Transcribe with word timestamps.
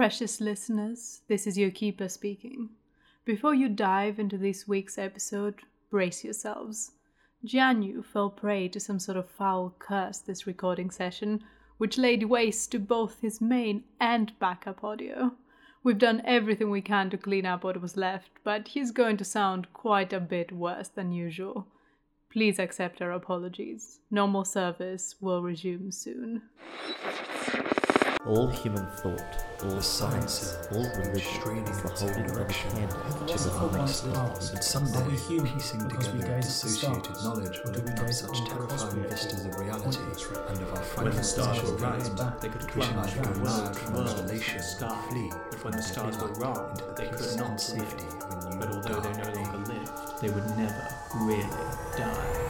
Precious 0.00 0.40
listeners, 0.40 1.20
this 1.28 1.46
is 1.46 1.58
your 1.58 1.70
keeper 1.70 2.08
speaking. 2.08 2.70
Before 3.26 3.52
you 3.52 3.68
dive 3.68 4.18
into 4.18 4.38
this 4.38 4.66
week's 4.66 4.96
episode, 4.96 5.56
brace 5.90 6.24
yourselves. 6.24 6.92
Jianyu 7.46 8.02
fell 8.06 8.30
prey 8.30 8.66
to 8.68 8.80
some 8.80 8.98
sort 8.98 9.18
of 9.18 9.28
foul 9.28 9.74
curse 9.78 10.16
this 10.16 10.46
recording 10.46 10.90
session, 10.90 11.44
which 11.76 11.98
laid 11.98 12.22
waste 12.22 12.72
to 12.72 12.78
both 12.78 13.20
his 13.20 13.42
main 13.42 13.84
and 14.00 14.32
backup 14.38 14.82
audio. 14.82 15.32
We've 15.84 15.98
done 15.98 16.22
everything 16.24 16.70
we 16.70 16.80
can 16.80 17.10
to 17.10 17.18
clean 17.18 17.44
up 17.44 17.62
what 17.62 17.82
was 17.82 17.98
left, 17.98 18.30
but 18.42 18.68
he's 18.68 18.92
going 18.92 19.18
to 19.18 19.24
sound 19.26 19.70
quite 19.74 20.14
a 20.14 20.18
bit 20.18 20.50
worse 20.50 20.88
than 20.88 21.12
usual. 21.12 21.66
Please 22.32 22.58
accept 22.58 23.02
our 23.02 23.12
apologies. 23.12 24.00
Normal 24.10 24.46
service 24.46 25.16
will 25.20 25.42
resume 25.42 25.92
soon. 25.92 26.40
All 28.26 28.48
human 28.48 28.86
thought, 28.86 29.22
all 29.64 29.70
the 29.76 29.82
science, 29.82 30.54
all 30.72 30.84
religion 30.98 31.64
is 31.66 31.82
the 31.82 31.88
holding 31.88 32.30
of 32.30 32.36
a 32.36 32.44
candle 32.44 32.98
to 33.26 33.38
the 33.38 33.50
What 33.50 33.72
light 33.72 34.04
And 34.04 34.14
of 34.14 34.14
past? 34.14 34.52
God. 34.52 34.62
Someday, 34.62 34.98
Are 35.00 35.04
we 35.08 35.16
human 35.16 35.52
piecing 35.54 35.88
because 35.88 36.12
we 36.12 36.20
together 36.20 36.34
gaze 36.36 36.44
dissociated 36.44 37.04
stars? 37.16 37.24
knowledge 37.24 37.58
Or 37.58 37.62
will 37.64 37.72
do 37.72 37.80
open 37.80 37.98
up 37.98 38.06
gaze 38.06 38.20
such 38.20 38.44
terrifying 38.46 39.02
vistas 39.08 39.46
of 39.46 39.54
reality 39.58 39.98
and 40.00 40.60
of 40.60 40.68
our 40.68 40.76
When 40.76 40.76
the 40.76 40.84
fragmented 40.84 41.24
stars 41.24 41.56
social 41.56 41.72
were 41.72 41.76
right, 41.78 41.92
lives, 42.18 42.40
they 42.40 42.48
could 42.50 42.74
we 42.74 42.82
should 42.82 42.92
climb 42.92 42.96
like 42.96 43.10
from 43.10 43.32
go 43.32 43.40
world 43.40 43.76
from 43.78 43.94
world 43.94 44.06
to 44.08 44.12
isolation, 44.12 44.56
the 44.58 44.62
sky. 44.64 45.02
flee 45.08 45.32
But 45.50 45.64
when 45.64 45.72
the 45.72 45.82
stars 45.82 46.18
were 46.18 46.32
wrong, 46.34 46.70
into 46.70 46.84
the 46.84 46.92
they 46.92 47.08
could 47.08 47.36
not 47.38 47.50
and 47.50 47.60
safety 47.60 48.04
live. 48.04 48.22
of 48.22 48.44
a 48.44 48.50
new 48.50 48.58
But 48.60 48.68
although 48.68 49.00
they 49.00 49.12
no 49.16 49.32
longer 49.40 49.58
lived, 49.72 50.20
they 50.20 50.28
would 50.28 50.56
never 50.58 50.88
really 51.16 51.48
die. 51.96 52.49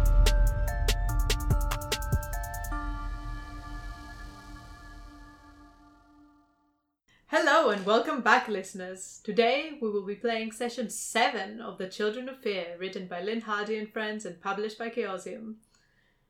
Hello 7.71 7.79
and 7.79 7.87
welcome 7.87 8.19
back, 8.19 8.49
listeners. 8.49 9.21
Today 9.23 9.77
we 9.81 9.89
will 9.89 10.05
be 10.05 10.15
playing 10.15 10.51
session 10.51 10.89
7 10.89 11.61
of 11.61 11.77
The 11.77 11.87
Children 11.87 12.27
of 12.27 12.37
Fear, 12.39 12.75
written 12.77 13.07
by 13.07 13.21
Lynne 13.21 13.39
Hardy 13.39 13.77
and 13.77 13.89
Friends 13.89 14.25
and 14.25 14.41
published 14.41 14.77
by 14.77 14.89
Chaosium. 14.89 15.53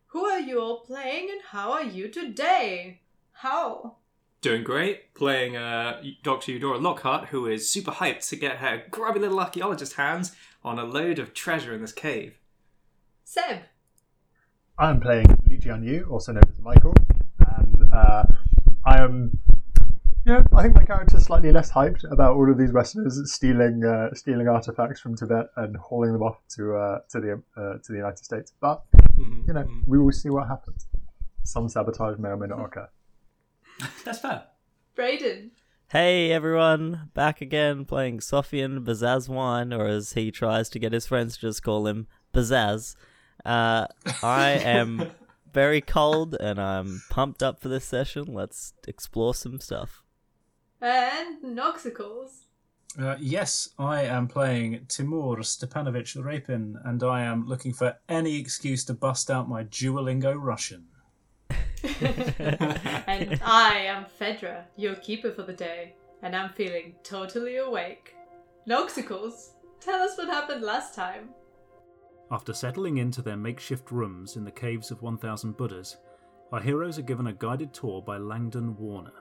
Who 0.09 0.23
are 0.23 0.39
you 0.39 0.62
all 0.62 0.81
playing 0.81 1.31
and 1.31 1.42
how 1.50 1.72
are 1.72 1.84
you 1.84 2.09
today? 2.09 3.00
How? 3.31 3.95
Doing 4.42 4.64
great, 4.64 5.16
playing 5.16 5.58
uh, 5.58 6.03
Dr. 6.22 6.52
Eudora 6.52 6.78
Lockhart, 6.78 7.30
who 7.30 7.47
is 7.47 7.67
super 7.67 7.89
hyped 7.89 8.30
to 8.30 8.36
get 8.36 8.58
her 8.58 8.84
grubby 8.92 9.19
little 9.22 9.39
archaeologist 9.39 9.94
hands 9.94 10.36
on 10.64 10.78
a 10.78 10.84
load 10.84 11.17
of 11.17 11.34
treasure 11.34 11.73
in 11.73 11.81
this 11.81 11.92
cave. 11.92 12.38
Seb. 13.23 13.62
I'm 14.78 15.00
playing 15.00 15.25
Li 15.50 15.58
Jianyu, 15.58 16.08
also 16.08 16.34
known 16.34 16.44
as 16.47 16.59
Michael, 16.59 16.94
and 17.57 17.91
uh, 17.91 18.25
I 18.85 19.01
am, 19.01 19.40
you 20.25 20.33
know, 20.33 20.43
I 20.55 20.63
think 20.63 20.75
my 20.75 20.85
character's 20.85 21.25
slightly 21.25 21.51
less 21.51 21.71
hyped 21.71 22.09
about 22.11 22.35
all 22.35 22.51
of 22.51 22.57
these 22.57 22.71
Westerners 22.71 23.19
stealing 23.31 23.83
uh, 23.83 24.13
stealing 24.13 24.47
artifacts 24.47 24.99
from 24.99 25.15
Tibet 25.15 25.47
and 25.57 25.75
hauling 25.77 26.13
them 26.13 26.21
off 26.21 26.37
to 26.55 26.75
uh, 26.75 26.99
to 27.09 27.19
the 27.19 27.43
uh, 27.57 27.73
to 27.83 27.91
the 27.91 27.97
United 27.97 28.23
States. 28.23 28.53
But 28.59 28.83
Mhm, 29.21 29.47
you 29.47 29.53
know, 29.53 29.63
mhm. 29.63 29.83
we 29.87 29.99
will 29.99 30.11
see 30.11 30.29
what 30.29 30.47
happens. 30.47 30.87
Some 31.43 31.69
sabotage 31.69 32.17
may 32.17 32.29
or 32.29 32.37
may 32.37 32.47
not 32.47 32.65
occur. 32.65 32.89
That's 34.05 34.19
fair. 34.19 34.45
Brayden. 34.95 35.51
Hey 35.89 36.31
everyone, 36.31 37.09
back 37.13 37.41
again 37.41 37.85
playing 37.85 38.19
Sofian 38.19 38.85
Bazazwan, 38.85 39.77
or 39.77 39.88
as 39.88 40.13
he 40.13 40.31
tries 40.31 40.69
to 40.69 40.79
get 40.79 40.93
his 40.93 41.05
friends 41.05 41.35
to 41.35 41.41
just 41.41 41.63
call 41.63 41.88
him, 41.88 42.07
Bazaz. 42.33 42.95
Uh, 43.43 43.88
I 44.23 44.51
am 44.51 45.11
very 45.53 45.81
cold 45.81 46.35
and 46.39 46.59
I'm 46.59 47.01
pumped 47.09 47.43
up 47.43 47.59
for 47.59 47.67
this 47.67 47.83
session. 47.85 48.33
Let's 48.33 48.73
explore 48.88 49.33
some 49.33 49.59
stuff. 49.59 50.03
And 50.81 51.44
Noxicals. 51.44 52.46
Uh, 53.00 53.16
yes, 53.19 53.69
I 53.78 54.03
am 54.03 54.28
playing 54.28 54.86
Timur 54.88 55.38
Stepanovich 55.38 56.22
Rapin, 56.22 56.75
and 56.84 57.03
I 57.03 57.22
am 57.22 57.47
looking 57.47 57.72
for 57.72 57.96
any 58.09 58.38
excuse 58.38 58.84
to 58.86 58.94
bust 58.94 59.30
out 59.30 59.47
my 59.47 59.64
Duolingo 59.64 60.36
Russian. 60.36 60.88
and 62.02 63.40
I 63.44 63.86
am 63.88 64.06
Fedra, 64.19 64.64
your 64.75 64.96
keeper 64.96 65.31
for 65.31 65.44
the 65.44 65.53
day, 65.53 65.96
and 66.22 66.36
I'm 66.36 66.50
feeling 66.50 66.96
totally 67.03 67.58
awake. 67.58 68.16
Noxicals, 68.68 69.52
tell 69.80 70.02
us 70.02 70.18
what 70.18 70.28
happened 70.28 70.63
last 70.63 70.96
time. 70.96 71.30
After 72.31 72.53
settling 72.53 72.98
into 72.98 73.22
their 73.22 73.38
makeshift 73.38 73.92
rooms 73.92 74.36
in 74.36 74.44
the 74.44 74.52
caves 74.52 74.90
of 74.90 75.02
1000 75.02 75.56
Buddhas, 75.56 75.98
our 76.52 76.59
heroes 76.59 76.98
are 76.98 77.03
given 77.03 77.28
a 77.28 77.34
guided 77.34 77.74
tour 77.74 78.02
by 78.02 78.18
Langdon 78.18 78.75
Warner. 78.78 79.20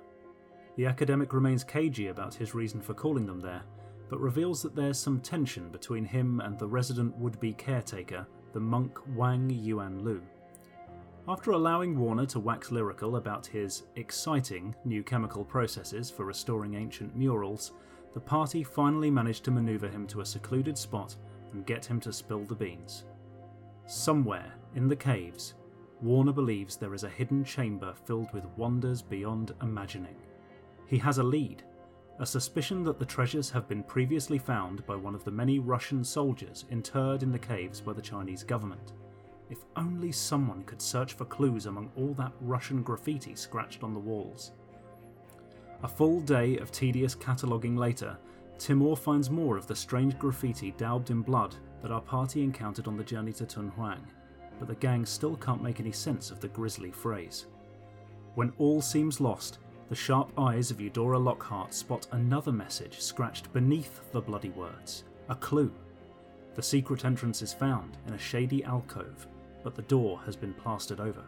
The 0.77 0.87
academic 0.87 1.33
remains 1.33 1.65
cagey 1.65 2.09
about 2.09 2.35
his 2.35 2.55
reason 2.55 2.81
for 2.81 2.95
calling 2.95 3.27
them 3.27 3.41
there, 3.41 3.63
but 4.09 4.21
reveals 4.21 4.63
that 4.63 4.75
there's 4.75 4.99
some 4.99 5.21
tension 5.21 5.69
between 5.69 6.05
him 6.05 6.41
and 6.41 6.59
the 6.59 6.67
resident 6.67 7.17
would 7.17 7.39
be 7.41 7.53
caretaker, 7.53 8.27
the 8.53 8.61
monk 8.61 8.99
Wang 9.15 9.51
Yuan 9.51 10.03
Lu. 10.03 10.23
After 11.29 11.53
allowing 11.53 11.99
Warner 11.99 12.27
to 12.27 12.41
wax 12.41 12.73
lyrical 12.73 13.17
about 13.17 13.47
his 13.47 13.85
exciting 13.97 14.75
new 14.85 15.03
chemical 15.03 15.45
processes 15.45 16.11
for 16.11 16.25
restoring 16.25 16.75
ancient 16.75 17.15
murals, 17.15 17.73
the 18.15 18.21
party 18.21 18.65
finally 18.65 19.11
managed 19.11 19.45
to 19.45 19.51
maneuver 19.51 19.87
him 19.87 20.07
to 20.09 20.23
a 20.23 20.27
secluded 20.27 20.77
spot 20.77 21.15
and 21.53 21.67
get 21.67 21.85
him 21.85 22.01
to 22.01 22.13
spill 22.13 22.45
the 22.45 22.55
beans. 22.55 23.05
Somewhere 23.87 24.53
in 24.75 24.89
the 24.89 24.97
caves, 24.97 25.55
Warner 26.01 26.33
believes 26.33 26.77
there 26.77 26.95
is 26.95 27.05
a 27.05 27.09
hidden 27.09 27.45
chamber 27.45 27.95
filled 28.07 28.33
with 28.33 28.47
wonders 28.57 29.03
beyond 29.03 29.55
imagining. 29.63 30.17
He 30.91 30.99
has 30.99 31.19
a 31.19 31.23
lead, 31.23 31.63
a 32.19 32.27
suspicion 32.27 32.83
that 32.83 32.99
the 32.99 33.07
treasures 33.07 33.49
have 33.51 33.69
been 33.69 33.85
previously 33.85 34.39
found 34.39 34.85
by 34.87 34.97
one 34.97 35.15
of 35.15 35.23
the 35.23 35.31
many 35.31 35.61
Russian 35.61 36.03
soldiers 36.03 36.65
interred 36.69 37.23
in 37.23 37.31
the 37.31 37.39
caves 37.39 37.81
by 37.81 37.93
the 37.93 38.03
Chinese 38.03 38.43
government. 38.43 38.93
If 39.51 39.59
only 39.77 40.11
someone 40.11 40.65
could 40.65 40.83
search 40.83 41.13
for 41.13 41.27
clues 41.27 41.67
among 41.67 41.93
all 41.97 42.13
that 42.15 42.33
Russian 42.41 42.83
graffiti 42.83 43.37
scratched 43.37 43.85
on 43.85 43.95
the 43.95 44.01
walls. 44.01 44.51
A 45.85 45.89
full 45.89 46.21
day 46.23 46.57
of 46.57 46.73
tedious 46.73 47.15
cataloguing 47.15 47.77
later, 47.77 48.19
Timur 48.59 48.97
finds 48.97 49.31
more 49.31 49.57
of 49.57 49.69
the 49.69 49.77
strange 49.77 50.19
graffiti 50.19 50.73
daubed 50.73 51.11
in 51.11 51.23
blood 51.23 51.55
that 51.83 51.93
our 51.93 52.03
party 52.03 52.43
encountered 52.43 52.89
on 52.89 52.97
the 52.97 53.05
journey 53.05 53.33
to 53.35 53.47
Tunhuang, 53.47 54.05
but 54.59 54.67
the 54.67 54.75
gang 54.75 55.07
still 55.07 55.37
can't 55.37 55.63
make 55.63 55.79
any 55.79 55.93
sense 55.93 56.33
of 56.33 56.41
the 56.41 56.49
grisly 56.49 56.91
phrase. 56.91 57.47
When 58.35 58.53
all 58.59 58.83
seems 58.83 59.21
lost, 59.21 59.61
the 59.91 59.97
sharp 59.97 60.33
eyes 60.39 60.71
of 60.71 60.81
Eudora 60.81 61.19
Lockhart 61.19 61.75
spot 61.75 62.07
another 62.13 62.53
message 62.53 63.01
scratched 63.01 63.53
beneath 63.53 64.01
the 64.13 64.21
bloody 64.21 64.51
words 64.51 65.03
a 65.29 65.35
clue. 65.35 65.73
The 66.55 66.63
secret 66.63 67.05
entrance 67.05 67.43
is 67.43 67.53
found 67.53 67.99
in 68.07 68.15
a 68.15 68.19
shady 68.19 68.63
alcove, 68.63 69.27
but 69.65 69.75
the 69.75 69.83
door 69.83 70.21
has 70.25 70.37
been 70.37 70.55
plastered 70.55 71.01
over. 71.01 71.25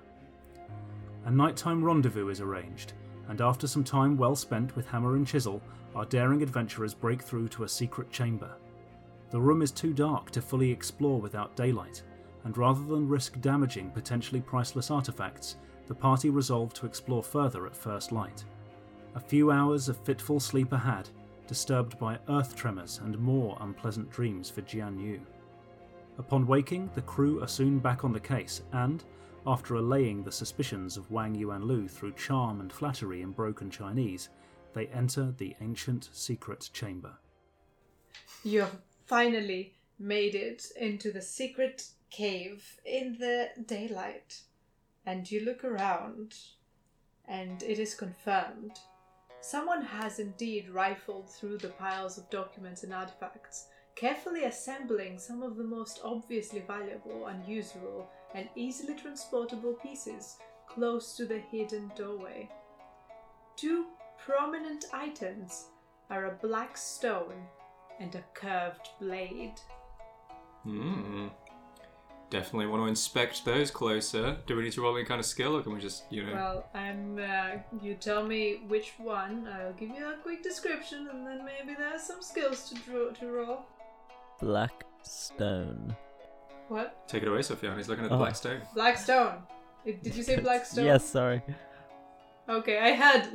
A 1.25 1.31
nighttime 1.31 1.84
rendezvous 1.84 2.28
is 2.28 2.40
arranged, 2.40 2.92
and 3.28 3.40
after 3.40 3.66
some 3.66 3.82
time 3.82 4.16
well 4.16 4.37
spent 4.37 4.75
with 4.76 4.87
hammer 4.87 5.16
and 5.16 5.26
chisel, 5.26 5.60
our 5.96 6.04
daring 6.04 6.42
adventurers 6.42 6.94
break 6.94 7.20
through 7.20 7.48
to 7.48 7.64
a 7.64 7.69
secret 7.69 8.10
chamber. 8.12 8.52
The 9.31 9.40
room 9.40 9.62
is 9.62 9.72
too 9.72 9.92
dark 9.92 10.31
to 10.31 10.42
fully 10.42 10.70
explore 10.70 11.20
without 11.20 11.56
daylight, 11.56 12.02
and 12.44 12.56
rather 12.56 12.84
than 12.84 13.08
risk 13.08 13.40
damaging 13.40 13.90
potentially 13.90 14.40
priceless 14.40 14.90
artifacts, 14.90 15.56
the 15.87 15.94
party 15.94 16.31
resolved 16.31 16.76
to 16.76 16.87
explore 16.87 17.23
further 17.23 17.67
at 17.67 17.76
first 17.76 18.12
light. 18.12 18.44
A 19.14 19.20
few 19.20 19.50
hours 19.50 19.88
of 19.88 19.96
fitful 19.99 20.40
sleep 20.40 20.73
are 20.73 20.79
had, 20.79 21.08
disturbed 21.46 21.99
by 21.99 22.19
earth 22.29 22.56
tremors 22.56 23.00
and 23.05 23.19
more 23.19 23.58
unpleasant 23.61 24.11
dreams 24.11 24.49
for 24.49 24.62
Jian 24.62 24.99
Yu. 25.02 25.20
Upon 26.19 26.46
waking, 26.46 26.90
the 26.94 27.02
crew 27.02 27.43
are 27.43 27.49
soon 27.49 27.79
back 27.79 28.05
on 28.05 28.12
the 28.12 28.20
case, 28.20 28.62
and, 28.73 29.02
after 29.46 29.75
allaying 29.75 30.23
the 30.23 30.32
suspicions 30.32 30.96
of 30.96 31.11
Wang 31.11 31.34
Yuanlu 31.34 31.90
through 31.90 32.12
charm 32.12 32.61
and 32.61 32.73
flattery 32.73 33.23
in 33.23 33.32
broken 33.32 33.70
Chinese, 33.70 34.28
they 34.73 34.87
enter 34.87 35.32
the 35.32 35.55
ancient 35.61 36.08
secret 36.12 36.70
chamber. 36.73 37.12
You 38.44 38.61
have 38.61 38.76
finally 39.06 39.75
made 39.99 40.35
it 40.35 40.67
into 40.81 41.12
the 41.12 41.23
secret 41.23 41.87
cave 42.11 42.81
in 42.85 43.17
the 43.19 43.49
daylight. 43.67 44.43
And 45.06 45.31
you 45.31 45.44
look 45.44 45.64
around, 45.64 46.37
and 47.26 47.62
it 47.62 47.78
is 47.78 47.94
confirmed. 47.94 48.78
Someone 49.40 49.82
has 49.82 50.20
indeed 50.20 50.69
rifled 50.69 51.28
through 51.28 51.58
the 51.58 51.69
piles 51.69 52.16
of 52.16 52.31
documents 52.31 52.84
and 52.84 52.94
artifacts, 52.94 53.66
carefully 53.96 54.44
assembling 54.44 55.19
some 55.19 55.43
of 55.43 55.56
the 55.56 55.64
most 55.64 56.00
obviously 56.04 56.60
valuable, 56.60 57.26
unusual, 57.26 58.08
and 58.34 58.49
easily 58.54 58.94
transportable 58.94 59.75
pieces 59.75 60.37
close 60.69 61.16
to 61.16 61.26
the 61.26 61.38
hidden 61.38 61.90
doorway. 61.96 62.49
Two 63.56 63.87
prominent 64.25 64.87
items 64.93 65.66
are 66.08 66.26
a 66.26 66.38
black 66.40 66.76
stone 66.76 67.46
and 68.00 68.14
a 68.14 68.25
curved 68.34 68.88
blade. 69.00 69.60
Hmm. 70.62 71.28
Definitely 72.32 72.67
want 72.69 72.82
to 72.82 72.87
inspect 72.87 73.44
those 73.44 73.70
closer. 73.70 74.38
Do 74.46 74.56
we 74.56 74.62
need 74.62 74.73
to 74.73 74.81
roll 74.81 74.96
any 74.96 75.05
kind 75.05 75.20
of 75.20 75.26
skill, 75.26 75.55
or 75.55 75.61
can 75.62 75.75
we 75.75 75.81
just, 75.81 76.05
you 76.11 76.25
know? 76.25 76.32
Well, 76.32 76.67
I'm. 76.73 77.19
Uh, 77.19 77.58
you 77.82 77.93
tell 77.93 78.25
me 78.25 78.62
which 78.69 78.94
one. 78.96 79.46
I'll 79.52 79.75
give 79.75 79.90
you 79.90 80.08
a 80.08 80.14
quick 80.23 80.43
description, 80.43 81.08
and 81.12 81.26
then 81.26 81.44
maybe 81.44 81.76
there's 81.79 82.02
some 82.02 82.23
skills 82.23 82.70
to 82.70 82.75
draw 82.76 83.11
to 83.11 83.26
roll. 83.31 83.58
Black 84.40 84.82
stone. 85.02 85.94
What? 86.69 87.06
Take 87.06 87.23
it 87.23 87.29
away, 87.29 87.43
Sophia. 87.43 87.75
He's 87.76 87.90
looking 87.90 88.05
at 88.05 88.08
the 88.11 88.17
Oh. 88.17 88.20
black 88.20 88.35
stone. 88.35 88.62
Black 88.75 88.96
stone. 88.96 89.43
Did 89.85 90.14
you 90.17 90.23
say 90.23 90.40
black 90.40 90.64
stone? 90.70 90.87
Yes, 90.87 91.05
sorry. 91.06 91.43
Okay, 92.49 92.78
I 92.78 92.93
had 92.93 93.35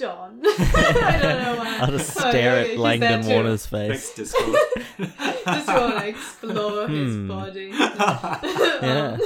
Langdon. 0.00 0.40
I 0.46 1.18
don't 1.22 1.42
know 1.42 1.56
why. 1.56 1.78
I'll 1.80 1.90
just 1.92 2.10
stare 2.10 2.56
at 2.64 2.78
Langdon 2.78 3.22
there. 3.22 3.34
Warner's 3.34 3.66
Thanks, 3.66 4.10
face. 4.10 4.32
Discord. 4.32 4.56
Just 5.46 5.68
want 5.68 5.98
to 5.98 6.08
explore 6.08 6.88
his 6.88 7.14
Hmm. 7.16 7.28
body. 7.28 7.70
Yeah. 7.74 9.16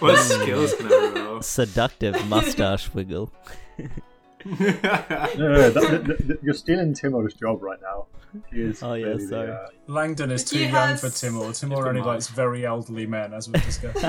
what 0.00 0.16
skills 0.18 0.74
can 0.74 0.86
I 0.92 1.12
roll? 1.14 1.42
Seductive 1.42 2.26
mustache 2.28 2.92
wiggle. 2.92 3.32
No, 3.78 3.86
no, 4.44 4.58
no, 5.36 5.70
that, 5.70 6.04
that- 6.06 6.26
that- 6.28 6.38
you're 6.42 6.54
stealing 6.54 6.94
Timur's 6.94 7.34
job 7.34 7.62
right 7.62 7.78
now. 7.80 8.06
He 8.52 8.60
is 8.62 8.82
Oh, 8.82 8.94
yeah, 8.94 9.04
clearly 9.04 9.24
the, 9.24 9.28
sorry. 9.30 9.50
uh, 9.50 9.66
Langdon 9.86 10.30
is 10.30 10.44
too 10.44 10.58
He 10.58 10.64
young 10.64 10.72
has- 10.72 11.00
for 11.00 11.10
Timur. 11.10 11.48
It's 11.50 11.60
Timur 11.60 11.76
only 11.88 12.00
marked. 12.00 12.06
likes 12.06 12.28
very 12.28 12.66
elderly 12.66 13.06
men, 13.06 13.32
as 13.32 13.48
we've 13.48 13.64
discussed. 13.64 14.04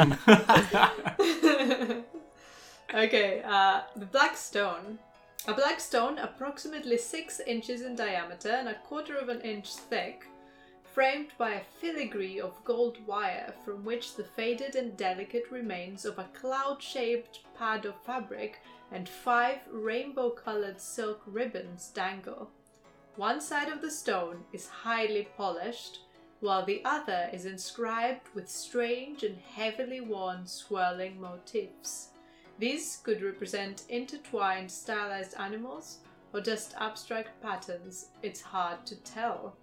okay, 2.93 3.41
uh, 3.45 3.81
the 3.95 4.05
black 4.05 4.35
stone. 4.37 4.99
A 5.49 5.53
black 5.53 5.79
stone 5.79 6.17
approximately 6.19 6.97
6 6.97 7.39
inches 7.47 7.81
in 7.81 7.95
diameter 7.95 8.49
and 8.49 8.67
a 8.67 8.73
quarter 8.79 9.15
of 9.15 9.29
an 9.29 9.39
inch 9.39 9.75
thick, 9.75 10.25
framed 10.83 11.29
by 11.37 11.51
a 11.51 11.63
filigree 11.79 12.37
of 12.41 12.61
gold 12.65 12.97
wire 13.07 13.53
from 13.63 13.85
which 13.85 14.15
the 14.15 14.25
faded 14.25 14.75
and 14.75 14.97
delicate 14.97 15.49
remains 15.49 16.03
of 16.03 16.19
a 16.19 16.27
cloud 16.33 16.83
shaped 16.83 17.45
pad 17.57 17.85
of 17.85 17.95
fabric 18.03 18.59
and 18.91 19.07
five 19.07 19.59
rainbow 19.71 20.31
colored 20.31 20.81
silk 20.81 21.21
ribbons 21.25 21.91
dangle. 21.93 22.51
One 23.15 23.39
side 23.39 23.69
of 23.69 23.81
the 23.81 23.89
stone 23.89 24.43
is 24.51 24.67
highly 24.67 25.29
polished, 25.37 26.01
while 26.41 26.65
the 26.65 26.81
other 26.83 27.29
is 27.31 27.45
inscribed 27.45 28.27
with 28.35 28.49
strange 28.49 29.23
and 29.23 29.37
heavily 29.37 30.01
worn 30.01 30.45
swirling 30.45 31.21
motifs. 31.21 32.09
These 32.59 32.97
could 33.03 33.21
represent 33.21 33.83
intertwined 33.89 34.71
stylized 34.71 35.35
animals 35.37 35.99
or 36.33 36.41
just 36.41 36.73
abstract 36.79 37.41
patterns. 37.41 38.07
It's 38.23 38.41
hard 38.41 38.85
to 38.87 38.95
tell. 38.97 39.55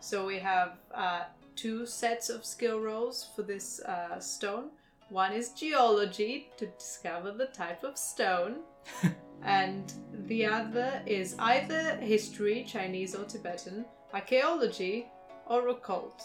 So 0.00 0.26
we 0.26 0.38
have 0.38 0.78
uh, 0.94 1.24
two 1.56 1.86
sets 1.86 2.30
of 2.30 2.44
skill 2.44 2.80
rolls 2.80 3.28
for 3.34 3.42
this 3.42 3.80
uh, 3.80 4.18
stone. 4.20 4.70
One 5.10 5.32
is 5.32 5.50
geology 5.50 6.50
to 6.56 6.66
discover 6.66 7.32
the 7.32 7.46
type 7.46 7.84
of 7.84 7.98
stone, 7.98 8.56
and 9.42 9.92
the 10.26 10.46
other 10.46 11.02
is 11.06 11.36
either 11.38 11.96
history, 11.96 12.64
Chinese 12.66 13.14
or 13.14 13.24
Tibetan, 13.24 13.84
archaeology, 14.12 15.06
or 15.46 15.68
occult. 15.68 16.22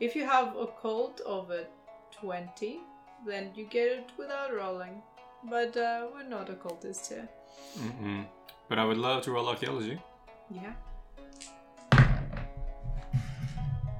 If 0.00 0.16
you 0.16 0.24
have 0.24 0.56
occult 0.56 1.20
over 1.26 1.66
20, 2.12 2.80
then 3.26 3.50
you 3.54 3.66
get 3.66 3.88
it 3.88 4.10
without 4.16 4.54
rolling. 4.54 5.02
But 5.48 5.76
uh, 5.76 6.06
we're 6.12 6.28
not 6.28 6.48
occultists 6.48 7.08
here. 7.08 7.28
Mm-mm. 7.78 8.24
But 8.68 8.78
I 8.78 8.84
would 8.84 8.98
love 8.98 9.22
to 9.24 9.32
roll 9.32 9.48
archaeology. 9.48 9.98
Yeah. 10.50 10.72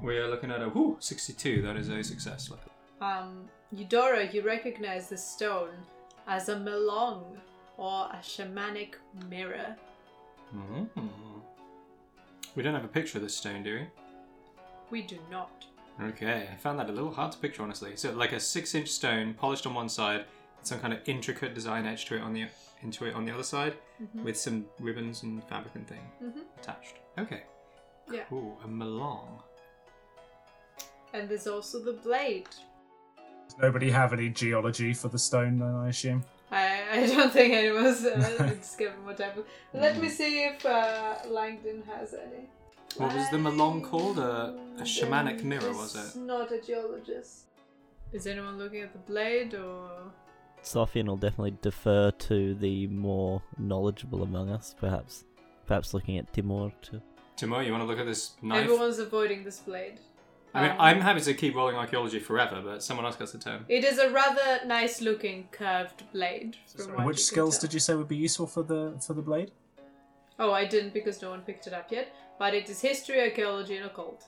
We 0.02 0.18
are 0.18 0.28
looking 0.28 0.50
at 0.50 0.62
a 0.62 0.68
whoo, 0.68 0.96
62. 1.00 1.62
That 1.62 1.76
is 1.76 1.88
a 1.88 2.02
success. 2.02 2.50
Um, 3.00 3.48
Eudora, 3.72 4.32
you 4.32 4.42
recognize 4.42 5.08
the 5.08 5.16
stone 5.16 5.74
as 6.26 6.48
a 6.48 6.56
melong 6.56 7.24
or 7.76 8.06
a 8.06 8.18
shamanic 8.20 8.94
mirror. 9.28 9.76
Mm-hmm. 10.54 11.00
We 12.54 12.62
don't 12.62 12.74
have 12.74 12.84
a 12.84 12.88
picture 12.88 13.18
of 13.18 13.24
this 13.24 13.36
stone, 13.36 13.62
do 13.62 13.74
we? 13.74 13.86
We 14.90 15.02
do 15.02 15.18
not. 15.30 15.64
Okay, 16.00 16.48
I 16.52 16.56
found 16.56 16.78
that 16.78 16.90
a 16.90 16.92
little 16.92 17.12
hard 17.12 17.32
to 17.32 17.38
picture, 17.38 17.62
honestly. 17.62 17.96
So, 17.96 18.12
like 18.12 18.32
a 18.32 18.40
six-inch 18.40 18.88
stone, 18.88 19.34
polished 19.34 19.66
on 19.66 19.74
one 19.74 19.88
side, 19.88 20.24
some 20.62 20.78
kind 20.80 20.92
of 20.92 21.00
intricate 21.06 21.54
design 21.54 21.86
edge 21.86 22.04
to 22.06 22.16
it 22.16 22.20
on 22.22 22.32
the 22.32 22.46
into 22.82 23.04
it 23.06 23.14
on 23.14 23.24
the 23.24 23.32
other 23.32 23.44
side, 23.44 23.74
with 24.24 24.36
some 24.36 24.64
ribbons 24.80 25.22
and 25.22 25.42
fabric 25.44 25.74
and 25.76 25.86
thing 25.86 26.00
Mhm. 26.22 26.42
attached. 26.58 26.96
Okay. 27.18 27.44
Yeah. 28.10 28.24
Cool. 28.28 28.58
A 28.64 28.66
melong. 28.68 29.40
And 31.14 31.28
there's 31.28 31.46
also 31.46 31.78
the 31.78 31.92
blade. 31.92 32.48
Does 33.48 33.58
nobody 33.60 33.90
have 33.90 34.12
any 34.12 34.30
geology 34.30 34.94
for 34.94 35.08
the 35.08 35.18
stone, 35.18 35.58
then, 35.58 35.74
I 35.74 35.88
assume? 35.90 36.24
I, 36.50 36.82
I 36.92 37.06
don't 37.06 37.32
think 37.32 37.54
anyone's 37.54 38.04
uh, 38.04 38.52
discovered 38.58 39.04
what 39.04 39.16
type 39.18 39.36
of. 39.36 39.44
Let 39.72 39.98
me 39.98 40.08
see 40.08 40.44
if 40.44 40.64
uh, 40.66 41.16
Langdon 41.28 41.82
has 41.86 42.14
any. 42.14 42.48
What 42.96 43.14
was 43.14 43.30
the 43.30 43.36
melong 43.38 43.82
called? 43.84 44.18
A- 44.18 44.58
a 44.78 44.82
shamanic 44.82 45.42
mirror, 45.44 45.72
was 45.72 45.94
it? 45.94 46.18
Not 46.18 46.50
a 46.52 46.60
geologist. 46.60 47.44
Is 48.12 48.26
anyone 48.26 48.58
looking 48.58 48.80
at 48.82 48.92
the 48.92 48.98
blade 48.98 49.54
or? 49.54 49.90
Sofian 50.62 51.06
will 51.06 51.16
definitely 51.16 51.56
defer 51.62 52.10
to 52.10 52.54
the 52.54 52.86
more 52.88 53.42
knowledgeable 53.58 54.22
among 54.22 54.50
us, 54.50 54.74
perhaps. 54.78 55.24
Perhaps 55.66 55.92
looking 55.94 56.18
at 56.18 56.32
Timur 56.32 56.70
too. 56.82 57.00
Timur, 57.36 57.62
you 57.62 57.72
want 57.72 57.82
to 57.82 57.86
look 57.86 57.98
at 57.98 58.06
this 58.06 58.32
knife? 58.42 58.64
Everyone's 58.64 58.98
avoiding 58.98 59.42
this 59.44 59.58
blade. 59.60 59.98
I 60.54 60.62
mean, 60.62 60.70
Um, 60.72 60.76
I'm 60.80 61.00
happy 61.00 61.20
to 61.22 61.34
keep 61.34 61.54
rolling 61.54 61.76
archaeology 61.76 62.18
forever, 62.18 62.60
but 62.62 62.82
someone 62.82 63.06
else 63.06 63.16
gets 63.16 63.32
the 63.32 63.38
turn. 63.38 63.64
It 63.68 63.84
is 63.84 63.98
a 63.98 64.10
rather 64.10 64.60
nice 64.66 65.00
looking 65.00 65.48
curved 65.50 66.04
blade. 66.12 66.56
From 66.76 66.94
what 66.94 67.06
Which 67.06 67.24
skills 67.24 67.58
did 67.58 67.72
you 67.72 67.80
say 67.80 67.94
would 67.94 68.08
be 68.08 68.16
useful 68.16 68.46
for 68.46 68.62
the 68.62 68.94
for 69.04 69.14
the 69.14 69.22
blade? 69.22 69.50
Oh, 70.38 70.52
I 70.52 70.66
didn't 70.66 70.92
because 70.92 71.22
no 71.22 71.30
one 71.30 71.40
picked 71.40 71.66
it 71.66 71.72
up 71.72 71.90
yet. 71.90 72.14
But 72.38 72.54
it 72.54 72.68
is 72.68 72.80
history, 72.80 73.20
archaeology, 73.20 73.76
and 73.76 73.86
occult. 73.86 74.24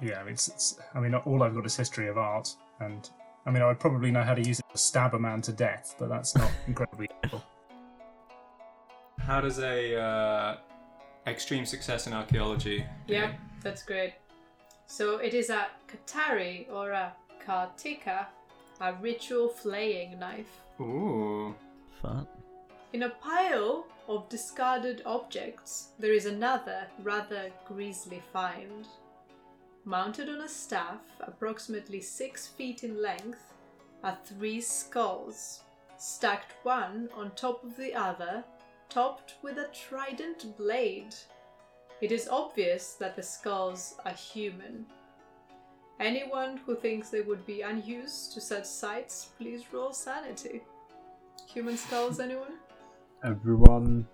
Yeah, 0.00 0.20
I 0.20 0.24
mean, 0.24 0.34
it's, 0.34 0.48
it's, 0.48 0.78
I 0.94 1.00
mean, 1.00 1.14
all 1.14 1.42
I've 1.42 1.54
got 1.54 1.66
is 1.66 1.76
history 1.76 2.08
of 2.08 2.16
art, 2.16 2.54
and 2.80 3.08
I 3.44 3.50
mean, 3.50 3.62
I 3.62 3.66
would 3.66 3.80
probably 3.80 4.10
know 4.10 4.22
how 4.22 4.34
to 4.34 4.42
use 4.42 4.60
it 4.60 4.66
to 4.70 4.78
stab 4.78 5.14
a 5.14 5.18
man 5.18 5.42
to 5.42 5.52
death, 5.52 5.96
but 5.98 6.08
that's 6.08 6.36
not 6.36 6.50
incredibly 6.66 7.08
useful. 7.22 7.42
How 9.18 9.40
does 9.40 9.58
a 9.58 10.00
uh, 10.00 10.56
extreme 11.26 11.66
success 11.66 12.06
in 12.06 12.12
archaeology? 12.12 12.84
do? 13.06 13.14
Yep, 13.14 13.38
that's 13.62 13.82
great. 13.82 14.14
So 14.86 15.16
it 15.16 15.34
is 15.34 15.50
a 15.50 15.68
katari 15.88 16.70
or 16.70 16.90
a 16.90 17.12
kartika, 17.44 18.26
a 18.80 18.92
ritual 18.94 19.48
flaying 19.48 20.18
knife. 20.18 20.60
Ooh. 20.80 21.54
Fun. 22.00 22.26
In 22.92 23.04
a 23.04 23.10
pile 23.10 23.86
of 24.08 24.28
discarded 24.28 25.02
objects, 25.06 25.88
there 25.98 26.12
is 26.12 26.26
another 26.26 26.86
rather 27.02 27.50
grisly 27.66 28.22
find. 28.32 28.86
Mounted 29.84 30.28
on 30.28 30.42
a 30.42 30.48
staff, 30.48 31.00
approximately 31.20 32.00
six 32.00 32.46
feet 32.46 32.84
in 32.84 33.02
length, 33.02 33.52
are 34.04 34.18
three 34.24 34.60
skulls, 34.60 35.60
stacked 35.98 36.54
one 36.62 37.08
on 37.14 37.30
top 37.32 37.62
of 37.64 37.76
the 37.76 37.94
other, 37.94 38.44
topped 38.88 39.34
with 39.42 39.58
a 39.58 39.68
trident 39.72 40.56
blade. 40.56 41.14
It 42.00 42.12
is 42.12 42.28
obvious 42.28 42.94
that 42.94 43.16
the 43.16 43.22
skulls 43.22 43.94
are 44.04 44.12
human. 44.12 44.86
Anyone 46.00 46.56
who 46.58 46.74
thinks 46.74 47.10
they 47.10 47.20
would 47.20 47.46
be 47.46 47.62
unused 47.62 48.32
to 48.34 48.40
such 48.40 48.64
sights, 48.64 49.30
please 49.38 49.72
roll 49.72 49.92
sanity. 49.92 50.62
Human 51.46 51.76
skulls, 51.76 52.18
anyone? 52.18 52.58
everyone, 53.24 54.06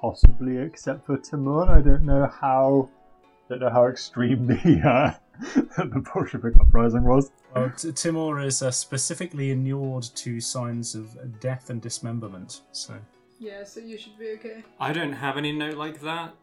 possibly 0.00 0.58
except 0.58 1.06
for 1.06 1.16
Timur. 1.16 1.70
I 1.70 1.80
don't 1.80 2.04
know 2.04 2.26
how. 2.40 2.88
Don't 3.48 3.60
know 3.60 3.70
how 3.70 3.86
extreme 3.86 4.46
the 4.46 4.80
uh, 4.84 5.14
the 5.84 6.04
Bolshevik 6.12 6.56
uprising 6.56 7.04
was. 7.04 7.30
Well, 7.54 7.70
T- 7.70 7.92
Timur 7.92 8.40
is 8.40 8.62
uh, 8.62 8.70
specifically 8.70 9.50
inured 9.50 10.02
to 10.02 10.40
signs 10.40 10.94
of 10.94 11.40
death 11.40 11.70
and 11.70 11.80
dismemberment, 11.80 12.62
so 12.72 12.94
Yeah, 13.38 13.64
so 13.64 13.80
you 13.80 13.98
should 13.98 14.18
be 14.18 14.30
okay. 14.32 14.64
I 14.80 14.92
don't 14.92 15.12
have 15.12 15.36
any 15.36 15.52
note 15.52 15.76
like 15.76 16.00
that. 16.00 16.34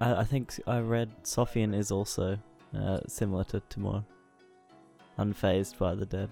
I, 0.00 0.16
I 0.16 0.24
think 0.24 0.60
I 0.66 0.78
read 0.80 1.10
Sofian 1.24 1.74
is 1.74 1.90
also 1.90 2.38
uh, 2.76 3.00
similar 3.08 3.44
to 3.44 3.60
Timur, 3.68 4.04
unfazed 5.18 5.78
by 5.78 5.94
the 5.94 6.06
dead. 6.06 6.30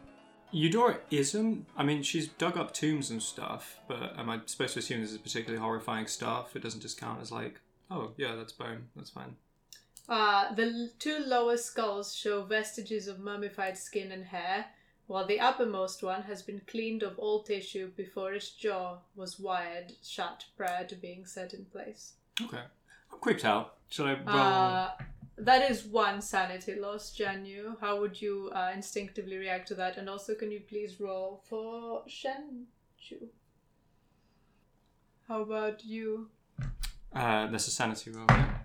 Eudora 0.53 0.99
isn't. 1.11 1.67
I 1.77 1.83
mean, 1.83 2.03
she's 2.03 2.29
dug 2.29 2.57
up 2.57 2.73
tombs 2.73 3.11
and 3.11 3.23
stuff, 3.23 3.81
but 3.89 4.19
am 4.19 4.31
I 4.31 4.41
supposed 4.47 4.75
to 4.75 4.81
assume 4.81 5.01
this 5.01 5.13
is 5.13 5.19
particularly 5.19 5.61
horrifying 5.61 6.07
stuff? 6.07 6.55
It 6.55 6.63
doesn't 6.63 6.81
just 6.81 7.01
count 7.01 7.21
as 7.21 7.33
like, 7.33 7.61
oh 7.91 8.13
yeah, 8.17 8.35
that's 8.37 8.53
bone, 8.53 8.89
that's 8.97 9.11
fine. 9.11 9.37
Uh, 10.11 10.53
the 10.55 10.91
two 10.99 11.21
lower 11.21 11.57
skulls 11.57 12.13
show 12.17 12.43
vestiges 12.43 13.07
of 13.07 13.21
mummified 13.21 13.79
skin 13.79 14.11
and 14.11 14.25
hair, 14.25 14.67
while 15.07 15.25
the 15.25 15.39
uppermost 15.39 16.03
one 16.03 16.23
has 16.23 16.43
been 16.43 16.61
cleaned 16.67 17.05
of 17.05 17.17
all 17.17 17.45
tissue 17.45 17.89
before 17.97 18.33
its 18.33 18.51
jaw 18.51 18.99
was 19.15 19.39
wired 19.39 19.93
shut 20.03 20.45
prior 20.57 20.85
to 20.85 20.97
being 20.97 21.25
set 21.25 21.55
in 21.55 21.65
place. 21.67 22.15
Okay, 22.43 22.59
I'm 23.13 23.19
creeped 23.21 23.45
out. 23.45 23.77
Should 23.89 24.07
I 24.07 24.15
roll? 24.15 24.37
Uh, 24.37 24.91
that 25.39 25.71
is 25.71 25.85
one 25.85 26.21
sanity 26.21 26.75
loss, 26.75 27.17
Janu. 27.17 27.77
How 27.81 28.01
would 28.01 28.21
you 28.21 28.51
uh, 28.53 28.73
instinctively 28.75 29.37
react 29.37 29.69
to 29.69 29.75
that? 29.77 29.97
And 29.97 30.09
also, 30.11 30.35
can 30.35 30.51
you 30.51 30.61
please 30.61 30.99
roll 30.99 31.41
for 31.49 32.03
Shenju? 32.09 33.29
How 35.29 35.43
about 35.43 35.85
you? 35.85 36.31
Uh, 37.15 37.47
that's 37.47 37.69
a 37.69 37.71
sanity 37.71 38.11
roll. 38.11 38.27
Yeah. 38.29 38.60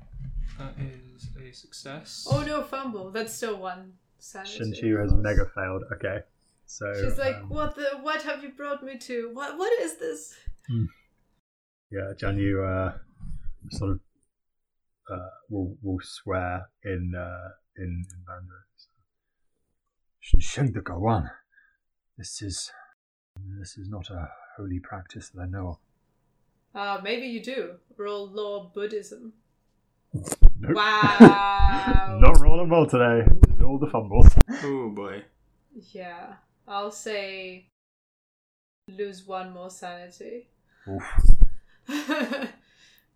That 0.57 0.75
is 0.79 1.29
a 1.41 1.51
success. 1.51 2.27
Oh 2.29 2.41
no, 2.43 2.63
fumble. 2.63 3.11
That's 3.11 3.33
still 3.33 3.57
one 3.57 3.93
sanity. 4.19 4.59
Shinshu 4.59 5.01
has 5.01 5.13
mega 5.13 5.45
failed. 5.53 5.83
Okay, 5.93 6.19
so 6.65 6.85
She's 6.93 7.17
like, 7.17 7.35
um, 7.35 7.49
"What 7.49 7.75
the? 7.75 7.99
What 8.01 8.21
have 8.23 8.43
you 8.43 8.49
brought 8.49 8.83
me 8.83 8.97
to? 8.99 9.31
What? 9.33 9.57
What 9.57 9.71
is 9.81 9.97
this?" 9.97 10.33
yeah, 11.91 12.13
Jianyu 12.17 12.63
uh, 12.63 12.97
sort 13.71 13.91
of 13.91 13.99
uh, 15.11 15.29
will 15.49 15.77
will 15.81 15.99
swear 16.01 16.69
in 16.83 17.13
uh, 17.17 17.49
in, 17.77 18.05
in 18.09 18.23
Mandarin. 18.27 18.61
Sheng 20.39 20.71
de 20.71 20.81
Gawan, 20.81 21.29
this 22.17 22.41
is 22.41 22.71
this 23.59 23.77
is 23.77 23.87
not 23.89 24.09
a 24.09 24.29
holy 24.57 24.79
practice 24.79 25.29
that 25.29 25.41
I 25.41 25.45
know 25.45 25.67
of. 25.67 25.77
Uh, 26.73 27.01
maybe 27.03 27.27
you 27.27 27.43
do. 27.43 27.75
Roll 27.97 28.27
law 28.27 28.71
Buddhism. 28.73 29.33
Nope. 30.67 30.77
Wow. 30.77 32.17
Not 32.21 32.39
rolling 32.39 32.69
well 32.69 32.87
today. 32.87 33.27
All 33.63 33.77
the 33.77 33.87
fumbles. 33.87 34.27
Oh 34.63 34.89
boy. 34.89 35.23
Yeah, 35.91 36.33
I'll 36.67 36.91
say 36.91 37.67
lose 38.87 39.25
one 39.25 39.51
more 39.51 39.69
sanity 39.69 40.47
Oof. 40.87 41.03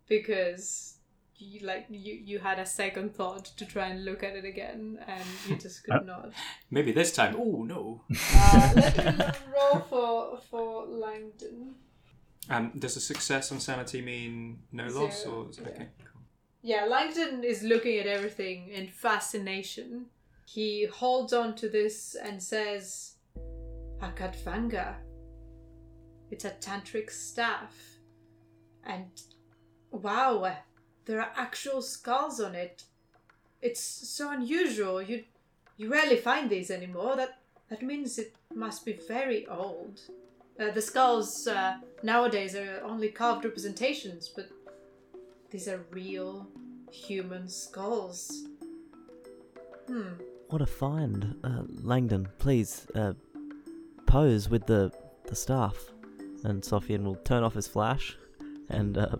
because 0.08 0.96
you 1.36 1.64
like 1.64 1.86
you 1.88 2.14
you 2.14 2.38
had 2.38 2.58
a 2.58 2.66
second 2.66 3.14
thought 3.14 3.44
to 3.56 3.64
try 3.64 3.86
and 3.86 4.04
look 4.04 4.22
at 4.22 4.34
it 4.34 4.44
again 4.44 4.98
and 5.06 5.24
you 5.48 5.56
just 5.56 5.84
could 5.84 6.04
not. 6.04 6.32
Maybe 6.70 6.92
this 6.92 7.12
time. 7.12 7.34
Oh 7.38 7.64
no. 7.64 8.02
Uh, 8.34 8.72
let 8.76 9.18
me 9.18 9.24
roll 9.54 9.80
for 9.88 10.38
for 10.50 10.86
Langdon. 10.86 11.74
Um, 12.48 12.72
does 12.78 12.96
a 12.96 13.00
success 13.00 13.52
on 13.52 13.60
sanity 13.60 14.02
mean 14.02 14.58
no 14.72 14.88
loss 14.88 15.24
or 15.24 15.48
is 15.50 15.58
it 15.58 15.76
yeah. 15.78 15.84
Yeah, 16.62 16.84
Langdon 16.84 17.42
is 17.42 17.62
looking 17.62 17.98
at 17.98 18.06
everything 18.06 18.68
in 18.68 18.88
fascination. 18.88 20.06
He 20.46 20.84
holds 20.86 21.32
on 21.32 21.54
to 21.56 21.68
this 21.68 22.14
and 22.14 22.42
says, 22.42 23.14
A 24.02 24.08
khatvanga. 24.10 24.96
It's 26.30 26.44
a 26.44 26.50
tantric 26.50 27.10
staff. 27.10 27.74
And 28.84 29.10
wow, 29.90 30.56
there 31.06 31.20
are 31.20 31.32
actual 31.34 31.80
skulls 31.82 32.40
on 32.40 32.54
it. 32.54 32.84
It's 33.62 33.80
so 33.80 34.30
unusual. 34.30 35.02
You 35.02 35.24
you 35.76 35.90
rarely 35.90 36.16
find 36.16 36.50
these 36.50 36.70
anymore. 36.70 37.16
That 37.16 37.38
that 37.68 37.82
means 37.82 38.18
it 38.18 38.34
must 38.54 38.84
be 38.84 38.92
very 38.92 39.46
old. 39.46 40.00
Uh, 40.58 40.70
the 40.70 40.82
skulls 40.82 41.46
uh, 41.46 41.78
nowadays 42.02 42.54
are 42.54 42.82
only 42.84 43.08
carved 43.08 43.44
representations, 43.44 44.28
but 44.28 44.50
these 45.50 45.68
are 45.68 45.84
real 45.90 46.48
human 46.90 47.48
skulls. 47.48 48.46
Hmm. 49.86 50.12
What 50.48 50.62
a 50.62 50.66
find, 50.66 51.36
uh, 51.44 51.62
Langdon! 51.82 52.28
Please, 52.38 52.86
uh, 52.94 53.12
pose 54.06 54.48
with 54.48 54.66
the 54.66 54.92
the 55.26 55.36
staff, 55.36 55.76
and 56.44 56.62
Sofian 56.62 57.04
will 57.04 57.16
turn 57.16 57.44
off 57.44 57.54
his 57.54 57.68
flash 57.68 58.16
and 58.68 58.98
uh, 58.98 59.16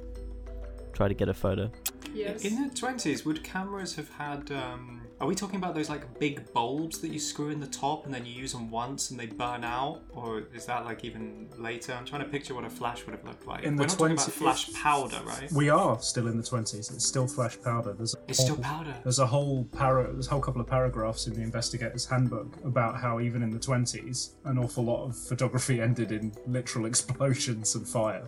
try 0.92 1.06
to 1.06 1.14
get 1.14 1.28
a 1.28 1.34
photo. 1.34 1.70
Yes. 2.12 2.44
In 2.44 2.68
the 2.68 2.74
twenties, 2.74 3.24
would 3.24 3.44
cameras 3.44 3.94
have 3.94 4.10
had? 4.10 4.50
Um, 4.50 4.99
are 5.20 5.26
we 5.26 5.34
talking 5.34 5.56
about 5.56 5.74
those 5.74 5.90
like 5.90 6.18
big 6.18 6.50
bulbs 6.54 6.98
that 7.00 7.10
you 7.10 7.18
screw 7.18 7.50
in 7.50 7.60
the 7.60 7.66
top 7.66 8.06
and 8.06 8.14
then 8.14 8.24
you 8.24 8.32
use 8.32 8.52
them 8.52 8.70
once 8.70 9.10
and 9.10 9.20
they 9.20 9.26
burn 9.26 9.64
out, 9.64 10.00
or 10.14 10.44
is 10.54 10.64
that 10.64 10.86
like 10.86 11.04
even 11.04 11.46
later? 11.58 11.92
I'm 11.92 12.06
trying 12.06 12.22
to 12.22 12.28
picture 12.28 12.54
what 12.54 12.64
a 12.64 12.70
flash 12.70 13.04
would 13.04 13.14
have 13.14 13.24
looked 13.24 13.46
like. 13.46 13.64
In 13.64 13.76
the 13.76 13.82
We're 13.82 13.86
not 13.88 13.98
talking 13.98 14.12
about 14.14 14.26
20s 14.28 14.32
flash 14.32 14.72
powder, 14.72 15.20
right? 15.26 15.52
We 15.52 15.68
are 15.68 16.00
still 16.00 16.26
in 16.26 16.38
the 16.38 16.42
twenties. 16.42 16.90
It's 16.90 17.04
still 17.06 17.26
flash 17.26 17.60
powder. 17.62 17.92
There's 17.92 18.14
a 18.14 18.18
It's 18.28 18.38
still 18.40 18.54
whole- 18.54 18.64
powder. 18.64 18.94
There's 19.02 19.18
a 19.18 19.26
whole 19.26 19.64
para, 19.72 20.10
there's 20.10 20.28
a 20.28 20.30
whole 20.30 20.40
couple 20.40 20.62
of 20.62 20.66
paragraphs 20.66 21.26
in 21.26 21.34
the 21.34 21.42
investigator's 21.42 22.06
handbook 22.06 22.56
about 22.64 22.98
how 22.98 23.20
even 23.20 23.42
in 23.42 23.50
the 23.50 23.58
20s, 23.58 24.30
an 24.46 24.56
awful 24.58 24.84
lot 24.84 25.04
of 25.04 25.16
photography 25.18 25.82
ended 25.82 26.12
in 26.12 26.32
literal 26.46 26.86
explosions 26.92 27.74
and 27.74 27.86
fire. 27.86 28.26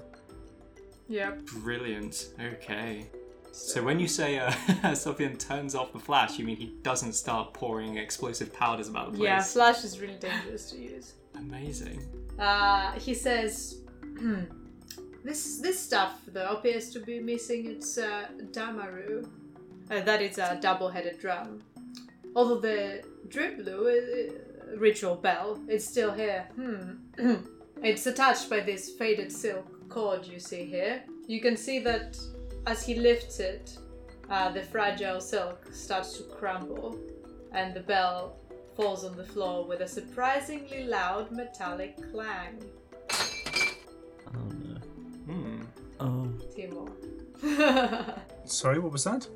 Yep. 1.09 1.47
Brilliant. 1.63 2.35
Okay. 2.41 3.07
So 3.53 3.83
when 3.83 4.01
you 4.01 4.09
say 4.09 4.39
uh, 4.39 4.51
Sofian 4.95 5.39
turns 5.39 5.75
off 5.75 5.93
the 5.93 5.99
flash, 5.99 6.39
you 6.39 6.47
mean 6.47 6.57
he 6.57 6.73
doesn't 6.83 7.13
start 7.13 7.53
pouring 7.53 7.99
explosive 7.99 8.51
powders 8.53 8.89
about 8.89 9.13
the 9.13 9.19
place? 9.19 9.29
Yeah, 9.29 9.43
flash 9.43 9.85
is 9.85 10.01
really 10.01 10.17
dangerous 10.17 10.71
to 10.71 10.79
use. 10.79 11.13
Amazing. 11.35 12.01
Uh, 12.39 12.93
he 12.93 13.13
says, 13.13 13.83
"Hmm, 14.19 14.45
this 15.23 15.59
this 15.59 15.79
stuff 15.79 16.23
though 16.29 16.53
appears 16.57 16.91
to 16.93 17.01
be 17.01 17.21
missing 17.21 17.67
its 17.67 17.99
uh, 17.99 18.29
damaru. 18.53 19.29
Uh, 19.91 20.01
that 20.01 20.23
is 20.23 20.39
a 20.39 20.59
double-headed 20.63 21.19
drum. 21.19 21.63
Although 22.35 22.61
the 22.61 23.05
drilbu, 23.29 23.69
uh, 23.69 24.79
ritual 24.79 25.17
bell, 25.17 25.61
is 25.69 25.87
still 25.87 26.13
here. 26.13 26.49
Hmm. 26.55 26.93
it's 27.83 28.07
attached 28.07 28.49
by 28.49 28.61
this 28.61 28.91
faded 28.91 29.31
silk 29.31 29.67
cord 29.91 30.27
you 30.27 30.41
see 30.41 30.65
here. 30.65 31.03
You 31.27 31.43
can 31.43 31.57
see 31.57 31.79
that 31.81 32.17
as 32.67 32.85
he 32.85 32.95
lifts 32.95 33.41
it, 33.41 33.79
uh, 34.31 34.51
the 34.51 34.63
fragile 34.63 35.21
silk 35.21 35.67
starts 35.73 36.17
to 36.17 36.23
crumble, 36.25 36.99
and 37.53 37.75
the 37.75 37.81
bell 37.81 38.37
falls 38.77 39.05
on 39.05 39.17
the 39.17 39.25
floor 39.25 39.65
with 39.65 39.81
a 39.81 39.89
surprisingly 39.89 40.85
loud 40.85 41.31
metallic 41.31 41.97
clang. 42.11 42.63
Oh 44.35 44.49
no! 44.65 44.77
Hmm. 45.27 45.63
Oh, 46.01 46.33
Timur. 46.55 46.89
Sorry, 48.45 48.79
what 48.79 48.93
was 48.93 49.05
that? 49.05 49.27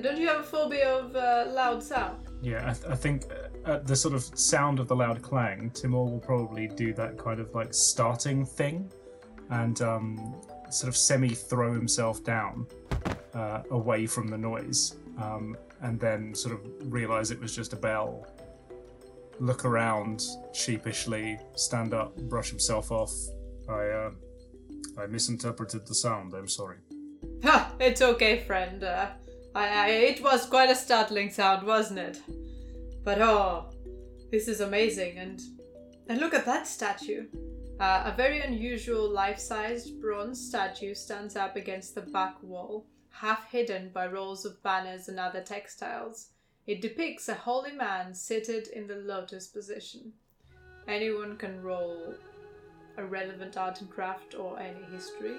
Don't 0.00 0.18
you 0.18 0.28
have 0.28 0.40
a 0.40 0.44
phobia 0.44 0.88
of 0.88 1.16
uh, 1.16 1.46
loud 1.48 1.82
sound? 1.82 2.18
Yeah, 2.42 2.70
I, 2.70 2.72
th- 2.72 2.86
I 2.90 2.94
think 2.94 3.24
uh, 3.66 3.72
at 3.72 3.86
the 3.86 3.96
sort 3.96 4.14
of 4.14 4.22
sound 4.38 4.78
of 4.78 4.86
the 4.88 4.94
loud 4.94 5.20
clang, 5.20 5.70
Timur 5.70 6.04
will 6.04 6.20
probably 6.20 6.68
do 6.68 6.92
that 6.94 7.18
kind 7.18 7.40
of 7.40 7.54
like 7.54 7.74
starting 7.74 8.46
thing 8.46 8.90
and 9.50 9.82
um, 9.82 10.36
sort 10.70 10.88
of 10.88 10.96
semi 10.96 11.30
throw 11.30 11.72
himself 11.72 12.24
down 12.24 12.66
uh, 13.34 13.62
away 13.70 14.06
from 14.06 14.28
the 14.28 14.38
noise 14.38 14.96
um, 15.18 15.56
and 15.82 15.98
then 15.98 16.34
sort 16.34 16.54
of 16.54 16.60
realize 16.92 17.30
it 17.30 17.40
was 17.40 17.54
just 17.54 17.72
a 17.72 17.76
bell. 17.76 18.26
Look 19.38 19.64
around 19.64 20.22
sheepishly, 20.52 21.38
stand 21.56 21.94
up, 21.94 22.16
brush 22.16 22.50
himself 22.50 22.92
off. 22.92 23.12
I, 23.68 23.86
uh, 23.86 24.10
I 24.98 25.06
misinterpreted 25.06 25.86
the 25.86 25.94
sound, 25.94 26.34
I'm 26.34 26.48
sorry. 26.48 26.78
Ha! 27.44 27.74
It's 27.80 28.02
okay, 28.02 28.40
friend. 28.40 28.84
Uh, 28.84 29.08
I, 29.54 29.68
I, 29.68 29.88
it 29.88 30.22
was 30.22 30.46
quite 30.46 30.70
a 30.70 30.74
startling 30.74 31.30
sound, 31.30 31.66
wasn't 31.66 32.00
it? 32.00 32.20
But 33.02 33.20
oh, 33.22 33.70
this 34.30 34.46
is 34.46 34.60
amazing, 34.60 35.18
and 35.18 35.40
and 36.08 36.20
look 36.20 36.34
at 36.34 36.44
that 36.44 36.66
statue. 36.66 37.26
Uh, 37.80 38.02
a 38.04 38.14
very 38.14 38.42
unusual 38.42 39.08
life-sized 39.08 40.02
bronze 40.02 40.38
statue 40.38 40.94
stands 40.94 41.34
up 41.34 41.56
against 41.56 41.94
the 41.94 42.02
back 42.02 42.36
wall, 42.42 42.84
half 43.08 43.50
hidden 43.50 43.88
by 43.94 44.06
rolls 44.06 44.44
of 44.44 44.62
banners 44.62 45.08
and 45.08 45.18
other 45.18 45.40
textiles. 45.40 46.28
It 46.66 46.82
depicts 46.82 47.30
a 47.30 47.34
holy 47.34 47.72
man 47.72 48.14
seated 48.14 48.68
in 48.68 48.86
the 48.86 48.96
lotus 48.96 49.46
position. 49.46 50.12
Anyone 50.86 51.38
can 51.38 51.62
roll 51.62 52.14
a 52.98 53.04
relevant 53.06 53.56
art 53.56 53.80
and 53.80 53.88
craft 53.88 54.34
or 54.34 54.60
any 54.60 54.84
history. 54.92 55.36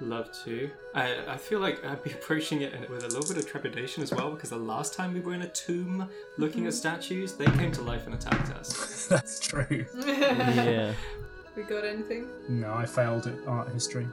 Love 0.00 0.32
to. 0.44 0.70
I, 0.94 1.16
I 1.28 1.36
feel 1.36 1.60
like 1.60 1.84
I'd 1.84 2.02
be 2.02 2.12
approaching 2.20 2.62
it 2.62 2.88
with 2.88 3.04
a 3.04 3.08
little 3.08 3.28
bit 3.28 3.36
of 3.36 3.50
trepidation 3.50 4.02
as 4.02 4.12
well 4.12 4.30
because 4.30 4.50
the 4.50 4.56
last 4.56 4.94
time 4.94 5.12
we 5.12 5.20
were 5.20 5.34
in 5.34 5.42
a 5.42 5.48
tomb 5.48 6.08
looking 6.38 6.66
at 6.66 6.74
statues, 6.74 7.34
they 7.34 7.46
came 7.46 7.70
to 7.72 7.82
life 7.82 8.06
and 8.06 8.14
attacked 8.14 8.50
us. 8.52 9.06
That's 9.10 9.40
true. 9.40 9.86
yeah. 10.06 10.94
We 11.54 11.64
got 11.64 11.84
anything? 11.84 12.28
No, 12.48 12.72
I 12.72 12.86
failed 12.86 13.26
at 13.26 13.34
art 13.46 13.68
history. 13.70 14.08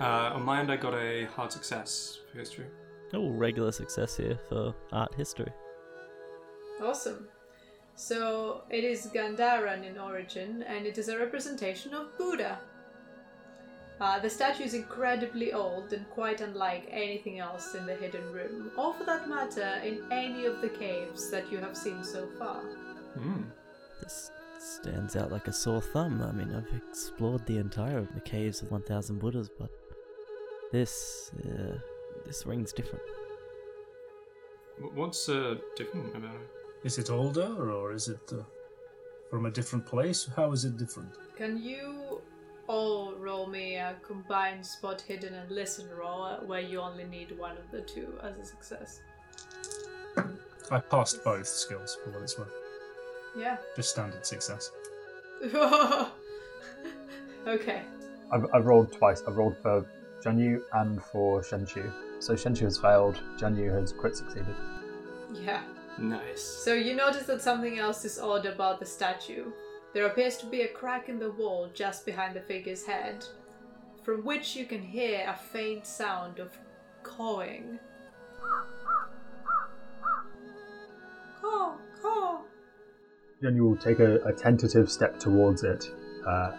Uh, 0.00 0.32
on 0.34 0.42
my 0.42 0.60
end, 0.60 0.72
I 0.72 0.76
got 0.76 0.94
a 0.94 1.26
hard 1.26 1.52
success 1.52 2.18
for 2.30 2.38
history. 2.38 2.66
Oh, 3.12 3.30
regular 3.30 3.70
success 3.70 4.16
here 4.16 4.38
for 4.48 4.74
art 4.92 5.14
history. 5.14 5.52
Awesome. 6.82 7.28
So 7.94 8.62
it 8.70 8.82
is 8.82 9.10
Gandharan 9.14 9.84
in 9.84 9.98
origin, 9.98 10.62
and 10.62 10.86
it 10.86 10.96
is 10.96 11.08
a 11.08 11.18
representation 11.18 11.92
of 11.92 12.16
Buddha. 12.16 12.58
Uh, 14.00 14.18
the 14.18 14.30
statue 14.30 14.64
is 14.64 14.72
incredibly 14.72 15.52
old 15.52 15.92
and 15.92 16.08
quite 16.08 16.40
unlike 16.40 16.88
anything 16.90 17.38
else 17.38 17.74
in 17.74 17.84
the 17.84 17.94
hidden 17.94 18.32
room, 18.32 18.70
or 18.78 18.94
for 18.94 19.04
that 19.04 19.28
matter, 19.28 19.78
in 19.84 20.00
any 20.10 20.46
of 20.46 20.62
the 20.62 20.70
caves 20.70 21.30
that 21.30 21.52
you 21.52 21.58
have 21.58 21.76
seen 21.76 22.02
so 22.02 22.26
far. 22.38 22.62
Hmm. 23.18 23.42
This 24.02 24.30
stands 24.58 25.16
out 25.16 25.30
like 25.30 25.48
a 25.48 25.52
sore 25.52 25.82
thumb. 25.82 26.22
I 26.22 26.32
mean, 26.32 26.54
I've 26.54 26.74
explored 26.88 27.44
the 27.44 27.58
entire 27.58 27.98
of 27.98 28.14
the 28.14 28.20
caves 28.20 28.62
of 28.62 28.70
1,000 28.70 29.18
Buddhas, 29.18 29.50
but 29.58 29.70
this, 30.72 31.30
uh, 31.44 31.76
this 32.24 32.46
rings 32.46 32.72
different. 32.72 33.04
What's 34.94 35.28
uh, 35.28 35.56
different 35.76 36.16
about 36.16 36.36
it? 36.36 36.86
Is 36.86 36.96
it 36.96 37.10
older 37.10 37.70
or 37.70 37.92
is 37.92 38.08
it 38.08 38.32
uh, 38.32 38.42
from 39.28 39.44
a 39.44 39.50
different 39.50 39.84
place? 39.84 40.26
How 40.34 40.52
is 40.52 40.64
it 40.64 40.78
different? 40.78 41.10
Can 41.36 41.62
you 41.62 42.22
all 42.70 43.14
roll 43.16 43.48
me 43.48 43.74
a 43.74 43.96
combined 44.06 44.64
spot 44.64 45.00
hidden 45.00 45.34
and 45.34 45.50
listen 45.50 45.88
roll 45.90 46.36
where 46.46 46.60
you 46.60 46.80
only 46.80 47.02
need 47.04 47.36
one 47.36 47.56
of 47.56 47.68
the 47.72 47.80
two 47.80 48.16
as 48.22 48.38
a 48.38 48.44
success? 48.44 49.00
I 50.70 50.78
passed 50.78 51.24
both 51.24 51.48
skills 51.48 51.98
for 52.02 52.10
what 52.10 52.22
it's 52.22 52.38
worth. 52.38 52.52
Yeah. 53.36 53.56
Just 53.74 53.90
standard 53.90 54.24
success. 54.24 54.70
okay. 57.46 57.82
I've, 58.30 58.46
I've 58.54 58.66
rolled 58.66 58.92
twice. 58.92 59.24
I've 59.26 59.36
rolled 59.36 59.56
for 59.58 59.84
Jianyu 60.22 60.62
and 60.74 61.02
for 61.02 61.42
Shenchu. 61.42 61.92
So 62.20 62.34
Shenchu 62.34 62.60
has 62.60 62.78
failed. 62.78 63.20
Jianyu 63.36 63.72
has 63.80 63.92
crit 63.92 64.16
succeeded. 64.16 64.54
Yeah. 65.34 65.62
Nice. 65.98 66.42
So 66.42 66.74
you 66.74 66.94
notice 66.94 67.24
that 67.24 67.42
something 67.42 67.80
else 67.80 68.04
is 68.04 68.20
odd 68.20 68.46
about 68.46 68.78
the 68.78 68.86
statue. 68.86 69.50
There 69.92 70.06
appears 70.06 70.36
to 70.38 70.46
be 70.46 70.62
a 70.62 70.68
crack 70.68 71.08
in 71.08 71.18
the 71.18 71.32
wall 71.32 71.68
just 71.74 72.06
behind 72.06 72.36
the 72.36 72.40
figure's 72.40 72.84
head, 72.84 73.24
from 74.04 74.24
which 74.24 74.54
you 74.54 74.64
can 74.64 74.82
hear 74.82 75.26
a 75.28 75.34
faint 75.34 75.84
sound 75.84 76.38
of 76.38 76.56
cawing. 77.02 77.80
Caw, 81.40 81.76
caw. 82.00 82.40
Jianyu 83.42 83.60
will 83.60 83.76
take 83.76 83.98
a, 83.98 84.16
a 84.24 84.32
tentative 84.32 84.90
step 84.90 85.18
towards 85.18 85.64
it, 85.64 85.90
uh, 86.24 86.52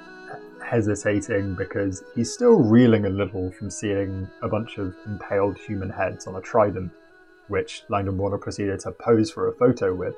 hesitating 0.66 1.56
because 1.56 2.04
he's 2.16 2.34
still 2.34 2.60
reeling 2.60 3.06
a 3.06 3.10
little 3.10 3.50
from 3.52 3.70
seeing 3.70 4.28
a 4.42 4.50
bunch 4.50 4.78
of 4.78 4.94
impaled 5.06 5.58
human 5.58 5.90
heads 5.90 6.28
on 6.28 6.36
a 6.36 6.42
trident, 6.42 6.92
which 7.48 7.84
Langdon 7.88 8.18
Warner 8.18 8.38
proceeded 8.38 8.82
to 8.82 8.92
pose 8.92 9.32
for 9.32 9.48
a 9.48 9.54
photo 9.54 9.94
with. 9.94 10.16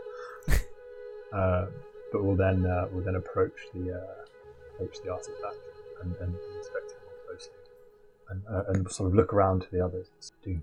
uh, 1.34 1.66
but 2.14 2.24
will 2.24 2.38
then 2.38 2.66
uh, 2.66 2.88
will 2.94 3.04
then 3.04 3.16
approach 3.16 3.60
the 3.74 3.92
uh, 3.92 4.76
approach 4.76 4.96
the 5.04 5.12
artifact 5.12 5.58
and, 6.02 6.16
and 6.18 6.36
inspect 6.56 6.92
it 6.92 6.98
more 7.04 7.18
closely, 7.28 7.54
and, 8.30 8.42
uh, 8.50 8.64
and 8.70 8.90
sort 8.92 9.10
of 9.10 9.16
look 9.16 9.34
around 9.34 9.62
to 9.62 9.68
the 9.72 9.84
others. 9.84 10.08
Do, 10.44 10.54
do 10.54 10.62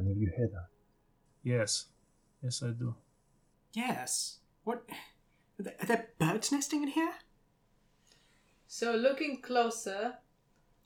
any 0.00 0.12
of 0.12 0.18
you 0.18 0.30
hear 0.36 0.48
that? 0.48 0.68
Yes. 1.42 1.86
Yes, 2.42 2.62
I 2.62 2.68
do. 2.68 2.94
Yes. 3.72 4.38
What? 4.64 4.84
Are 5.58 5.62
there, 5.62 5.74
are 5.80 5.86
there 5.86 6.08
birds 6.18 6.52
nesting 6.52 6.82
in 6.82 6.88
here? 6.88 7.12
So, 8.66 8.94
looking 8.94 9.40
closer, 9.42 10.14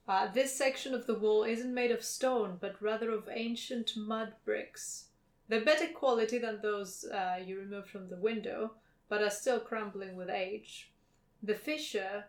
uh, 0.08 0.28
this 0.32 0.56
section 0.56 0.94
of 0.94 1.06
the 1.06 1.14
wall 1.14 1.44
isn't 1.44 1.74
made 1.74 1.90
of 1.90 2.04
stone, 2.04 2.58
but 2.60 2.80
rather 2.80 3.10
of 3.10 3.28
ancient 3.30 3.92
mud 3.96 4.32
bricks. 4.44 5.06
They're 5.48 5.64
better 5.64 5.88
quality 5.88 6.38
than 6.38 6.60
those 6.62 7.04
uh, 7.04 7.38
you 7.44 7.58
removed 7.58 7.90
from 7.90 8.08
the 8.08 8.16
window, 8.16 8.72
but 9.14 9.22
are 9.22 9.30
still 9.30 9.60
crumbling 9.60 10.16
with 10.16 10.28
age. 10.28 10.90
The 11.40 11.54
fissure 11.54 12.24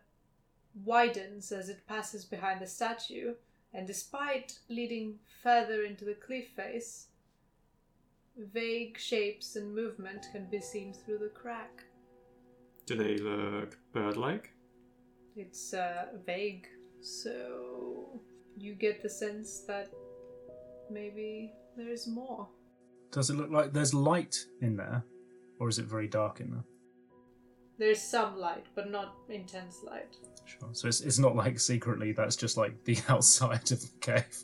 widens 0.83 1.51
as 1.51 1.67
it 1.67 1.87
passes 1.87 2.25
behind 2.25 2.61
the 2.61 2.67
statue, 2.67 3.33
and 3.73 3.87
despite 3.87 4.59
leading 4.69 5.15
further 5.41 5.81
into 5.81 6.05
the 6.05 6.13
cliff 6.13 6.49
face, 6.55 7.07
vague 8.37 8.99
shapes 8.99 9.55
and 9.55 9.73
movement 9.73 10.27
can 10.31 10.47
be 10.51 10.61
seen 10.61 10.93
through 10.93 11.17
the 11.17 11.29
crack. 11.29 11.85
Do 12.85 12.95
they 12.95 13.17
look 13.17 13.79
bird-like? 13.91 14.53
It's 15.35 15.73
uh, 15.73 16.09
vague, 16.23 16.67
so 17.01 18.21
you 18.55 18.75
get 18.75 19.01
the 19.01 19.09
sense 19.09 19.61
that 19.61 19.89
maybe 20.91 21.51
there 21.75 21.89
is 21.89 22.05
more. 22.05 22.47
Does 23.11 23.31
it 23.31 23.37
look 23.37 23.49
like 23.49 23.73
there's 23.73 23.95
light 23.95 24.35
in 24.61 24.77
there? 24.77 25.03
Or 25.59 25.67
is 25.67 25.79
it 25.79 25.85
very 25.85 26.07
dark 26.07 26.41
in 26.41 26.51
there? 26.51 26.63
There's 27.77 28.01
some 28.01 28.37
light, 28.39 28.65
but 28.73 28.89
not 28.89 29.15
intense 29.29 29.83
light. 29.83 30.15
Sure. 30.45 30.69
So 30.71 30.87
it's, 30.87 31.01
it's 31.01 31.19
not 31.19 31.35
like 31.35 31.59
secretly 31.59 32.11
that's 32.11 32.35
just 32.35 32.57
like 32.57 32.83
the 32.83 32.97
outside 33.09 33.71
of 33.71 33.81
the 33.81 33.89
cave. 33.99 34.43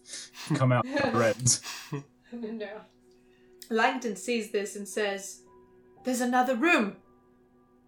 Come 0.55 0.71
out 0.71 0.85
end. 0.85 1.59
no. 2.31 2.81
Langdon 3.69 4.15
sees 4.15 4.51
this 4.51 4.75
and 4.75 4.87
says, 4.87 5.41
There's 6.03 6.21
another 6.21 6.55
room! 6.55 6.97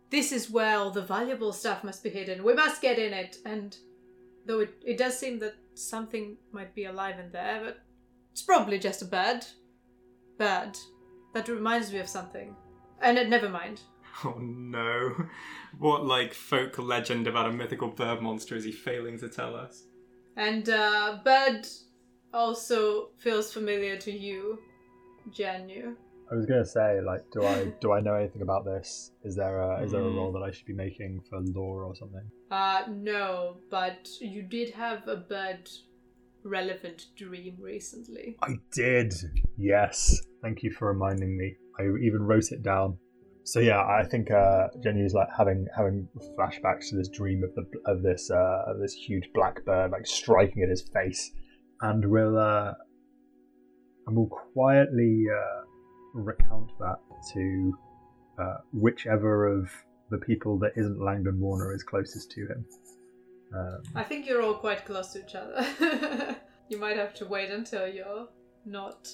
This 0.09 0.31
is 0.31 0.49
where 0.49 0.77
all 0.77 0.91
the 0.91 1.01
valuable 1.01 1.51
stuff 1.51 1.83
must 1.83 2.03
be 2.03 2.09
hidden. 2.09 2.43
We 2.43 2.53
must 2.53 2.81
get 2.81 2.99
in 2.99 3.13
it. 3.13 3.37
And 3.45 3.75
though 4.45 4.59
it, 4.59 4.75
it 4.85 4.97
does 4.97 5.17
seem 5.17 5.39
that 5.39 5.55
something 5.73 6.37
might 6.51 6.75
be 6.75 6.85
alive 6.85 7.19
in 7.19 7.31
there, 7.31 7.61
but 7.65 7.79
it's 8.31 8.43
probably 8.43 8.77
just 8.77 9.01
a 9.01 9.05
bird. 9.05 9.43
Bird. 10.37 10.77
That 11.33 11.47
reminds 11.47 11.91
me 11.91 11.97
of 11.99 12.07
something. 12.07 12.55
And 13.01 13.17
it, 13.17 13.27
never 13.27 13.49
mind. 13.49 13.81
Oh 14.25 14.37
no. 14.39 15.27
What, 15.79 16.05
like, 16.05 16.33
folk 16.33 16.77
legend 16.77 17.27
about 17.27 17.47
a 17.49 17.51
mythical 17.51 17.89
bird 17.89 18.21
monster 18.21 18.55
is 18.55 18.63
he 18.63 18.71
failing 18.71 19.17
to 19.19 19.27
tell 19.27 19.55
us? 19.55 19.87
And 20.37 20.69
uh, 20.69 21.19
bird 21.25 21.65
also 22.33 23.09
feels 23.17 23.51
familiar 23.51 23.97
to 23.97 24.11
you, 24.11 24.59
Janu. 25.31 25.95
I 26.31 26.35
was 26.35 26.45
gonna 26.45 26.65
say, 26.65 26.99
like, 27.01 27.21
do 27.31 27.43
I 27.45 27.65
do 27.81 27.91
I 27.91 27.99
know 28.01 28.15
anything 28.15 28.41
about 28.41 28.65
this? 28.65 29.11
Is 29.23 29.35
there 29.35 29.59
a 29.59 29.83
is 29.83 29.91
there 29.91 30.01
a 30.01 30.09
Mm. 30.09 30.15
role 30.15 30.31
that 30.33 30.43
I 30.43 30.51
should 30.51 30.65
be 30.65 30.73
making 30.73 31.21
for 31.29 31.39
lore 31.41 31.83
or 31.83 31.95
something? 31.95 32.27
Uh, 32.49 32.83
no, 32.89 33.57
but 33.69 34.07
you 34.21 34.41
did 34.43 34.69
have 34.71 35.07
a 35.07 35.17
bird 35.17 35.69
relevant 36.43 37.05
dream 37.17 37.57
recently. 37.59 38.37
I 38.41 38.55
did. 38.71 39.13
Yes. 39.57 40.21
Thank 40.41 40.63
you 40.63 40.71
for 40.71 40.87
reminding 40.87 41.37
me. 41.37 41.55
I 41.79 41.83
even 41.83 42.23
wrote 42.23 42.51
it 42.51 42.63
down. 42.63 42.97
So 43.45 43.59
yeah, 43.59 43.81
I 43.81 44.05
think 44.09 44.31
uh, 44.31 44.67
is 44.85 45.13
like 45.13 45.27
having 45.37 45.67
having 45.75 46.07
flashbacks 46.37 46.89
to 46.89 46.95
this 46.95 47.09
dream 47.09 47.43
of 47.43 47.53
the 47.55 47.65
of 47.85 48.01
this 48.01 48.31
uh, 48.31 48.63
of 48.67 48.79
this 48.79 48.93
huge 48.93 49.29
black 49.33 49.63
bird 49.65 49.91
like 49.91 50.07
striking 50.07 50.63
at 50.63 50.69
his 50.69 50.81
face, 50.93 51.31
and 51.81 52.05
will 52.09 52.37
uh, 52.37 52.73
and 54.07 54.15
will 54.15 54.27
quietly 54.27 55.25
uh, 55.29 55.61
recount 56.13 56.71
that 56.79 56.99
to 57.33 57.73
uh, 58.39 58.57
whichever 58.71 59.47
of 59.47 59.69
the 60.09 60.17
people 60.19 60.57
that 60.59 60.71
isn't 60.77 61.01
Langdon 61.01 61.39
Warner 61.39 61.73
is 61.73 61.83
closest 61.83 62.31
to 62.31 62.41
him. 62.41 62.65
Um, 63.55 63.83
I 63.93 64.03
think 64.03 64.25
you're 64.25 64.41
all 64.41 64.55
quite 64.55 64.85
close 64.85 65.13
to 65.13 65.23
each 65.23 65.35
other. 65.35 66.37
you 66.69 66.79
might 66.79 66.97
have 66.97 67.13
to 67.15 67.25
wait 67.25 67.51
until 67.51 67.87
you're 67.87 68.27
not 68.65 69.09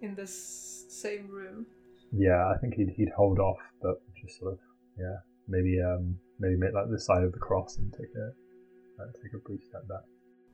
in 0.00 0.14
the 0.14 0.26
same 0.26 1.28
room. 1.28 1.66
Yeah, 2.12 2.48
I 2.48 2.58
think 2.58 2.74
he'd 2.74 2.90
he'd 2.90 3.10
hold 3.16 3.38
off, 3.38 3.58
but 3.80 3.96
just 4.20 4.38
sort 4.38 4.52
of 4.52 4.58
yeah, 4.98 5.16
maybe 5.48 5.80
um 5.80 6.16
maybe 6.38 6.56
make 6.56 6.74
like 6.74 6.90
the 6.90 7.00
side 7.00 7.24
of 7.24 7.32
the 7.32 7.38
cross 7.38 7.78
and 7.78 7.92
take 7.92 8.12
a 8.16 9.02
uh, 9.02 9.06
take 9.22 9.32
a 9.34 9.38
brief 9.38 9.60
step 9.64 9.88
back. 9.88 10.04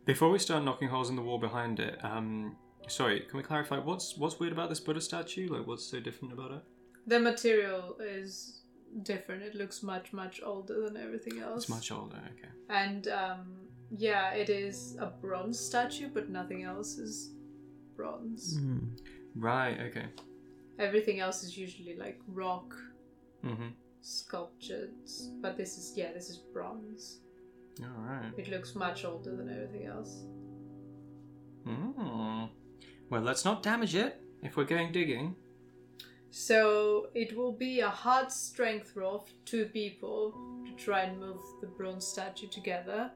Before 0.05 0.31
we 0.31 0.38
start 0.38 0.64
knocking 0.64 0.88
holes 0.88 1.11
in 1.11 1.16
the 1.16 1.23
wall 1.23 1.38
behind 1.38 1.81
it, 1.81 2.03
um, 2.03 2.57
sorry, 2.87 3.21
can 3.29 3.37
we 3.37 3.42
clarify 3.42 3.79
what's 3.79 4.16
what's 4.16 4.38
weird 4.40 4.53
about 4.53 4.68
this 4.68 4.81
Buddha 4.81 5.01
statue? 5.01 5.49
Like, 5.49 5.66
what's 5.66 5.85
so 5.85 6.01
different 6.01 6.33
about 6.33 6.53
it? 6.53 6.62
The 7.07 7.21
material 7.21 7.97
is 8.01 8.62
different. 9.03 9.42
It 9.42 9.55
looks 9.55 9.83
much, 9.83 10.12
much 10.12 10.40
older 10.42 10.85
than 10.85 10.97
everything 10.97 11.40
else. 11.40 11.64
It's 11.64 11.71
much 11.71 11.90
older. 11.90 12.16
Okay. 12.16 12.49
And 12.71 13.09
um, 13.09 13.57
yeah, 13.90 14.33
it 14.33 14.51
is 14.51 14.97
a 15.01 15.07
bronze 15.07 15.59
statue, 15.59 16.09
but 16.12 16.29
nothing 16.29 16.64
else 16.64 16.99
is 16.99 17.33
bronze. 17.97 18.59
Hmm. 18.59 18.79
Right. 19.35 19.79
Okay. 19.88 20.07
Everything 20.78 21.20
else 21.20 21.42
is 21.42 21.56
usually 21.56 21.96
like 21.96 22.20
rock 22.28 22.74
Mm-hmm. 23.44 23.68
sculptured, 24.00 24.90
but 25.40 25.56
this 25.56 25.78
is 25.78 25.92
yeah, 25.96 26.12
this 26.12 26.28
is 26.28 26.38
bronze. 26.38 27.20
All 27.80 28.02
right. 28.04 28.32
It 28.36 28.48
looks 28.48 28.74
much 28.74 29.04
older 29.04 29.36
than 29.36 29.48
everything 29.48 29.86
else. 29.86 30.24
Mm. 31.66 32.48
Well, 33.10 33.22
let's 33.22 33.44
not 33.44 33.62
damage 33.62 33.94
it 33.94 34.20
if 34.42 34.56
we're 34.56 34.64
going 34.64 34.90
digging. 34.90 35.36
So 36.30 37.08
it 37.14 37.36
will 37.36 37.52
be 37.52 37.80
a 37.80 37.88
hard 37.88 38.30
strength 38.32 38.96
roll 38.96 39.20
for 39.20 39.32
two 39.44 39.66
people 39.66 40.34
to 40.66 40.72
try 40.84 41.02
and 41.02 41.18
move 41.20 41.40
the 41.60 41.68
bronze 41.68 42.06
statue 42.06 42.48
together. 42.48 43.10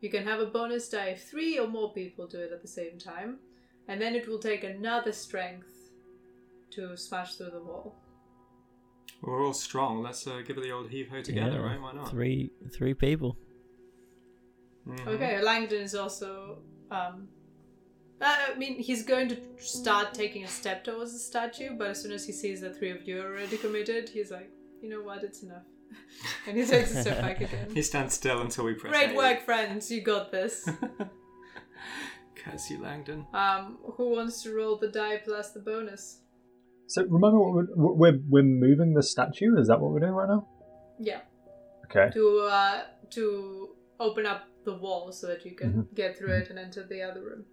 You 0.00 0.10
can 0.10 0.24
have 0.24 0.40
a 0.40 0.46
bonus 0.46 0.88
die 0.88 1.08
if 1.10 1.24
three 1.28 1.58
or 1.58 1.68
more 1.68 1.92
people 1.92 2.26
do 2.26 2.40
it 2.40 2.50
at 2.52 2.62
the 2.62 2.68
same 2.68 2.98
time, 2.98 3.38
and 3.88 4.00
then 4.00 4.14
it 4.14 4.26
will 4.26 4.38
take 4.38 4.64
another 4.64 5.12
strength 5.12 5.75
to 6.76 6.96
smash 6.96 7.34
through 7.36 7.50
the 7.50 7.62
wall. 7.62 7.94
We're 9.22 9.44
all 9.44 9.54
strong. 9.54 10.02
Let's 10.02 10.26
uh, 10.26 10.42
give 10.46 10.58
it 10.58 10.62
the 10.62 10.70
old 10.72 10.90
heave 10.90 11.08
ho 11.08 11.22
together, 11.22 11.56
Yeah, 11.56 11.66
right? 11.70 11.80
Why 11.80 11.92
not? 11.92 12.10
Three 12.10 12.50
three 12.76 12.94
people. 12.94 13.36
Mhm. 14.86 15.06
Okay, 15.08 15.42
Langdon 15.42 15.80
is 15.82 15.94
also. 15.94 16.58
Um, 16.90 17.28
I 18.20 18.54
mean, 18.56 18.78
he's 18.78 19.02
going 19.02 19.28
to 19.28 19.36
start 19.58 20.14
taking 20.14 20.44
a 20.44 20.48
step 20.48 20.84
towards 20.84 21.12
the 21.12 21.18
statue, 21.18 21.76
but 21.76 21.88
as 21.88 22.00
soon 22.02 22.12
as 22.12 22.24
he 22.24 22.32
sees 22.32 22.60
that 22.62 22.76
three 22.78 22.90
of 22.90 23.06
you 23.06 23.20
are 23.20 23.26
already 23.26 23.58
committed, 23.58 24.08
he's 24.08 24.30
like, 24.30 24.48
you 24.80 24.88
know 24.88 25.02
what, 25.02 25.22
it's 25.22 25.42
enough. 25.42 25.64
and 26.46 26.56
he 26.56 26.64
takes 26.64 26.94
a 26.94 27.02
step 27.02 27.20
back 27.20 27.40
again. 27.42 27.68
He 27.74 27.82
stands 27.82 28.14
still 28.14 28.40
until 28.40 28.64
we 28.64 28.72
press 28.74 28.90
Great 28.92 29.10
A. 29.10 29.14
work, 29.16 29.42
friends. 29.42 29.90
You 29.90 30.00
got 30.00 30.30
this. 30.32 30.66
Curse 32.36 32.70
you, 32.70 32.80
Langdon. 32.82 33.26
Um, 33.34 33.78
who 33.96 34.08
wants 34.10 34.42
to 34.44 34.54
roll 34.54 34.76
the 34.76 34.88
die 34.88 35.20
plus 35.22 35.52
the 35.52 35.60
bonus? 35.60 36.20
So 36.88 37.02
remember, 37.04 37.38
what 37.38 37.54
we're, 37.76 37.92
we're 37.94 38.18
we're 38.28 38.42
moving 38.42 38.94
the 38.94 39.02
statue. 39.02 39.56
Is 39.58 39.68
that 39.68 39.80
what 39.80 39.92
we're 39.92 40.00
doing 40.00 40.12
right 40.12 40.28
now? 40.28 40.46
Yeah, 40.98 41.20
Okay. 41.86 42.10
to 42.12 42.40
uh, 42.50 42.82
to 43.10 43.70
open 43.98 44.26
up 44.26 44.44
the 44.64 44.74
wall 44.74 45.12
so 45.12 45.26
that 45.28 45.44
you 45.44 45.52
can 45.54 45.72
Mhm. 45.72 45.94
get 45.94 46.16
through 46.18 46.32
it 46.36 46.50
and 46.50 46.58
enter 46.58 46.82
the 46.84 47.02
other 47.02 47.22
room. 47.22 47.44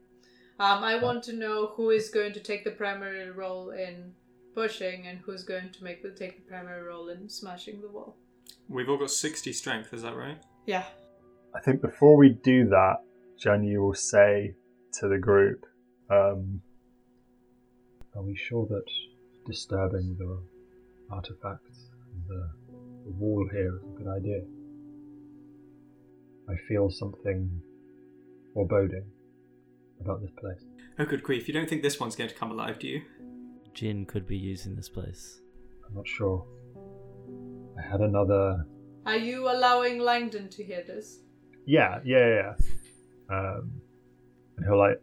Um, 0.60 0.84
I 0.84 1.02
want 1.02 1.24
to 1.26 1.34
know 1.34 1.68
who 1.76 1.90
is 1.90 2.10
going 2.10 2.34
to 2.34 2.40
take 2.40 2.64
the 2.64 2.72
primary 2.72 3.30
role 3.32 3.72
in 3.72 4.14
pushing 4.54 5.08
and 5.08 5.20
who's 5.20 5.44
going 5.44 5.72
to 5.72 5.84
make 5.84 6.04
the 6.04 6.12
take 6.12 6.36
the 6.38 6.48
primary 6.50 6.84
role 6.84 7.10
in 7.10 7.28
smashing 7.30 7.82
the 7.82 7.90
wall. 7.90 8.16
We've 8.70 8.88
all 8.90 8.98
got 8.98 9.10
60 9.12 9.52
strength, 9.54 9.94
is 9.94 10.04
that 10.04 10.16
right? 10.16 10.38
Yeah. 10.66 10.86
I 11.56 11.60
think 11.60 11.82
before 11.82 12.16
we 12.18 12.30
do 12.30 12.68
that, 12.70 12.98
Jen, 13.38 13.64
you 13.64 13.82
will 13.82 13.94
say 13.96 14.56
to 15.00 15.08
the 15.08 15.18
group, 15.18 15.66
um, 16.10 16.62
"Are 18.16 18.22
we 18.22 18.36
sure 18.36 18.66
that 18.68 18.86
disturbing 19.46 20.16
the 20.18 20.40
artifacts 21.14 21.90
and 22.14 22.24
the, 22.28 22.50
the 23.06 23.12
wall 23.12 23.48
here 23.52 23.78
is 23.78 23.84
a 23.84 23.98
good 23.98 24.08
idea?" 24.08 24.42
I 26.50 26.56
feel 26.68 26.90
something 26.90 27.50
foreboding 28.54 29.06
about 30.02 30.22
this 30.22 30.32
place. 30.40 30.60
Oh, 31.00 31.06
good 31.06 31.24
grief. 31.24 31.48
You 31.48 31.54
don't 31.54 31.70
think 31.70 31.82
this 31.82 32.00
one's 32.00 32.16
going 32.16 32.30
to 32.30 32.36
come 32.36 32.52
alive, 32.52 32.80
do 32.80 32.88
you? 32.88 33.02
Jin 33.74 34.06
could 34.06 34.28
be 34.28 34.38
using 34.38 34.76
this 34.76 34.90
place. 34.90 35.40
I'm 35.88 35.96
not 35.96 36.08
sure. 36.08 36.46
I 37.78 37.82
had 37.82 38.02
another. 38.02 38.66
Are 39.06 39.18
you 39.18 39.50
allowing 39.50 40.00
Langdon 40.00 40.50
to 40.50 40.64
hear 40.64 40.84
this? 40.86 41.20
Yeah, 41.66 42.00
yeah, 42.06 42.28
yeah. 42.28 42.54
yeah. 43.30 43.36
Um, 43.36 43.72
and 44.58 44.66
he'll 44.66 44.78
like, 44.78 45.02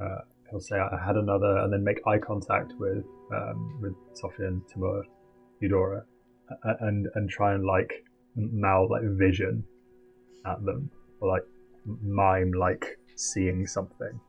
uh, 0.00 0.20
he'll 0.50 0.60
say, 0.60 0.76
"I 0.76 0.98
had 1.04 1.16
another," 1.16 1.58
and 1.58 1.72
then 1.72 1.84
make 1.84 2.06
eye 2.06 2.18
contact 2.18 2.72
with 2.78 3.04
um, 3.32 3.78
with 3.80 3.94
Sophia 4.14 4.48
and 4.48 4.62
Timur, 4.68 5.04
Eudora, 5.60 6.04
and 6.80 7.08
and 7.14 7.28
try 7.30 7.54
and 7.54 7.64
like 7.64 8.04
mouth 8.36 8.90
like 8.90 9.02
vision 9.02 9.64
at 10.46 10.64
them, 10.64 10.90
or 11.20 11.28
like 11.28 11.44
mime 12.02 12.52
like 12.52 12.98
seeing 13.16 13.66
something. 13.66 14.20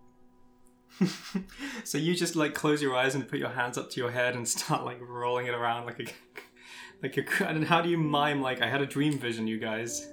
so 1.83 1.97
you 1.97 2.13
just 2.13 2.35
like 2.35 2.53
close 2.53 2.81
your 2.81 2.95
eyes 2.95 3.15
and 3.15 3.27
put 3.27 3.39
your 3.39 3.49
hands 3.49 3.77
up 3.77 3.89
to 3.89 3.99
your 3.99 4.11
head 4.11 4.35
and 4.35 4.47
start 4.47 4.83
like 4.83 4.99
rolling 5.01 5.47
it 5.47 5.53
around 5.53 5.85
like 5.85 5.99
a 5.99 6.05
like 7.01 7.17
a 7.17 7.47
and 7.47 7.65
how 7.65 7.81
do 7.81 7.89
you 7.89 7.97
mime 7.97 8.41
like 8.41 8.61
I 8.61 8.67
had 8.67 8.81
a 8.81 8.85
dream 8.85 9.17
vision 9.17 9.47
you 9.47 9.57
guys 9.57 10.05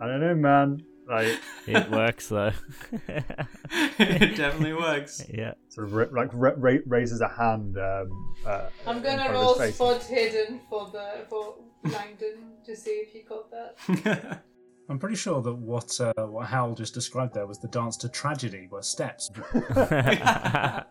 I 0.00 0.06
don't 0.06 0.20
know, 0.20 0.34
man. 0.34 0.82
Like 1.08 1.40
It 1.66 1.90
works 1.90 2.28
though. 2.28 2.52
it 2.92 4.36
definitely 4.36 4.74
works 4.74 5.24
yeah. 5.32 5.54
sort 5.68 5.86
of 5.86 5.92
ra- 5.94 6.06
like 6.12 6.30
ra- 6.32 6.52
ra- 6.56 6.84
raises 6.86 7.20
a 7.20 7.28
hand. 7.28 7.78
Um, 7.78 8.34
uh, 8.46 8.68
I'm 8.86 9.00
gonna 9.02 9.32
roll 9.32 9.58
his 9.58 9.74
spot 9.74 10.02
hidden 10.02 10.60
for 10.68 10.90
the 10.90 11.24
for 11.30 11.56
Langdon 11.84 12.52
to 12.66 12.76
see 12.76 12.90
if 12.90 13.12
he 13.12 13.22
got 13.22 13.50
that. 13.50 14.42
I'm 14.90 14.98
pretty 14.98 15.16
sure 15.16 15.40
that 15.42 15.54
what 15.54 15.98
uh, 16.00 16.12
what 16.26 16.46
Hal 16.46 16.74
just 16.74 16.92
described 16.94 17.34
there 17.34 17.46
was 17.46 17.58
the 17.58 17.68
dance 17.68 17.96
to 17.98 18.08
tragedy, 18.08 18.66
where 18.68 18.82
steps. 18.82 19.30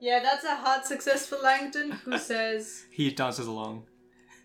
Yeah, 0.00 0.20
that's 0.22 0.44
a 0.44 0.54
hard 0.54 0.84
success 0.84 1.26
for 1.26 1.38
Langdon, 1.38 1.90
who 1.90 2.18
says, 2.18 2.86
he 2.92 3.10
dances 3.10 3.48
along 3.48 3.86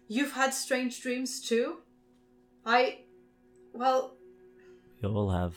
You've 0.08 0.34
had 0.34 0.54
strange 0.54 1.00
dreams 1.02 1.40
too? 1.40 1.78
I. 2.66 3.02
Well, 3.74 4.18
we 5.10 5.16
all 5.16 5.30
have. 5.30 5.56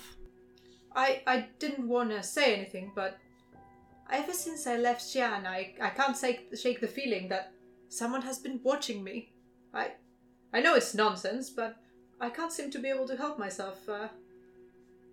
I, 0.94 1.22
I 1.26 1.46
didn't 1.58 1.88
want 1.88 2.10
to 2.10 2.22
say 2.22 2.54
anything, 2.54 2.92
but 2.94 3.18
ever 4.10 4.32
since 4.32 4.66
I 4.66 4.76
left 4.76 5.02
Xi'an, 5.02 5.46
I, 5.46 5.74
I 5.80 5.90
can't 5.90 6.16
say, 6.16 6.40
shake 6.58 6.80
the 6.80 6.88
feeling 6.88 7.28
that 7.28 7.52
someone 7.88 8.22
has 8.22 8.38
been 8.38 8.60
watching 8.62 9.04
me. 9.04 9.32
I 9.74 9.92
I 10.52 10.60
know 10.60 10.74
it's 10.74 10.94
nonsense, 10.94 11.50
but 11.50 11.76
I 12.20 12.30
can't 12.30 12.52
seem 12.52 12.70
to 12.70 12.78
be 12.78 12.88
able 12.88 13.06
to 13.08 13.16
help 13.16 13.38
myself. 13.38 13.86
Uh, 13.88 14.08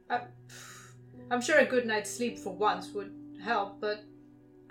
I, 0.09 0.21
I'm 1.29 1.41
sure 1.41 1.57
a 1.59 1.65
good 1.65 1.85
night's 1.85 2.09
sleep 2.09 2.39
for 2.39 2.53
once 2.55 2.93
would 2.93 3.11
help, 3.43 3.81
but 3.81 4.03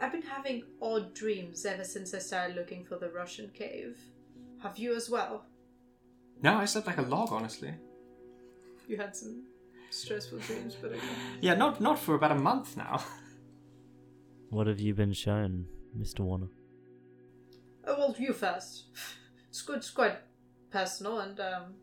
I've 0.01 0.13
been 0.13 0.23
having 0.23 0.63
odd 0.81 1.15
dreams 1.15 1.67
ever 1.67 1.85
since 1.85 2.15
I 2.15 2.19
started 2.19 2.57
looking 2.57 2.85
for 2.85 2.97
the 2.97 3.11
Russian 3.11 3.51
cave. 3.53 3.99
Have 4.63 4.79
you 4.79 4.95
as 4.95 5.11
well? 5.11 5.45
no 6.43 6.57
I 6.57 6.65
slept 6.65 6.87
like 6.89 6.99
a 6.99 7.03
log 7.03 7.33
honestly 7.33 7.73
You 8.89 8.97
had 8.97 9.15
some 9.15 9.45
stressful 9.93 10.39
dreams, 10.39 10.77
but 10.81 10.93
okay. 10.93 11.01
yeah 11.41 11.55
not 11.55 11.81
not 11.81 11.99
for 11.99 12.15
about 12.15 12.33
a 12.33 12.37
month 12.37 12.77
now 12.77 13.03
What 14.53 14.67
have 14.67 14.81
you 14.81 14.93
been 14.93 15.15
shown, 15.15 15.65
Mr. 15.99 16.21
Warner? 16.21 16.49
Oh, 17.87 17.97
well, 17.97 18.15
you 18.19 18.35
first. 18.35 18.85
It's 19.49 19.63
good. 19.63 19.79
It's 19.79 19.89
quite 19.89 20.19
personal, 20.71 21.21
and 21.21 21.41
um, 21.41 21.75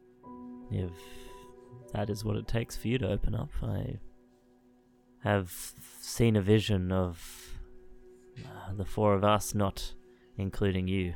If 0.69 0.91
that 1.93 2.11
is 2.11 2.23
what 2.23 2.35
it 2.35 2.47
takes 2.47 2.77
for 2.77 2.87
you 2.87 2.99
to 2.99 3.09
open 3.09 3.33
up, 3.33 3.49
I 3.63 3.97
have 5.23 5.51
seen 5.99 6.35
a 6.35 6.43
vision 6.43 6.91
of 6.91 7.57
uh, 8.37 8.75
the 8.75 8.85
four 8.85 9.15
of 9.15 9.23
us, 9.23 9.55
not 9.55 9.95
including 10.37 10.87
you, 10.87 11.15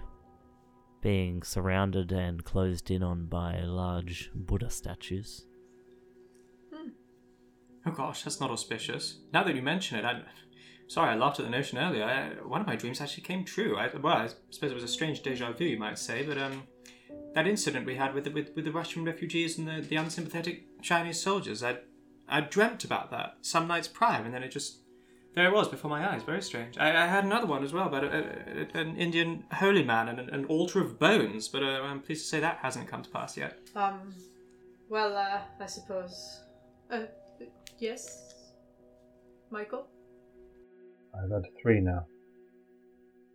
being 1.01 1.43
surrounded 1.43 2.12
and 2.12 2.43
closed 2.43 2.89
in 2.89 3.03
on 3.03 3.27
by 3.27 3.62
large 3.62 4.32
Buddha 4.34 4.71
statues. 4.71 5.45
Oh 7.86 7.91
gosh 7.91 8.24
that's 8.24 8.39
not 8.39 8.52
auspicious. 8.52 9.17
Now 9.34 9.43
that 9.43 9.56
you 9.56 9.62
mention 9.62 9.98
it 9.98 10.06
I'm 10.06 10.24
sorry 10.88 11.10
I 11.10 11.15
laughed 11.15 11.39
at 11.39 11.46
the 11.46 11.52
notion 11.52 11.78
earlier. 11.78 12.04
I, 12.04 12.46
one 12.48 12.62
of 12.62 12.67
my 12.67 12.76
dreams 12.76 13.02
actually 13.02 13.24
came 13.24 13.43
true. 13.43 13.78
I, 13.78 13.89
well 13.96 14.17
I 14.17 14.30
suppose 14.50 14.72
it 14.72 14.76
was 14.76 14.84
a 14.84 14.88
strange 14.88 15.22
deja 15.22 15.52
vu 15.52 15.65
you 15.65 15.78
might 15.78 16.00
say 16.00 16.24
but 16.24 16.38
um 16.38 16.63
that 17.34 17.48
incident 17.48 17.86
we 17.86 17.96
had 17.96 18.13
with 18.13 18.26
the, 18.26 18.30
with, 18.32 18.52
with 18.56 18.65
the 18.65 18.72
Russian 18.72 19.04
refugees 19.04 19.58
and 19.58 19.67
the, 19.67 19.82
the 19.82 19.96
unsympathetic 19.96 20.82
Chinese 20.82 21.19
soldiers 21.22 21.63
I 21.63 21.78
I 22.28 22.41
dreamt 22.41 22.84
about 22.84 23.12
that 23.12 23.38
some 23.41 23.67
nights 23.67 23.88
prior 23.88 24.24
and 24.24 24.34
then 24.34 24.43
it 24.43 24.50
just 24.50 24.80
there 25.36 25.48
it 25.48 25.54
was 25.54 25.67
before 25.67 25.89
my 25.89 26.08
eyes. 26.08 26.22
Very 26.22 26.43
strange. 26.43 26.78
I, 26.78 26.89
I 26.89 27.08
had 27.08 27.24
another 27.24 27.48
one 27.48 27.63
as 27.63 27.74
well 27.74 27.88
about 27.88 28.04
a, 28.04 28.67
a, 28.76 28.80
an 28.80 28.96
Indian 28.98 29.43
holy 29.52 29.84
man 29.84 30.08
and 30.08 30.19
an, 30.19 30.30
an 30.30 30.46
altar 30.46 30.80
of 30.80 31.00
bones 31.00 31.48
but 31.48 31.63
uh, 31.63 31.82
I'm 31.82 32.02
pleased 32.02 32.22
to 32.24 32.28
say 32.28 32.39
that 32.39 32.58
hasn't 32.58 32.88
come 32.88 33.02
to 33.02 33.10
pass 33.10 33.36
yet. 33.36 33.58
Um, 33.76 34.13
well, 34.89 35.17
uh, 35.17 35.39
I 35.60 35.65
suppose. 35.65 36.41
Uh, 36.91 37.06
yes, 37.84 38.34
Michael. 39.52 39.86
I've 41.13 41.30
had 41.30 41.43
three 41.62 41.82
now. 41.82 42.06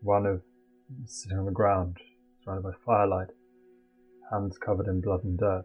One 0.00 0.24
of 0.24 0.40
sitting 1.04 1.38
on 1.38 1.44
the 1.44 1.52
ground, 1.52 1.98
surrounded 2.42 2.62
by 2.62 2.72
firelight, 2.84 3.28
hands 4.32 4.56
covered 4.56 4.86
in 4.86 5.02
blood 5.02 5.22
and 5.24 5.38
dirt. 5.38 5.64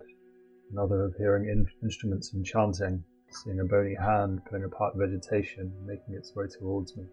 Another 0.73 1.05
of 1.05 1.15
hearing 1.17 1.47
in- 1.47 1.65
instruments 1.81 2.33
and 2.33 2.45
chanting, 2.45 3.03
seeing 3.31 3.61
a 3.61 3.63
bony 3.63 3.95
hand 3.95 4.41
pulling 4.49 4.65
apart 4.65 4.95
vegetation, 4.97 5.71
making 5.85 6.15
its 6.15 6.35
way 6.35 6.45
towards 6.59 6.97
me. 6.97 7.05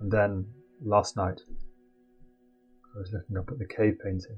And 0.00 0.10
then, 0.10 0.46
last 0.84 1.16
night, 1.16 1.40
I 2.94 2.98
was 2.98 3.10
looking 3.12 3.38
up 3.38 3.50
at 3.50 3.58
the 3.58 3.66
cave 3.66 3.98
painting, 4.04 4.36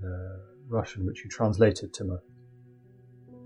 the 0.00 0.40
Russian 0.68 1.06
which 1.06 1.22
you 1.22 1.30
translated, 1.30 1.94
to 1.94 2.04
Timur. 2.04 2.22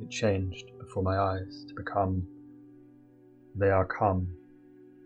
It 0.02 0.10
changed 0.10 0.72
before 0.80 1.04
my 1.04 1.16
eyes 1.16 1.64
to 1.68 1.74
become, 1.74 2.26
They 3.54 3.70
are 3.70 3.86
come, 3.86 4.26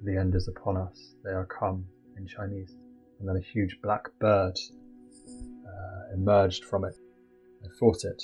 the 0.03 0.17
end 0.17 0.35
is 0.35 0.49
upon 0.49 0.79
us, 0.79 1.15
they 1.23 1.33
are 1.33 1.47
come 1.47 1.85
in 2.17 2.27
Chinese. 2.27 2.77
And 3.19 3.29
then 3.29 3.37
a 3.37 3.41
huge 3.41 3.79
black 3.83 4.09
bird 4.19 4.59
uh, 5.67 6.15
emerged 6.15 6.65
from 6.65 6.85
it. 6.85 6.97
I 7.63 7.69
fought 7.79 8.05
it, 8.05 8.23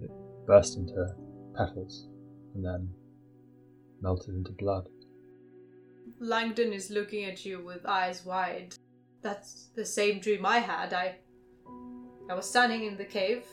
it 0.00 0.10
burst 0.46 0.76
into 0.76 1.08
petals 1.56 2.06
and 2.54 2.64
then 2.64 2.88
melted 4.00 4.34
into 4.34 4.52
blood. 4.52 4.88
Langdon 6.20 6.72
is 6.72 6.90
looking 6.90 7.24
at 7.24 7.44
you 7.44 7.64
with 7.64 7.84
eyes 7.84 8.24
wide. 8.24 8.74
That's 9.22 9.70
the 9.74 9.84
same 9.84 10.20
dream 10.20 10.46
I 10.46 10.58
had. 10.58 10.92
I, 10.92 11.16
I 12.30 12.34
was 12.34 12.48
standing 12.48 12.84
in 12.84 12.96
the 12.96 13.04
cave. 13.04 13.44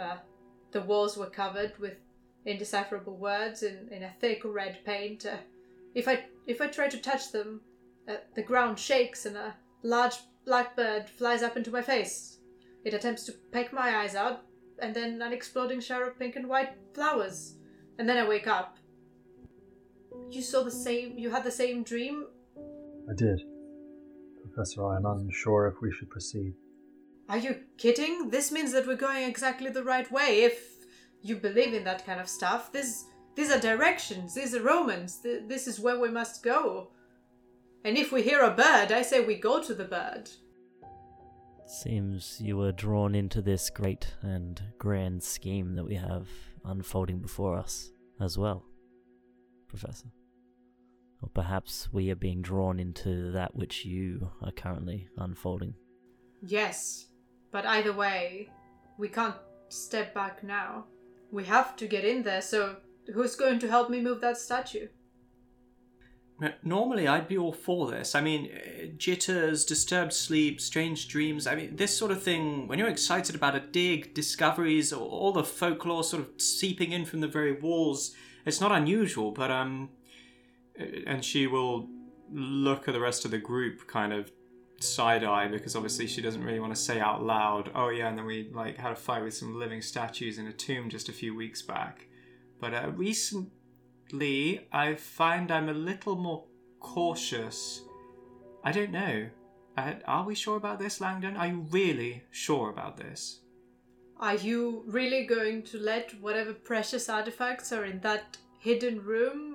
Uh, 0.00 0.16
the 0.72 0.82
walls 0.82 1.16
were 1.16 1.30
covered 1.30 1.78
with 1.78 1.94
indecipherable 2.46 3.16
words 3.16 3.62
in, 3.62 3.88
in 3.90 4.02
a 4.02 4.12
thick 4.20 4.42
red 4.44 4.78
paint. 4.84 5.26
Uh, 5.26 5.36
if 5.94 6.08
I 6.08 6.24
if 6.46 6.60
I 6.60 6.68
try 6.68 6.88
to 6.88 6.98
touch 6.98 7.32
them, 7.32 7.60
uh, 8.08 8.14
the 8.34 8.42
ground 8.42 8.78
shakes 8.78 9.26
and 9.26 9.36
a, 9.36 9.54
large 9.82 10.16
black 10.44 10.76
bird 10.76 11.08
flies 11.08 11.42
up 11.42 11.56
into 11.56 11.70
my 11.70 11.82
face. 11.82 12.38
It 12.84 12.94
attempts 12.94 13.24
to 13.24 13.32
peck 13.52 13.72
my 13.72 13.96
eyes 13.96 14.14
out, 14.14 14.42
and 14.78 14.94
then 14.94 15.20
an 15.22 15.32
exploding 15.32 15.80
shower 15.80 16.04
of 16.04 16.18
pink 16.18 16.36
and 16.36 16.48
white 16.48 16.74
flowers. 16.94 17.56
And 17.98 18.08
then 18.08 18.16
I 18.16 18.28
wake 18.28 18.46
up. 18.46 18.78
You 20.30 20.42
saw 20.42 20.62
the 20.62 20.70
same. 20.70 21.18
You 21.18 21.30
had 21.30 21.44
the 21.44 21.50
same 21.50 21.82
dream. 21.82 22.26
I 23.10 23.14
did. 23.14 23.42
Professor, 24.42 24.86
I 24.86 24.96
am 24.96 25.06
unsure 25.06 25.68
if 25.68 25.80
we 25.82 25.92
should 25.92 26.10
proceed. 26.10 26.54
Are 27.30 27.38
you 27.38 27.60
kidding? 27.78 28.30
This 28.30 28.50
means 28.50 28.72
that 28.72 28.88
we're 28.88 28.96
going 28.96 29.22
exactly 29.22 29.70
the 29.70 29.84
right 29.84 30.10
way. 30.10 30.42
If 30.42 30.60
you 31.22 31.36
believe 31.36 31.72
in 31.72 31.84
that 31.84 32.04
kind 32.04 32.20
of 32.20 32.28
stuff, 32.28 32.72
this 32.72 33.04
these 33.36 33.52
are 33.52 33.60
directions. 33.60 34.34
These 34.34 34.52
are 34.52 34.62
Romans. 34.62 35.20
Th- 35.22 35.44
this 35.46 35.68
is 35.68 35.78
where 35.78 36.00
we 36.00 36.10
must 36.10 36.42
go. 36.42 36.90
And 37.84 37.96
if 37.96 38.10
we 38.10 38.22
hear 38.22 38.40
a 38.40 38.50
bird, 38.50 38.90
I 38.90 39.02
say 39.02 39.20
we 39.20 39.36
go 39.36 39.62
to 39.62 39.72
the 39.72 39.84
bird. 39.84 40.28
Seems 41.66 42.40
you 42.40 42.56
were 42.56 42.72
drawn 42.72 43.14
into 43.14 43.40
this 43.40 43.70
great 43.70 44.12
and 44.22 44.60
grand 44.78 45.22
scheme 45.22 45.76
that 45.76 45.84
we 45.84 45.94
have 45.94 46.26
unfolding 46.64 47.20
before 47.20 47.56
us 47.56 47.92
as 48.20 48.36
well, 48.36 48.64
Professor. 49.68 50.08
Or 51.22 51.28
perhaps 51.32 51.88
we 51.92 52.10
are 52.10 52.16
being 52.16 52.42
drawn 52.42 52.80
into 52.80 53.30
that 53.30 53.54
which 53.54 53.84
you 53.84 54.32
are 54.42 54.50
currently 54.50 55.06
unfolding. 55.16 55.74
Yes, 56.42 57.06
but 57.52 57.66
either 57.66 57.92
way, 57.92 58.48
we 58.98 59.08
can't 59.08 59.36
step 59.68 60.14
back 60.14 60.42
now. 60.42 60.84
We 61.30 61.44
have 61.44 61.76
to 61.76 61.86
get 61.86 62.04
in 62.04 62.22
there, 62.22 62.42
so 62.42 62.76
who's 63.14 63.36
going 63.36 63.58
to 63.60 63.68
help 63.68 63.90
me 63.90 64.00
move 64.00 64.20
that 64.20 64.36
statue? 64.36 64.88
Normally, 66.62 67.06
I'd 67.06 67.28
be 67.28 67.36
all 67.36 67.52
for 67.52 67.90
this. 67.90 68.14
I 68.14 68.22
mean, 68.22 68.50
jitters, 68.96 69.66
disturbed 69.66 70.14
sleep, 70.14 70.58
strange 70.58 71.06
dreams. 71.08 71.46
I 71.46 71.54
mean, 71.54 71.76
this 71.76 71.94
sort 71.96 72.10
of 72.10 72.22
thing, 72.22 72.66
when 72.66 72.78
you're 72.78 72.88
excited 72.88 73.34
about 73.34 73.54
a 73.54 73.60
dig, 73.60 74.14
discoveries, 74.14 74.90
or 74.90 75.06
all 75.06 75.32
the 75.32 75.44
folklore 75.44 76.02
sort 76.02 76.22
of 76.22 76.40
seeping 76.40 76.92
in 76.92 77.04
from 77.04 77.20
the 77.20 77.28
very 77.28 77.52
walls, 77.52 78.14
it's 78.46 78.60
not 78.60 78.72
unusual, 78.72 79.32
but, 79.32 79.50
um. 79.50 79.90
uh, 80.80 80.84
And 81.06 81.22
she 81.22 81.46
will 81.46 81.88
look 82.32 82.88
at 82.88 82.94
the 82.94 83.00
rest 83.00 83.24
of 83.26 83.32
the 83.32 83.38
group 83.38 83.86
kind 83.86 84.12
of 84.12 84.32
side 84.82 85.24
eye 85.24 85.48
because 85.48 85.76
obviously 85.76 86.06
she 86.06 86.20
doesn't 86.20 86.42
really 86.42 86.60
want 86.60 86.74
to 86.74 86.80
say 86.80 87.00
out 87.00 87.22
loud, 87.24 87.70
oh 87.74 87.88
yeah, 87.88 88.08
and 88.08 88.18
then 88.18 88.26
we 88.26 88.50
like 88.52 88.76
had 88.76 88.92
a 88.92 88.96
fight 88.96 89.22
with 89.22 89.34
some 89.34 89.58
living 89.58 89.82
statues 89.82 90.38
in 90.38 90.46
a 90.46 90.52
tomb 90.52 90.88
just 90.88 91.08
a 91.08 91.12
few 91.12 91.34
weeks 91.34 91.62
back. 91.62 92.06
But 92.60 92.74
uh, 92.74 92.90
recent 92.94 93.50
Lee, 94.12 94.66
I 94.72 94.94
find 94.94 95.50
I'm 95.50 95.68
a 95.68 95.74
little 95.74 96.16
more 96.16 96.44
cautious. 96.80 97.82
I 98.64 98.72
don't 98.72 98.90
know. 98.90 99.28
Are 99.76 100.24
we 100.24 100.34
sure 100.34 100.56
about 100.56 100.78
this, 100.78 101.00
Langdon? 101.00 101.36
Are 101.36 101.46
you 101.46 101.66
really 101.70 102.24
sure 102.30 102.70
about 102.70 102.96
this? 102.96 103.40
Are 104.18 104.34
you 104.34 104.82
really 104.86 105.24
going 105.24 105.62
to 105.64 105.78
let 105.78 106.20
whatever 106.20 106.52
precious 106.52 107.08
artifacts 107.08 107.72
are 107.72 107.84
in 107.84 108.00
that 108.00 108.36
hidden 108.58 109.02
room 109.02 109.49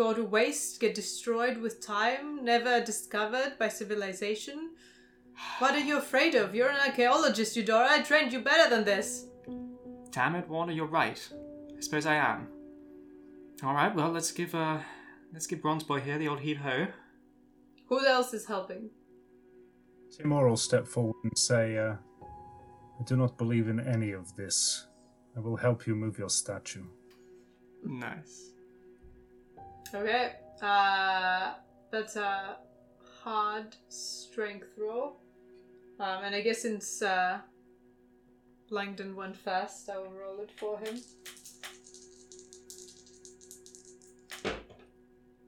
go 0.00 0.14
to 0.14 0.24
waste, 0.24 0.80
get 0.80 0.94
destroyed 0.94 1.58
with 1.58 1.86
time, 1.86 2.42
never 2.42 2.80
discovered 2.80 3.52
by 3.58 3.68
civilization? 3.68 4.70
What 5.58 5.74
are 5.74 5.86
you 5.90 5.98
afraid 5.98 6.34
of? 6.34 6.54
You're 6.54 6.70
an 6.70 6.80
archaeologist, 6.88 7.54
Eudora. 7.54 7.88
I 7.90 8.00
trained 8.00 8.32
you 8.32 8.40
better 8.40 8.70
than 8.74 8.84
this. 8.84 9.26
Damn 10.10 10.36
it, 10.36 10.48
Warner, 10.48 10.72
you're 10.72 10.86
right. 10.86 11.20
I 11.76 11.80
suppose 11.82 12.06
I 12.06 12.14
am. 12.14 12.48
All 13.62 13.74
right, 13.74 13.94
well, 13.94 14.10
let's 14.10 14.32
give 14.32 14.54
uh, 14.54 14.78
let's 15.34 15.46
give 15.46 15.60
Bronze 15.60 15.84
Boy 15.84 16.00
here 16.00 16.16
the 16.16 16.28
old 16.28 16.40
heave 16.40 16.60
ho. 16.60 16.86
Who 17.90 18.06
else 18.06 18.32
is 18.32 18.46
helping? 18.46 18.88
Timur 20.16 20.48
will 20.48 20.56
step 20.56 20.86
forward 20.86 21.16
and 21.24 21.36
say, 21.36 21.76
uh, 21.76 21.96
I 22.22 23.02
do 23.04 23.16
not 23.18 23.36
believe 23.36 23.68
in 23.68 23.80
any 23.80 24.12
of 24.12 24.34
this. 24.34 24.86
I 25.36 25.40
will 25.40 25.56
help 25.56 25.86
you 25.86 25.94
move 25.94 26.18
your 26.18 26.30
statue. 26.30 26.86
Nice. 27.84 28.49
Okay. 29.94 30.32
Uh, 30.62 31.54
that's 31.90 32.16
a 32.16 32.56
hard 33.22 33.76
strength 33.88 34.68
roll. 34.78 35.20
Um, 35.98 36.24
and 36.24 36.34
I 36.34 36.40
guess 36.40 36.62
since 36.62 37.02
uh, 37.02 37.38
Langdon 38.70 39.16
went 39.16 39.36
first, 39.36 39.90
I 39.90 39.98
will 39.98 40.12
roll 40.12 40.40
it 40.40 40.50
for 40.58 40.78
him. 40.78 41.00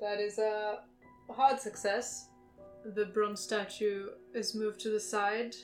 That 0.00 0.18
is 0.18 0.38
a 0.38 0.80
hard 1.30 1.60
success. 1.60 2.28
The 2.84 3.06
bronze 3.06 3.40
statue 3.40 4.08
is 4.34 4.54
moved 4.54 4.80
to 4.80 4.90
the 4.90 4.98
side. 4.98 5.54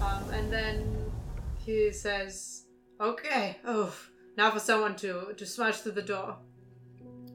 Um, 0.00 0.30
and 0.32 0.50
then 0.50 1.12
he 1.58 1.92
says, 1.92 2.64
Okay, 3.00 3.58
oh, 3.66 3.94
now 4.36 4.50
for 4.50 4.60
someone 4.60 4.96
to, 4.96 5.34
to 5.36 5.46
smash 5.46 5.80
through 5.80 5.92
the 5.92 6.02
door, 6.02 6.38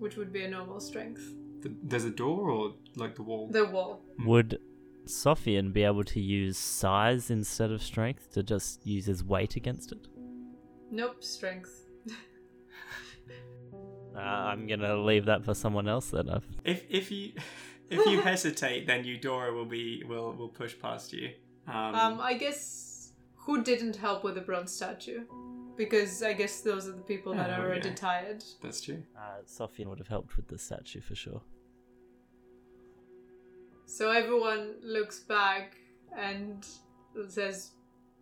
which 0.02 0.18
would 0.18 0.34
be 0.34 0.44
a 0.44 0.50
normal 0.50 0.80
strength. 0.80 1.24
Th- 1.64 1.76
There's 1.84 2.06
a 2.06 2.10
door 2.10 2.50
or 2.50 2.74
like 2.96 3.16
the 3.16 3.24
wall? 3.24 3.48
The 3.52 3.66
wall. 3.66 4.02
Would 4.26 4.60
Sofian 5.06 5.72
be 5.74 5.84
able 5.84 6.04
to 6.06 6.20
use 6.20 6.58
size 6.58 7.30
instead 7.30 7.72
of 7.72 7.82
strength 7.82 8.32
to 8.34 8.44
just 8.44 8.86
use 8.86 9.06
his 9.06 9.24
weight 9.24 9.56
against 9.56 9.92
it? 9.92 10.08
Nope, 10.92 11.24
strength. 11.24 11.86
Uh, 14.14 14.20
I'm 14.20 14.68
gonna 14.68 14.98
leave 14.98 15.26
that 15.28 15.46
for 15.46 15.54
someone 15.54 15.88
else 15.88 16.10
then. 16.12 16.30
I've... 16.30 16.46
If 16.66 16.84
if 16.90 17.12
you 17.12 17.32
if 17.90 18.06
you 18.06 18.20
hesitate, 18.32 18.86
then 18.86 19.06
Eudora 19.06 19.54
will 19.54 19.66
be 19.66 20.04
will 20.04 20.34
will 20.34 20.50
push 20.50 20.78
past 20.78 21.14
you. 21.14 21.30
Um, 21.66 21.96
Um, 21.96 22.20
I 22.20 22.34
guess 22.34 23.14
who 23.36 23.64
didn't 23.64 23.96
help 23.96 24.26
with 24.26 24.36
the 24.36 24.42
bronze 24.42 24.74
statue? 24.74 25.22
Because 25.78 26.22
I 26.22 26.34
guess 26.34 26.62
those 26.62 26.88
are 26.88 26.92
the 26.92 27.02
people 27.02 27.34
that 27.34 27.50
are 27.50 27.66
already 27.66 27.90
yeah. 27.90 27.96
tired. 27.96 28.44
that's 28.62 28.82
true. 28.82 29.04
Uh, 29.18 29.42
Sofian 29.48 29.88
would 29.88 30.00
have 30.00 30.08
helped 30.08 30.36
with 30.36 30.48
the 30.48 30.58
statue 30.58 31.02
for 31.02 31.16
sure. 31.16 31.42
So 33.86 34.12
everyone 34.12 34.76
looks 34.84 35.20
back 35.20 35.76
and 36.18 36.66
says, 37.28 37.72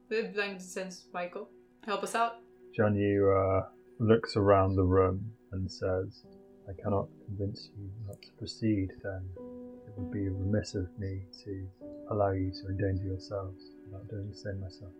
Langdon 0.10 0.60
sends 0.60 1.06
Michael, 1.14 1.48
help 1.86 2.04
us 2.04 2.16
out. 2.16 2.38
John 2.76 2.96
Yu 2.96 3.30
uh, 3.30 3.68
looks 4.00 4.36
around 4.36 4.76
the 4.76 4.84
room 4.84 5.32
and 5.52 5.70
says, 5.70 6.24
I 6.68 6.82
cannot 6.82 7.08
convince 7.26 7.70
you 7.78 7.90
not 8.08 8.22
to 8.22 8.32
proceed, 8.38 8.90
then 9.04 9.22
it 9.38 9.94
would 9.98 10.12
be 10.12 10.30
remiss 10.30 10.76
of 10.76 10.88
me 11.00 11.22
to 11.44 11.68
allow 12.12 12.32
you 12.32 12.52
to 12.52 12.68
endanger 12.70 13.06
yourselves 13.06 13.62
without 13.86 14.08
doing 14.10 14.30
the 14.30 14.38
same 14.38 14.60
myself. 14.60 14.92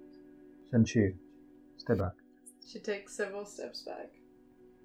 Shen 0.72 0.86
Chu, 0.86 1.14
stay 1.78 1.96
back. 1.96 2.14
She 2.68 2.80
takes 2.80 3.16
several 3.16 3.46
steps 3.46 3.82
back. 3.82 4.10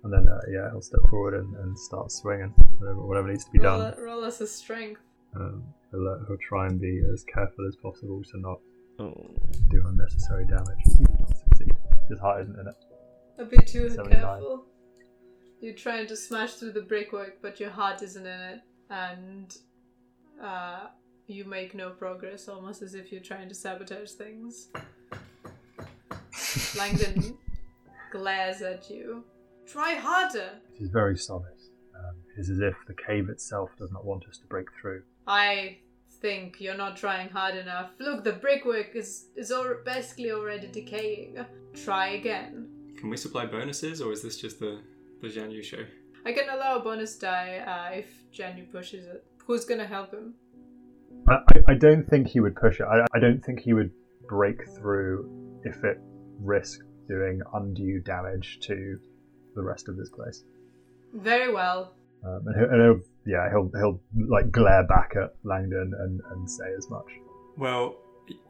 And 0.03 0.13
then, 0.13 0.27
uh, 0.29 0.41
yeah, 0.51 0.71
he'll 0.71 0.83
step 0.83 1.01
forward 1.09 1.35
and, 1.35 1.55
and 1.57 1.79
start 1.79 2.13
swinging, 2.13 2.51
whatever, 2.79 3.07
whatever 3.07 3.29
needs 3.29 3.45
to 3.47 3.51
be 3.51 3.59
Roll, 3.59 3.79
done. 3.81 3.95
roll 4.03 4.25
us 4.25 4.41
a 4.41 4.47
strength. 4.47 5.01
Um, 5.35 5.65
he'll, 5.91 6.07
uh, 6.09 6.19
he'll 6.27 6.37
try 6.47 6.67
and 6.67 6.79
be 6.81 7.03
as 7.13 7.25
careful 7.25 7.67
as 7.67 7.77
possible 7.77 8.23
to 8.23 8.41
not 8.41 8.59
Oh. 9.01 9.13
do 9.71 9.83
unnecessary 9.87 10.47
damage. 10.47 10.79
He 10.85 11.05
will 11.09 11.19
not 11.21 11.37
succeed. 11.37 11.73
His 12.09 12.19
heart 12.21 12.43
isn't 12.43 12.59
in 12.61 12.69
it. 12.69 12.75
A 13.39 13.45
bit 13.45 13.67
too 13.67 13.89
79. 13.91 14.21
careful. 14.21 14.67
You're 15.61 15.75
trying 15.75 16.07
to 16.09 16.17
smash 16.17 16.55
through 16.55 16.73
the 16.73 16.83
brickwork, 16.83 17.41
but 17.43 17.59
your 17.59 17.71
heart 17.71 18.03
isn't 18.03 18.27
in 18.27 18.41
it, 18.41 18.61
and 18.91 19.57
uh, 20.41 20.89
you 21.27 21.45
make 21.47 21.75
no 21.75 21.91
progress, 21.91 22.47
almost 22.49 22.83
as 22.83 22.95
if 22.95 23.11
you're 23.11 23.23
trying 23.23 23.49
to 23.49 23.55
sabotage 23.55 24.13
things. 24.13 24.69
Langdon 26.77 27.37
glares 28.15 28.63
at 28.63 28.89
you. 28.89 29.25
Try 29.67 29.95
harder! 29.95 30.51
It 30.75 30.83
is 30.85 30.91
very 30.91 31.17
solid. 31.17 31.59
Um, 31.99 32.15
it 32.37 32.41
is 32.41 32.51
as 32.51 32.61
if 32.61 32.77
the 32.87 32.95
cave 32.95 33.29
itself 33.29 33.71
does 33.79 33.91
not 33.91 34.05
want 34.05 34.25
us 34.29 34.39
to 34.39 34.47
break 34.47 34.67
through. 34.81 35.03
I 35.27 35.79
think 36.21 36.61
you're 36.61 36.77
not 36.77 36.97
trying 36.97 37.29
hard 37.29 37.57
enough. 37.57 37.91
Look, 37.99 38.23
the 38.23 38.35
brickwork 38.35 38.95
is 38.95 39.11
is 39.37 39.51
al- 39.51 39.83
basically 39.85 40.31
already 40.31 40.69
decaying. 40.69 41.45
Try 41.85 42.07
again. 42.21 42.69
Can 42.99 43.11
we 43.11 43.17
supply 43.17 43.47
bonuses, 43.47 44.01
or 44.01 44.13
is 44.13 44.23
this 44.23 44.37
just 44.45 44.61
the 44.61 44.81
the 45.21 45.29
Jian 45.29 45.51
Yu 45.53 45.63
show? 45.63 45.85
I 46.25 46.33
can 46.33 46.49
allow 46.49 46.77
a 46.77 46.81
bonus 46.81 47.17
die 47.19 47.59
uh, 47.73 47.99
if 48.01 48.09
Janu 48.33 48.71
pushes 48.71 49.07
it. 49.07 49.25
Who's 49.47 49.65
gonna 49.65 49.87
help 49.97 50.13
him? 50.13 50.35
I, 51.29 51.35
I, 51.35 51.73
I 51.73 51.75
don't 51.75 52.07
think 52.09 52.29
he 52.29 52.41
would 52.41 52.57
push 52.57 52.81
it. 52.81 52.87
I, 52.95 53.05
I 53.17 53.19
don't 53.19 53.43
think 53.45 53.61
he 53.61 53.73
would 53.73 53.91
break 54.29 54.59
through 54.77 55.15
if 55.65 55.83
it 55.85 55.99
risked 56.41 56.94
doing 57.09 57.41
undue 57.53 58.01
damage 58.01 58.59
to 58.63 58.99
the 59.55 59.63
rest 59.63 59.89
of 59.89 59.97
this 59.97 60.11
place. 60.11 60.43
Very 61.15 61.53
well. 61.53 61.95
Um, 62.25 62.43
and 62.47 62.57
he'll, 62.57 62.71
and 62.71 62.83
he'll, 62.83 63.01
yeah, 63.27 63.49
he'll 63.51 63.71
he'll 63.79 64.01
like 64.29 64.51
glare 64.51 64.83
back 64.87 65.13
at 65.17 65.35
Langdon 65.45 65.93
and, 65.99 66.21
and 66.31 66.51
say 66.51 66.65
as 66.77 66.89
much. 66.91 67.07
Well, 67.57 67.97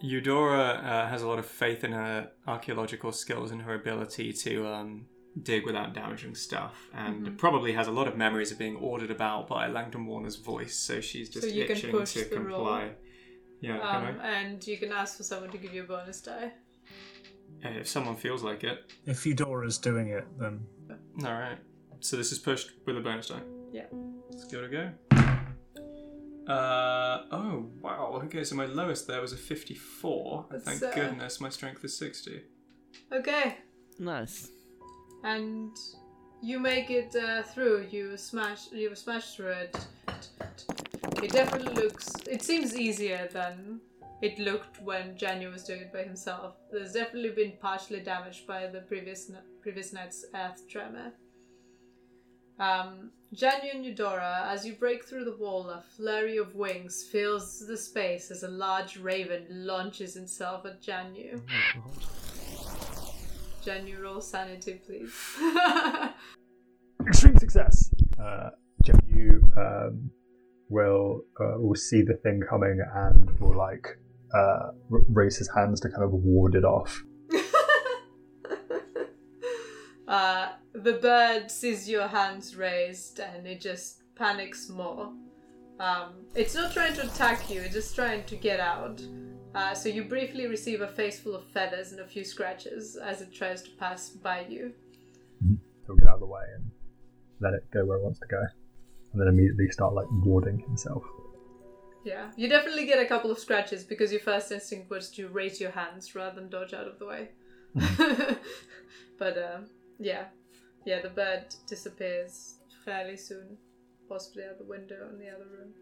Eudora 0.01 0.81
uh, 0.85 1.09
has 1.09 1.23
a 1.23 1.29
lot 1.29 1.39
of 1.39 1.47
faith 1.47 1.83
in 1.85 1.93
her 1.93 2.31
archaeological 2.47 3.13
skills 3.13 3.51
and 3.51 3.63
her 3.63 3.75
ability 3.75 4.33
to 4.33 4.67
um, 4.69 5.07
dig 5.43 5.67
without 5.67 5.93
damaging 5.95 6.35
stuff, 6.37 6.89
and 6.95 7.27
Mm-hmm. 7.27 7.37
probably 7.37 7.73
has 7.73 7.89
a 7.89 7.91
lot 7.91 8.07
of 8.07 8.17
memories 8.17 8.53
of 8.53 8.59
being 8.59 8.77
ordered 8.77 9.11
about 9.11 9.49
by 9.49 9.67
Langdon 9.67 10.07
Warner's 10.07 10.37
voice. 10.37 10.77
So 10.77 11.01
she's 11.01 11.29
just 11.29 11.49
So 11.49 11.55
itching 11.55 11.91
to 12.05 12.29
the 12.31 12.41
roll. 12.41 12.59
comply. 12.59 12.91
Yeah, 13.61 13.81
Um, 13.81 14.21
and 14.21 14.65
you 14.67 14.77
can 14.79 14.93
ask 14.93 15.17
for 15.17 15.23
someone 15.25 15.51
to 15.51 15.59
give 15.59 15.73
you 15.75 15.83
a 15.85 15.87
bonus 15.87 16.21
die. 16.21 16.53
I? 17.65 17.69
Uh, 17.69 17.71
If 17.81 17.89
someone 17.89 18.17
feels 18.17 18.43
like 18.43 18.65
it. 18.65 18.93
If 19.07 19.25
Eudora's 19.27 19.79
doing 19.79 20.09
it, 20.09 20.27
then 20.39 20.61
All 21.25 21.33
right. 21.33 21.59
So 22.01 22.17
this 22.17 22.33
is 22.33 22.39
pushed 22.39 22.71
with 22.87 22.97
a 22.97 23.01
bonus 23.01 23.29
die. 23.29 23.41
Yeah. 23.73 23.87
Let's 24.31 24.45
give 24.45 24.61
it 24.61 24.67
a 24.67 24.69
go. 24.69 24.91
Uh 26.47 27.25
oh 27.33 27.71
wow. 27.81 28.21
Okay, 28.25 28.45
so 28.45 28.55
my 28.55 28.67
lowest 28.67 29.07
there 29.07 29.21
was 29.21 29.33
a 29.33 29.37
fifty-four. 29.37 30.47
That's, 30.51 30.65
Thank 30.65 30.83
uh, 30.83 30.95
goodness 30.95 31.41
my 31.41 31.49
strength 31.49 31.83
is 31.85 31.97
sixty. 31.99 32.43
Okay. 33.13 33.57
Nice. 33.99 34.51
and 35.23 35.75
you 36.43 36.59
make 36.61 36.91
it 36.91 37.17
uh, 37.17 37.43
through. 37.45 37.87
You 37.91 38.19
smash. 38.19 38.71
You 38.73 38.95
smash 38.95 39.37
through 39.37 39.53
it. 39.65 39.87
It 41.23 41.31
definitely 41.33 41.73
looks. 41.83 42.13
It 42.31 42.43
seems 42.43 42.77
easier 42.77 43.27
than 43.33 43.81
it 44.25 44.39
looked 44.39 44.81
when 44.81 45.15
Jianyu 45.17 45.53
was 45.53 45.65
doing 45.65 45.83
it 45.83 45.93
by 45.93 46.03
himself. 46.03 46.55
There's 46.73 46.93
definitely 46.93 47.31
been 47.31 47.53
partially 47.61 48.01
damaged 48.01 48.47
by 48.47 48.67
the 48.69 48.81
previous 48.81 49.31
previous 49.61 49.93
night's 49.93 50.25
earth 50.35 50.67
tremor. 50.67 51.13
Um, 52.59 53.11
Jianyu 53.35 53.75
and 53.75 53.85
Eudora, 53.85 54.47
as 54.47 54.65
you 54.65 54.75
break 54.77 55.05
through 55.05 55.27
the 55.27 55.37
wall, 55.37 55.69
a 55.69 55.83
flurry 55.97 56.39
of 56.39 56.55
wings 56.55 57.05
fills 57.13 57.67
the 57.67 57.77
space 57.77 58.31
as 58.31 58.45
a 58.45 58.49
large 58.49 58.97
raven 58.97 59.45
launches 59.51 60.17
itself 60.17 60.65
at 60.65 60.81
Jianyu. 60.81 61.43
Jianyu, 63.63 64.01
roll 64.01 64.23
sanity, 64.23 64.81
please. 64.87 65.15
Extreme 67.07 67.37
success. 67.37 67.91
Uh, 68.19 68.51
Jen, 68.87 69.01
you 69.07 69.53
um, 69.59 70.11
will 70.71 71.25
uh, 71.41 71.59
will 71.59 71.75
see 71.75 72.01
the 72.01 72.15
thing 72.23 72.41
coming 72.49 72.81
and 72.95 73.39
will 73.39 73.57
like 73.57 73.87
uh, 74.35 74.73
raise 74.89 75.37
his 75.37 75.49
hands 75.55 75.81
to 75.81 75.89
kind 75.89 76.03
of 76.03 76.13
ward 76.13 76.55
it 76.55 76.65
off. 76.65 77.03
uh, 80.09 80.49
the 80.73 80.95
bird 80.95 81.51
sees 81.51 81.89
your 81.89 82.09
hands 82.09 82.57
raised 82.57 83.21
and 83.21 83.47
it 83.47 83.61
just 83.61 84.03
panics 84.17 84.69
more. 84.69 85.13
Um, 85.79 86.27
it's 86.35 86.55
not 86.55 86.73
trying 86.73 86.95
to 86.95 87.07
attack 87.07 87.51
you, 87.51 87.61
it's 87.61 87.75
just 87.75 87.95
trying 87.95 88.25
to 88.25 88.37
get 88.37 88.61
out. 88.61 89.03
Uh, 89.55 89.73
so 89.73 89.89
you 89.89 90.05
briefly 90.05 90.47
receive 90.47 90.81
a 90.81 90.89
face 90.89 91.21
full 91.21 91.35
of 91.35 91.45
feathers 91.45 91.93
and 91.93 92.01
a 92.01 92.07
few 92.07 92.25
scratches 92.25 92.97
as 92.97 93.23
it 93.23 93.33
tries 93.33 93.63
to 93.63 93.71
pass 93.73 94.11
by 94.11 94.45
you. 94.49 94.73
He'll 95.87 95.97
get 95.97 96.09
out 96.09 96.15
of 96.15 96.21
the 96.21 96.27
way 96.27 96.43
and 96.57 96.71
let 97.41 97.55
it 97.55 97.71
go 97.73 97.85
where 97.85 97.99
it 97.99 98.03
wants 98.03 98.19
to 98.21 98.27
go, 98.27 98.43
and 99.13 99.21
then 99.21 99.29
immediately 99.29 99.71
start 99.71 99.95
like 99.95 100.07
warding 100.25 100.59
himself. 100.59 101.05
Yeah, 102.05 102.31
you 102.37 102.49
definitely 102.49 102.85
get 102.87 102.99
a 102.99 103.07
couple 103.07 103.31
of 103.31 103.39
scratches 103.39 103.83
because 103.83 104.13
your 104.13 104.21
first 104.21 104.53
instinct 104.53 104.91
was 104.91 105.11
to 105.13 105.29
raise 105.29 105.61
your 105.61 105.71
hands 105.71 106.15
rather 106.15 106.39
than 106.39 106.51
dodge 106.51 106.75
out 106.75 106.87
of 106.87 106.99
the 106.99 107.07
way. 107.07 107.29
but 109.19 109.39
um, 109.39 109.67
yeah, 109.99 110.27
yeah, 110.85 111.01
the 111.01 111.09
bird 111.09 111.47
disappears 111.67 112.57
fairly 112.85 113.17
soon, 113.17 113.57
possibly 114.09 114.45
out 114.45 114.59
the 114.59 114.65
window 114.65 115.09
in 115.11 115.19
the 115.19 115.29
other 115.29 115.47
room. 115.47 115.73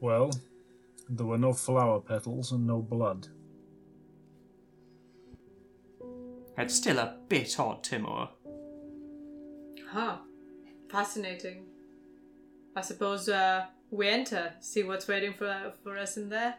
well, 0.00 0.30
there 1.08 1.26
were 1.26 1.38
no 1.38 1.52
flower 1.52 2.00
petals 2.00 2.52
and 2.52 2.66
no 2.66 2.80
blood. 2.80 3.28
It's 6.56 6.74
still 6.74 6.98
a 6.98 7.16
bit 7.28 7.58
odd, 7.58 7.82
Timur. 7.82 8.28
Huh. 9.90 10.18
Fascinating. 10.88 11.66
I 12.76 12.80
suppose 12.80 13.28
uh, 13.28 13.66
we 13.94 14.08
enter, 14.08 14.52
see 14.60 14.82
what's 14.82 15.08
waiting 15.08 15.32
for 15.32 15.72
for 15.82 15.96
us 15.96 16.16
in 16.16 16.28
there. 16.28 16.56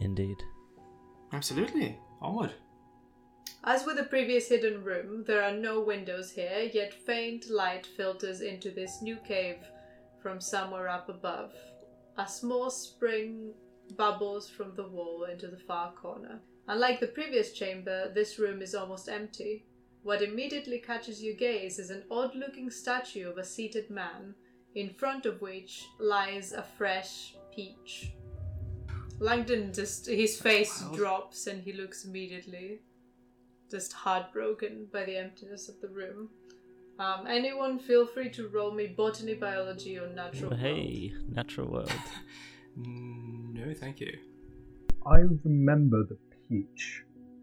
Indeed. 0.00 0.36
Absolutely. 1.32 1.98
Onward. 2.22 2.54
As 3.64 3.84
with 3.84 3.96
the 3.96 4.04
previous 4.04 4.48
hidden 4.48 4.82
room, 4.82 5.24
there 5.26 5.42
are 5.42 5.52
no 5.52 5.80
windows 5.80 6.30
here, 6.30 6.70
yet 6.72 6.94
faint 6.94 7.50
light 7.50 7.86
filters 7.86 8.40
into 8.40 8.70
this 8.70 9.02
new 9.02 9.16
cave 9.16 9.58
from 10.22 10.40
somewhere 10.40 10.88
up 10.88 11.08
above. 11.08 11.52
A 12.16 12.26
small 12.26 12.70
spring 12.70 13.52
bubbles 13.96 14.48
from 14.48 14.74
the 14.74 14.88
wall 14.88 15.24
into 15.24 15.48
the 15.48 15.58
far 15.58 15.92
corner. 15.92 16.40
Unlike 16.68 17.00
the 17.00 17.08
previous 17.08 17.52
chamber, 17.52 18.10
this 18.14 18.38
room 18.38 18.62
is 18.62 18.74
almost 18.74 19.08
empty. 19.08 19.66
What 20.02 20.22
immediately 20.22 20.78
catches 20.78 21.22
your 21.22 21.34
gaze 21.34 21.78
is 21.78 21.90
an 21.90 22.04
odd 22.10 22.34
looking 22.34 22.70
statue 22.70 23.28
of 23.28 23.38
a 23.38 23.44
seated 23.44 23.90
man, 23.90 24.34
in 24.74 24.90
front 24.94 25.26
of 25.26 25.40
which 25.40 25.86
lies 25.98 26.52
a 26.52 26.62
fresh 26.62 27.34
peach. 27.54 28.12
Langdon 29.20 29.72
just, 29.72 30.06
his 30.06 30.40
face 30.40 30.80
Wild. 30.82 30.96
drops 30.96 31.46
and 31.48 31.62
he 31.62 31.72
looks 31.72 32.04
immediately 32.04 32.80
just 33.70 33.92
heartbroken 33.92 34.86
by 34.92 35.04
the 35.04 35.16
emptiness 35.16 35.68
of 35.68 35.80
the 35.80 35.88
room. 35.88 36.30
Um, 36.98 37.26
anyone 37.28 37.78
feel 37.78 38.06
free 38.06 38.30
to 38.30 38.48
roll 38.48 38.72
me 38.72 38.86
botany, 38.88 39.34
biology, 39.34 39.98
or 39.98 40.08
natural. 40.08 40.50
Well, 40.50 40.58
hey, 40.58 41.12
natural 41.28 41.68
world. 41.70 41.92
No, 42.80 43.74
thank 43.74 43.98
you. 44.00 44.12
I 45.04 45.18
remember 45.44 46.04
the 46.04 46.16
peach 46.48 47.02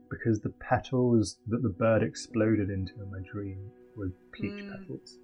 because 0.09 0.39
the 0.39 0.53
petals 0.61 1.37
that 1.47 1.61
the 1.61 1.67
bird 1.69 2.03
exploded 2.03 2.69
into 2.69 2.93
in 3.01 3.11
my 3.11 3.19
dream 3.29 3.59
were 3.97 4.11
peach 4.31 4.51
Mm. 4.51 4.71
petals. 4.79 5.17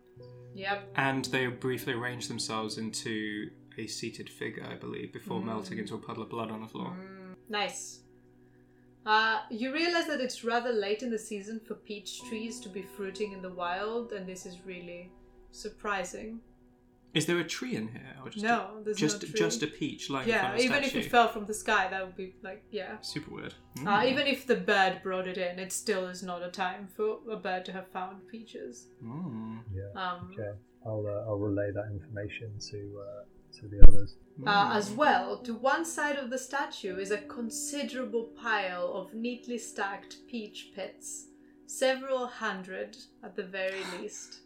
Yep. 0.54 0.94
And 0.96 1.26
they 1.26 1.48
briefly 1.48 1.94
arrange 1.94 2.28
themselves 2.28 2.78
into 2.78 3.50
a 3.78 3.88
seated 3.88 4.30
figure, 4.30 4.66
I 4.66 4.76
believe, 4.76 5.14
before 5.14 5.42
melting 5.42 5.78
into 5.78 5.96
a 5.96 5.98
puddle 5.98 6.24
of 6.24 6.30
blood 6.30 6.52
on 6.52 6.62
the 6.62 6.68
floor. 6.68 6.98
Mm, 7.00 7.36
nice. 7.50 8.02
Uh, 9.06 9.40
you 9.50 9.74
realize 9.74 10.08
that 10.08 10.22
it's 10.22 10.44
rather 10.44 10.72
late 10.72 11.02
in 11.02 11.10
the 11.10 11.18
season 11.18 11.60
for 11.60 11.74
peach 11.76 12.22
trees 12.30 12.60
to 12.60 12.70
be 12.70 12.84
fruiting 12.84 13.32
in 13.32 13.42
the 13.42 13.50
wild, 13.50 14.12
and 14.12 14.28
this 14.28 14.46
is 14.46 14.60
really 14.66 15.12
surprising. 15.52 16.40
Is 17.14 17.26
there 17.26 17.40
a 17.40 17.44
tree 17.44 17.76
in 17.76 17.90
here, 17.90 18.16
or 18.24 18.30
just 18.30 18.44
No, 18.46 18.78
a, 18.80 18.84
there's 18.84 18.98
just 18.98 19.22
no 19.22 19.30
tree. 19.30 19.40
just 19.40 19.64
a 19.64 19.68
peach 19.68 20.10
lying 20.10 20.30
Yeah, 20.30 20.42
front 20.42 20.60
a 20.62 20.64
even 20.64 20.78
if 20.84 20.90
statue? 20.92 21.06
it 21.06 21.12
fell 21.12 21.28
from 21.28 21.46
the 21.46 21.54
sky, 21.54 21.88
that 21.90 22.06
would 22.06 22.16
be 22.16 22.36
like, 22.42 22.64
yeah. 22.72 23.00
Super 23.02 23.32
weird. 23.36 23.54
Uh, 23.80 23.82
Mm. 24.00 24.06
even 24.12 24.28
if 24.28 24.48
the 24.48 24.56
bird 24.56 25.02
brought 25.04 25.28
it 25.28 25.38
in, 25.38 25.60
it 25.60 25.72
still 25.74 26.08
is 26.08 26.24
not 26.24 26.42
a 26.42 26.50
time 26.50 26.88
for 26.96 27.20
a 27.30 27.36
bird 27.36 27.66
to 27.66 27.72
have 27.74 27.88
found 27.90 28.28
peaches. 28.30 28.88
Mm. 29.04 29.60
Yeah. 29.74 30.02
Um, 30.02 30.32
Okay. 30.32 30.52
I'll 30.86 31.06
uh, 31.06 31.28
I'll 31.30 31.38
relay 31.38 31.72
that 31.72 31.88
information 31.92 32.58
to 32.72 32.80
uh, 33.08 33.24
to 33.60 33.68
the 33.68 33.82
others. 33.88 34.16
Uh, 34.48 34.72
as 34.74 34.90
well, 34.90 35.38
to 35.44 35.54
one 35.54 35.84
side 35.86 36.16
of 36.18 36.30
the 36.30 36.38
statue 36.38 36.98
is 36.98 37.12
a 37.12 37.18
considerable 37.20 38.24
pile 38.42 38.92
of 38.94 39.14
neatly 39.14 39.58
stacked 39.58 40.16
peach 40.30 40.72
pits, 40.74 41.28
several 41.68 42.26
hundred 42.28 42.98
at 43.24 43.36
the 43.36 43.44
very 43.44 43.84
least. 44.00 44.40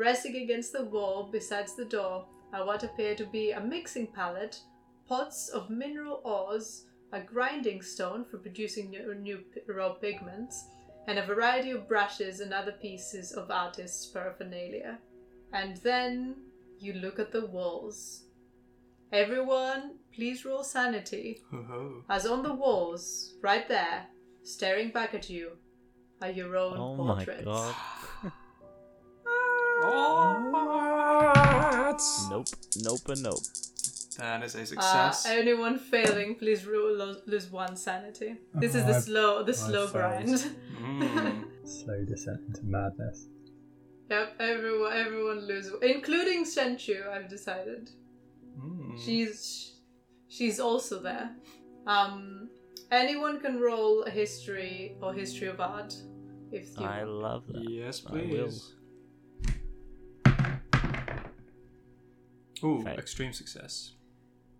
Resting 0.00 0.36
against 0.36 0.72
the 0.72 0.86
wall 0.86 1.28
besides 1.30 1.74
the 1.74 1.84
door 1.84 2.24
are 2.54 2.64
what 2.64 2.84
appear 2.84 3.14
to 3.16 3.26
be 3.26 3.50
a 3.50 3.60
mixing 3.60 4.06
pallet, 4.06 4.58
pots 5.06 5.50
of 5.50 5.68
mineral 5.68 6.22
ores, 6.24 6.86
a 7.12 7.20
grinding 7.20 7.82
stone 7.82 8.24
for 8.24 8.38
producing 8.38 8.88
new, 8.88 9.14
new 9.14 9.44
raw 9.68 9.92
pigments, 9.92 10.68
and 11.06 11.18
a 11.18 11.26
variety 11.26 11.70
of 11.72 11.86
brushes 11.86 12.40
and 12.40 12.54
other 12.54 12.72
pieces 12.72 13.32
of 13.32 13.50
artist's 13.50 14.06
paraphernalia. 14.06 14.98
And 15.52 15.76
then 15.82 16.36
you 16.78 16.94
look 16.94 17.18
at 17.18 17.30
the 17.30 17.44
walls. 17.44 18.24
Everyone, 19.12 19.98
please 20.14 20.46
roll 20.46 20.64
sanity, 20.64 21.42
Ho 21.50 21.62
ho. 21.68 22.04
as 22.08 22.24
on 22.24 22.42
the 22.42 22.54
walls, 22.54 23.34
right 23.42 23.68
there, 23.68 24.06
staring 24.44 24.92
back 24.92 25.12
at 25.12 25.28
you, 25.28 25.58
are 26.22 26.30
your 26.30 26.56
own 26.56 26.78
oh 26.78 27.04
my 27.04 27.22
portraits. 27.22 27.76
god. 29.82 32.00
Nope, 32.30 32.46
nope, 32.82 33.08
and 33.08 33.22
nope. 33.22 33.44
That 34.18 34.42
is 34.44 34.54
a 34.54 34.60
Uh, 34.60 34.64
success. 34.66 35.26
anyone 35.26 35.78
failing, 35.78 36.34
please 36.36 36.66
roll, 36.66 36.92
lo- 37.00 37.22
lose 37.26 37.50
one 37.50 37.74
sanity. 37.76 38.36
This 38.54 38.74
is 38.74 38.82
Oh, 38.82 38.86
the 38.86 38.94
I've- 38.96 39.02
slow, 39.10 39.42
the 39.42 39.52
I've 39.52 39.56
slow 39.68 39.86
failed. 39.86 39.92
grind. 39.92 40.28
Mm. 40.82 41.44
Slow 41.64 42.04
descent 42.04 42.40
into 42.48 42.64
madness. 42.64 43.26
yep, 44.10 44.34
everyone, 44.40 44.92
everyone 44.92 45.40
lose, 45.46 45.70
including 45.82 46.44
Shenchu. 46.44 47.08
I've 47.08 47.28
decided. 47.30 47.90
Mm. 48.58 48.98
She's 49.04 49.76
she's 50.28 50.58
also 50.60 51.00
there. 51.00 51.30
Um, 51.86 52.50
anyone 52.90 53.40
can 53.40 53.58
roll 53.60 54.02
a 54.02 54.10
history 54.10 54.96
or 55.00 55.14
history 55.14 55.46
of 55.48 55.60
art 55.60 55.94
if 56.50 56.76
you. 56.78 56.84
I 56.84 57.04
love 57.04 57.44
that. 57.52 57.64
Yes, 57.70 58.02
I 58.06 58.12
will. 58.12 58.20
please. 58.48 58.74
Ooh, 62.64 62.82
Fail. 62.82 62.98
extreme 62.98 63.32
success. 63.32 63.92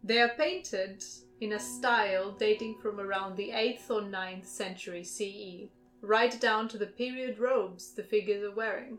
They 0.03 0.19
are 0.21 0.35
painted 0.37 1.05
in 1.41 1.53
a 1.53 1.59
style 1.59 2.33
dating 2.33 2.79
from 2.83 3.01
around 3.01 3.37
the 3.37 3.51
8th 3.51 3.91
or 3.91 4.03
9th 4.03 4.47
century 4.47 5.05
CE. 5.05 5.69
right 6.03 6.41
down 6.41 6.69
to 6.69 6.79
the 6.79 6.87
period 6.87 7.39
robes 7.39 7.93
the 7.95 8.03
figures 8.03 8.43
are 8.43 8.55
wearing. 8.55 8.99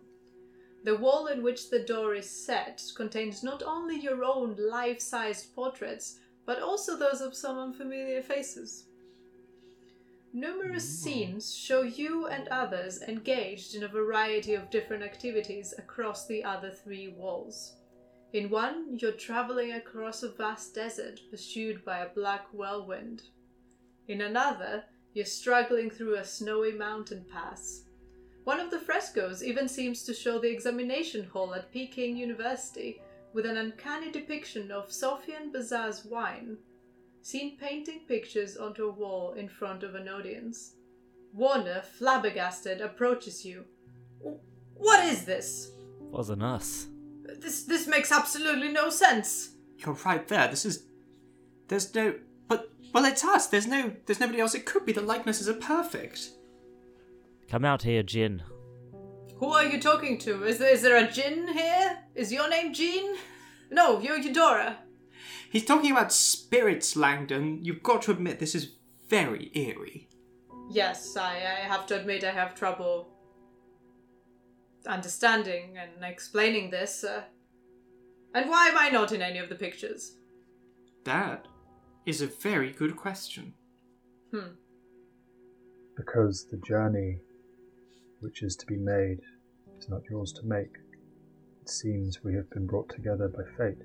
The 0.83 0.97
wall 0.97 1.27
in 1.27 1.43
which 1.43 1.69
the 1.69 1.83
door 1.83 2.15
is 2.15 2.29
set 2.29 2.83
contains 2.95 3.43
not 3.43 3.63
only 3.63 3.99
your 3.99 4.23
own 4.23 4.55
life 4.57 4.99
sized 4.99 5.55
portraits, 5.55 6.19
but 6.45 6.61
also 6.61 6.97
those 6.97 7.21
of 7.21 7.35
some 7.35 7.57
unfamiliar 7.57 8.21
faces. 8.21 8.85
Numerous 10.33 10.87
scenes 10.87 11.53
show 11.53 11.81
you 11.81 12.27
and 12.27 12.47
others 12.47 13.01
engaged 13.01 13.75
in 13.75 13.83
a 13.83 13.87
variety 13.87 14.53
of 14.53 14.69
different 14.69 15.03
activities 15.03 15.73
across 15.77 16.25
the 16.25 16.43
other 16.43 16.71
three 16.71 17.09
walls. 17.09 17.73
In 18.33 18.49
one, 18.49 18.97
you're 18.97 19.11
traveling 19.11 19.73
across 19.73 20.23
a 20.23 20.29
vast 20.29 20.73
desert 20.73 21.19
pursued 21.29 21.83
by 21.83 21.99
a 21.99 22.13
black 22.13 22.47
whirlwind. 22.53 23.23
In 24.07 24.21
another, 24.21 24.85
you're 25.13 25.25
struggling 25.25 25.89
through 25.89 26.15
a 26.15 26.23
snowy 26.23 26.71
mountain 26.71 27.25
pass. 27.29 27.83
One 28.45 28.59
of 28.59 28.71
the 28.71 28.79
frescoes 28.79 29.43
even 29.43 29.67
seems 29.67 30.03
to 30.03 30.13
show 30.13 30.39
the 30.39 30.49
examination 30.49 31.25
hall 31.25 31.53
at 31.53 31.71
Peking 31.71 32.15
University 32.15 33.01
with 33.33 33.45
an 33.45 33.57
uncanny 33.57 34.11
depiction 34.11 34.71
of 34.71 34.89
Sofian 34.89 35.51
Bazaar's 35.51 36.05
wine, 36.05 36.57
seen 37.21 37.57
painting 37.57 38.01
pictures 38.07 38.57
onto 38.57 38.85
a 38.85 38.91
wall 38.91 39.33
in 39.33 39.47
front 39.47 39.83
of 39.83 39.95
an 39.95 40.07
audience. 40.07 40.75
Warner, 41.33 41.81
flabbergasted, 41.97 42.81
approaches 42.81 43.45
you. 43.45 43.65
What 44.75 45.05
is 45.05 45.25
this? 45.25 45.71
Wasn't 45.99 46.43
us. 46.43 46.87
This 47.39 47.63
this 47.63 47.87
makes 47.87 48.11
absolutely 48.11 48.69
no 48.69 48.89
sense. 48.89 49.51
You're 49.77 49.97
right 50.05 50.27
there. 50.27 50.47
This 50.47 50.65
is. 50.65 50.83
There's 51.67 51.93
no. 51.95 52.15
But 52.47 52.71
well, 52.93 53.05
it's 53.05 53.23
us. 53.23 53.47
There's 53.47 53.67
no. 53.67 53.93
There's 54.05 54.19
nobody 54.19 54.39
else. 54.39 54.55
It 54.55 54.65
could 54.65 54.85
be 54.85 54.93
the 54.93 55.01
likenesses 55.01 55.49
are 55.49 55.53
perfect. 55.53 56.31
Come 57.49 57.65
out 57.65 57.83
here, 57.83 58.03
Jin. 58.03 58.43
Who 59.41 59.51
are 59.53 59.65
you 59.65 59.81
talking 59.81 60.17
to? 60.19 60.43
Is 60.43 60.59
there, 60.59 60.71
is 60.71 60.83
there 60.83 61.03
a 61.03 61.11
Jin 61.11 61.47
here? 61.47 61.97
Is 62.13 62.31
your 62.31 62.47
name 62.47 62.73
Jean? 62.73 63.15
No, 63.71 63.99
you're 63.99 64.19
Eudora. 64.19 64.77
He's 65.49 65.65
talking 65.65 65.91
about 65.91 66.13
spirits, 66.13 66.95
Langdon. 66.95 67.65
You've 67.65 67.83
got 67.83 68.03
to 68.03 68.11
admit 68.11 68.39
this 68.39 68.55
is 68.55 68.73
very 69.09 69.51
eerie. 69.53 70.07
Yes, 70.69 71.17
I, 71.17 71.31
I 71.35 71.67
have 71.67 71.85
to 71.87 71.99
admit 71.99 72.23
I 72.23 72.31
have 72.31 72.55
trouble 72.55 73.10
understanding 74.87 75.77
and 75.77 76.03
explaining 76.03 76.71
this. 76.71 77.03
Uh, 77.03 77.23
and 78.33 78.49
why 78.49 78.67
am 78.67 78.77
I 78.77 78.89
not 78.89 79.11
in 79.11 79.21
any 79.21 79.39
of 79.39 79.49
the 79.49 79.55
pictures? 79.55 80.17
That 81.03 81.47
is 82.05 82.21
a 82.21 82.27
very 82.27 82.71
good 82.71 82.95
question. 82.95 83.53
Hmm. 84.31 84.55
Because 85.95 86.47
the 86.49 86.57
journey 86.57 87.19
which 88.21 88.43
is 88.43 88.55
to 88.55 88.65
be 88.65 88.77
made 88.77 89.19
is 89.77 89.89
not 89.89 90.01
yours 90.09 90.31
to 90.33 90.45
make. 90.45 90.77
It 91.61 91.69
seems 91.69 92.23
we 92.23 92.35
have 92.35 92.49
been 92.51 92.65
brought 92.65 92.89
together 92.89 93.27
by 93.27 93.43
fate. 93.57 93.81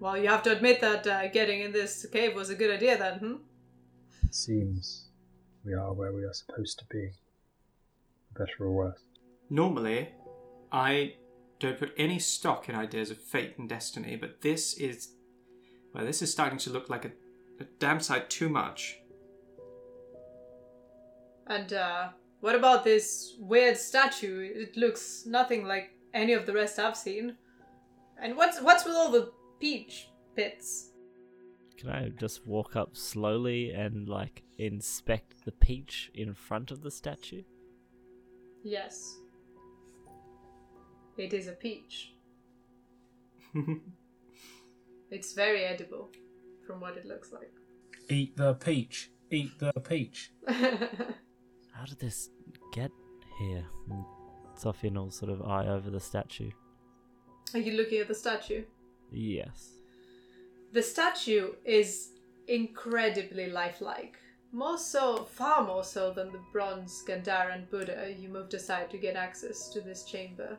Well, 0.00 0.16
you 0.16 0.28
have 0.28 0.42
to 0.44 0.52
admit 0.52 0.80
that 0.80 1.06
uh, 1.06 1.28
getting 1.28 1.60
in 1.60 1.72
this 1.72 2.06
cave 2.06 2.34
was 2.34 2.48
a 2.48 2.54
good 2.54 2.74
idea 2.74 2.96
then, 2.96 3.18
hmm? 3.18 3.34
It 4.24 4.34
seems 4.34 5.08
we 5.64 5.74
are 5.74 5.92
where 5.92 6.12
we 6.12 6.24
are 6.24 6.32
supposed 6.32 6.78
to 6.78 6.84
be, 6.86 7.10
for 8.32 8.44
better 8.44 8.64
or 8.64 8.70
worse. 8.70 9.02
Normally, 9.50 10.08
I 10.70 11.14
don't 11.58 11.78
put 11.78 11.92
any 11.98 12.20
stock 12.20 12.68
in 12.68 12.74
ideas 12.76 13.10
of 13.10 13.18
fate 13.18 13.58
and 13.58 13.68
destiny, 13.68 14.16
but 14.16 14.40
this 14.40 14.74
is. 14.74 15.12
Well, 15.92 16.04
this 16.04 16.22
is 16.22 16.30
starting 16.30 16.58
to 16.60 16.70
look 16.70 16.88
like 16.88 17.04
a, 17.04 17.10
a 17.60 17.64
damn 17.80 17.98
sight 17.98 18.30
too 18.30 18.48
much. 18.48 19.00
And 21.48 21.72
uh, 21.72 22.10
what 22.38 22.54
about 22.54 22.84
this 22.84 23.34
weird 23.40 23.76
statue? 23.76 24.52
It 24.54 24.76
looks 24.76 25.24
nothing 25.26 25.66
like 25.66 25.90
any 26.14 26.32
of 26.32 26.46
the 26.46 26.52
rest 26.52 26.78
I've 26.78 26.96
seen. 26.96 27.36
And 28.22 28.36
what's 28.36 28.60
what's 28.60 28.84
with 28.84 28.94
all 28.94 29.10
the 29.10 29.32
peach 29.58 30.08
pits? 30.36 30.90
Can 31.76 31.90
I 31.90 32.10
just 32.10 32.46
walk 32.46 32.76
up 32.76 32.96
slowly 32.96 33.70
and 33.70 34.08
like 34.08 34.42
inspect 34.58 35.44
the 35.44 35.52
peach 35.52 36.10
in 36.14 36.34
front 36.34 36.70
of 36.70 36.82
the 36.82 36.90
statue? 36.90 37.42
Yes. 38.62 39.16
It 41.20 41.34
is 41.34 41.48
a 41.48 41.52
peach. 41.52 42.14
It's 45.12 45.32
very 45.32 45.64
edible, 45.64 46.08
from 46.64 46.80
what 46.80 46.96
it 46.96 47.04
looks 47.04 47.32
like. 47.32 47.52
Eat 48.08 48.36
the 48.36 48.54
peach. 48.54 49.10
Eat 49.32 49.58
the 49.58 49.72
peach. 49.72 50.30
How 50.46 51.84
did 51.84 51.98
this 51.98 52.30
get 52.72 52.92
here? 53.40 53.66
And 53.90 54.04
Sofian 54.56 54.94
will 54.94 55.10
sort 55.10 55.32
of 55.32 55.42
eye 55.42 55.66
over 55.66 55.90
the 55.90 55.98
statue. 55.98 56.50
Are 57.54 57.58
you 57.58 57.72
looking 57.72 57.98
at 57.98 58.06
the 58.06 58.14
statue? 58.14 58.62
Yes. 59.10 59.80
The 60.72 60.82
statue 60.82 61.54
is 61.64 62.12
incredibly 62.46 63.50
lifelike. 63.50 64.16
More 64.52 64.78
so, 64.78 65.24
far 65.24 65.64
more 65.64 65.82
so 65.82 66.12
than 66.12 66.30
the 66.30 66.42
bronze 66.52 67.02
Gandharan 67.04 67.68
Buddha 67.68 68.14
you 68.16 68.28
moved 68.28 68.54
aside 68.54 68.90
to 68.90 68.98
get 68.98 69.16
access 69.16 69.68
to 69.70 69.80
this 69.80 70.04
chamber. 70.04 70.56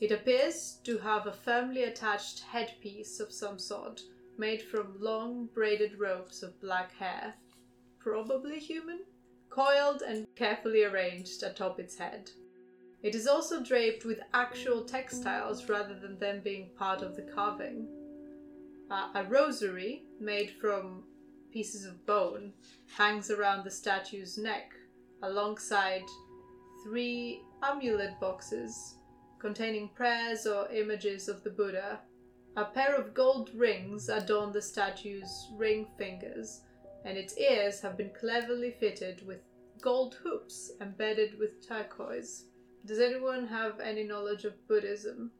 It 0.00 0.12
appears 0.12 0.78
to 0.84 0.98
have 0.98 1.26
a 1.26 1.32
firmly 1.32 1.82
attached 1.82 2.40
headpiece 2.40 3.18
of 3.18 3.32
some 3.32 3.58
sort, 3.58 4.00
made 4.36 4.62
from 4.62 5.00
long 5.00 5.46
braided 5.46 5.98
ropes 5.98 6.44
of 6.44 6.60
black 6.60 6.94
hair, 6.94 7.34
probably 7.98 8.60
human, 8.60 9.00
coiled 9.50 10.02
and 10.02 10.26
carefully 10.36 10.84
arranged 10.84 11.42
atop 11.42 11.80
its 11.80 11.96
head. 11.96 12.30
It 13.02 13.16
is 13.16 13.26
also 13.26 13.60
draped 13.60 14.04
with 14.04 14.20
actual 14.34 14.84
textiles 14.84 15.68
rather 15.68 15.98
than 15.98 16.18
them 16.18 16.42
being 16.44 16.70
part 16.76 17.02
of 17.02 17.16
the 17.16 17.22
carving. 17.22 17.88
Uh, 18.90 19.08
a 19.16 19.24
rosary, 19.24 20.04
made 20.20 20.50
from 20.60 21.02
pieces 21.52 21.84
of 21.84 22.06
bone, 22.06 22.52
hangs 22.96 23.32
around 23.32 23.64
the 23.64 23.70
statue's 23.70 24.38
neck, 24.38 24.74
alongside 25.22 26.04
three 26.84 27.42
amulet 27.62 28.18
boxes 28.20 28.97
containing 29.38 29.88
prayers 29.94 30.46
or 30.46 30.68
images 30.70 31.28
of 31.28 31.42
the 31.42 31.50
Buddha. 31.50 32.00
A 32.56 32.64
pair 32.64 32.96
of 32.96 33.14
gold 33.14 33.50
rings 33.54 34.08
adorn 34.08 34.52
the 34.52 34.62
statue's 34.62 35.48
ring 35.56 35.86
fingers, 35.96 36.62
and 37.04 37.16
its 37.16 37.36
ears 37.38 37.80
have 37.80 37.96
been 37.96 38.10
cleverly 38.18 38.72
fitted 38.80 39.26
with 39.26 39.40
gold 39.80 40.16
hoops 40.22 40.72
embedded 40.80 41.38
with 41.38 41.66
turquoise. 41.66 42.46
Does 42.84 42.98
anyone 43.00 43.46
have 43.46 43.80
any 43.80 44.02
knowledge 44.02 44.44
of 44.44 44.66
Buddhism? 44.66 45.30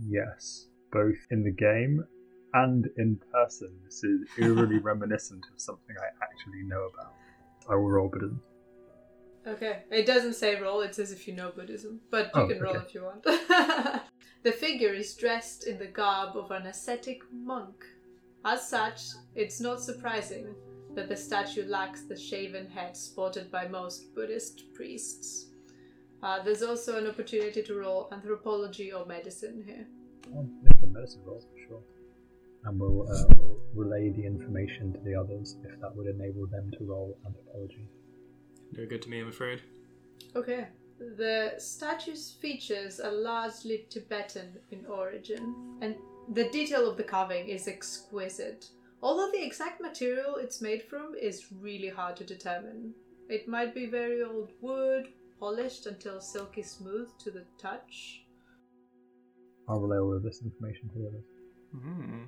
Yes, 0.00 0.66
both 0.90 1.18
in 1.30 1.44
the 1.44 1.52
game 1.52 2.04
and 2.54 2.88
in 2.96 3.20
person. 3.32 3.70
This 3.84 4.02
is 4.02 4.20
eerily 4.38 4.78
reminiscent 4.82 5.44
of 5.52 5.60
something 5.60 5.94
I 5.98 6.24
actually 6.24 6.62
know 6.64 6.88
about. 6.92 7.12
I 7.70 7.74
will 7.74 7.90
roll 7.90 8.08
Buddhism. 8.08 8.40
Okay, 9.46 9.82
it 9.90 10.06
doesn't 10.06 10.34
say 10.34 10.58
roll, 10.60 10.80
it 10.80 10.94
says 10.94 11.12
if 11.12 11.28
you 11.28 11.34
know 11.34 11.50
Buddhism, 11.54 12.00
but 12.10 12.30
you 12.34 12.42
Oh, 12.42 12.46
can 12.48 12.60
roll 12.60 12.76
okay. 12.76 12.84
if 12.86 12.94
you 12.94 13.02
want. 13.02 13.22
the 14.42 14.52
figure 14.52 14.92
is 14.94 15.14
dressed 15.14 15.66
in 15.66 15.78
the 15.78 15.86
garb 15.86 16.36
of 16.36 16.50
an 16.50 16.66
ascetic 16.66 17.20
monk. 17.30 17.84
As 18.44 18.66
such, 18.68 19.02
it's 19.34 19.60
not 19.60 19.82
surprising 19.82 20.54
that 20.94 21.08
the 21.08 21.16
statue 21.16 21.66
lacks 21.66 22.02
the 22.04 22.16
shaven 22.16 22.68
head 22.70 22.96
sported 22.96 23.50
by 23.50 23.66
most 23.68 24.14
Buddhist 24.14 24.72
priests. 24.74 25.50
Uh, 26.22 26.42
there's 26.42 26.62
also 26.62 26.96
an 26.96 27.06
opportunity 27.06 27.62
to 27.62 27.74
roll 27.74 28.08
anthropology 28.12 28.92
or 28.92 29.04
medicine 29.04 29.62
here. 29.66 29.86
I'll 30.34 30.48
make 30.62 30.82
a 30.82 30.86
medicine 30.86 31.20
roll 31.26 31.40
for 31.40 31.68
sure. 31.68 31.82
And 32.64 32.80
we'll, 32.80 33.10
uh, 33.10 33.24
we'll 33.36 33.58
relay 33.74 34.08
the 34.08 34.24
information 34.24 34.92
to 34.94 35.00
the 35.00 35.14
others 35.14 35.56
if 35.64 35.78
that 35.80 35.94
would 35.94 36.06
enable 36.06 36.46
them 36.46 36.70
to 36.78 36.84
roll 36.84 37.18
anthropology. 37.26 37.86
No 38.76 38.86
good 38.86 39.02
to 39.02 39.08
me, 39.08 39.20
I'm 39.20 39.28
afraid. 39.28 39.62
Okay. 40.34 40.66
The 40.98 41.54
statue's 41.58 42.32
features 42.40 43.00
are 43.00 43.12
largely 43.12 43.86
Tibetan 43.90 44.58
in 44.70 44.86
origin, 44.86 45.78
and 45.80 45.96
the 46.32 46.48
detail 46.50 46.88
of 46.88 46.96
the 46.96 47.02
carving 47.02 47.48
is 47.48 47.68
exquisite. 47.68 48.68
Although 49.02 49.30
the 49.32 49.44
exact 49.44 49.80
material 49.80 50.36
it's 50.36 50.62
made 50.62 50.82
from 50.82 51.14
is 51.20 51.52
really 51.60 51.88
hard 51.88 52.16
to 52.16 52.24
determine. 52.24 52.94
It 53.28 53.48
might 53.48 53.74
be 53.74 53.86
very 53.86 54.22
old 54.22 54.52
wood, 54.60 55.08
polished 55.38 55.86
until 55.86 56.20
silky 56.20 56.62
smooth 56.62 57.08
to 57.18 57.30
the 57.30 57.44
touch. 57.58 58.24
I'll 59.68 59.80
relay 59.80 59.98
all 59.98 60.14
of 60.14 60.22
this 60.22 60.42
information 60.42 60.88
to 60.90 60.98
the 60.98 61.08
others. 61.08 61.24
Hmm. 61.72 62.22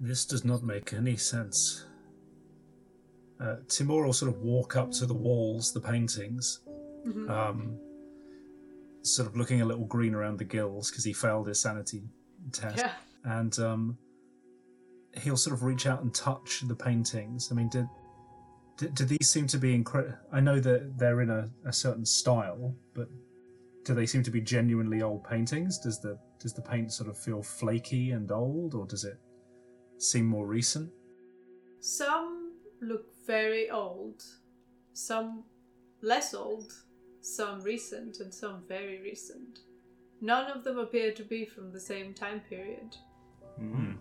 This 0.00 0.24
does 0.24 0.44
not 0.44 0.62
make 0.62 0.92
any 0.92 1.16
sense. 1.16 1.84
Uh, 3.44 3.56
Timur 3.68 4.04
will 4.06 4.12
sort 4.14 4.32
of 4.34 4.40
walk 4.40 4.74
up 4.76 4.90
to 4.92 5.04
the 5.06 5.12
walls, 5.14 5.72
the 5.72 5.80
paintings, 5.80 6.60
Mhm. 7.06 7.28
um, 7.30 7.78
sort 9.02 9.28
of 9.28 9.36
looking 9.36 9.60
a 9.60 9.64
little 9.66 9.84
green 9.84 10.14
around 10.14 10.38
the 10.38 10.44
gills 10.44 10.90
because 10.90 11.04
he 11.04 11.12
failed 11.12 11.46
his 11.48 11.60
sanity 11.60 12.08
test. 12.52 12.78
Yeah. 12.78 12.92
And 13.24 13.58
um, 13.58 13.98
he'll 15.18 15.36
sort 15.36 15.52
of 15.54 15.62
reach 15.62 15.86
out 15.86 16.02
and 16.02 16.14
touch 16.14 16.62
the 16.66 16.74
paintings. 16.74 17.52
I 17.52 17.54
mean, 17.54 17.68
did 17.68 17.86
Do, 18.78 18.88
do 18.88 19.04
these 19.04 19.28
seem 19.30 19.46
to 19.48 19.58
be 19.58 19.78
incre- 19.78 20.16
I 20.32 20.40
know 20.40 20.58
that 20.58 20.98
they're 20.98 21.20
in 21.20 21.30
a, 21.30 21.48
a 21.66 21.72
certain 21.72 22.04
style, 22.06 22.74
but 22.94 23.08
do 23.84 23.94
they 23.94 24.06
seem 24.06 24.22
to 24.24 24.30
be 24.32 24.40
genuinely 24.40 25.00
old 25.02 25.22
paintings? 25.24 25.78
Does 25.78 26.00
the 26.00 26.18
does 26.40 26.54
the 26.54 26.62
paint 26.62 26.92
sort 26.92 27.08
of 27.08 27.16
feel 27.16 27.42
flaky 27.42 28.10
and 28.10 28.32
old, 28.32 28.74
or 28.74 28.84
does 28.86 29.04
it 29.04 29.18
seem 29.98 30.26
more 30.26 30.46
recent? 30.46 30.90
Some 31.80 32.54
look 32.80 33.13
very 33.26 33.70
old, 33.70 34.22
some 34.92 35.44
less 36.02 36.34
old, 36.34 36.72
some 37.20 37.60
recent, 37.62 38.20
and 38.20 38.32
some 38.32 38.62
very 38.68 39.00
recent. 39.02 39.60
None 40.20 40.50
of 40.50 40.64
them 40.64 40.78
appear 40.78 41.12
to 41.12 41.22
be 41.22 41.44
from 41.44 41.72
the 41.72 41.80
same 41.80 42.14
time 42.14 42.40
period. 42.40 42.96
Mm. 43.60 43.96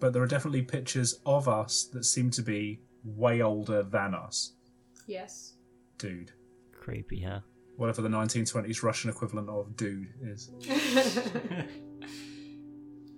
But 0.00 0.12
there 0.12 0.22
are 0.22 0.26
definitely 0.26 0.62
pictures 0.62 1.20
of 1.26 1.48
us 1.48 1.84
that 1.92 2.04
seem 2.04 2.30
to 2.32 2.42
be 2.42 2.80
way 3.04 3.42
older 3.42 3.82
than 3.82 4.14
us, 4.14 4.52
Yes. 5.06 5.54
dude. 5.98 6.32
Creepy, 6.72 7.20
huh? 7.20 7.40
Whatever 7.76 8.02
the 8.02 8.08
1920s 8.08 8.82
Russian 8.82 9.10
equivalent 9.10 9.48
of 9.48 9.76
dude 9.76 10.12
is. 10.22 10.46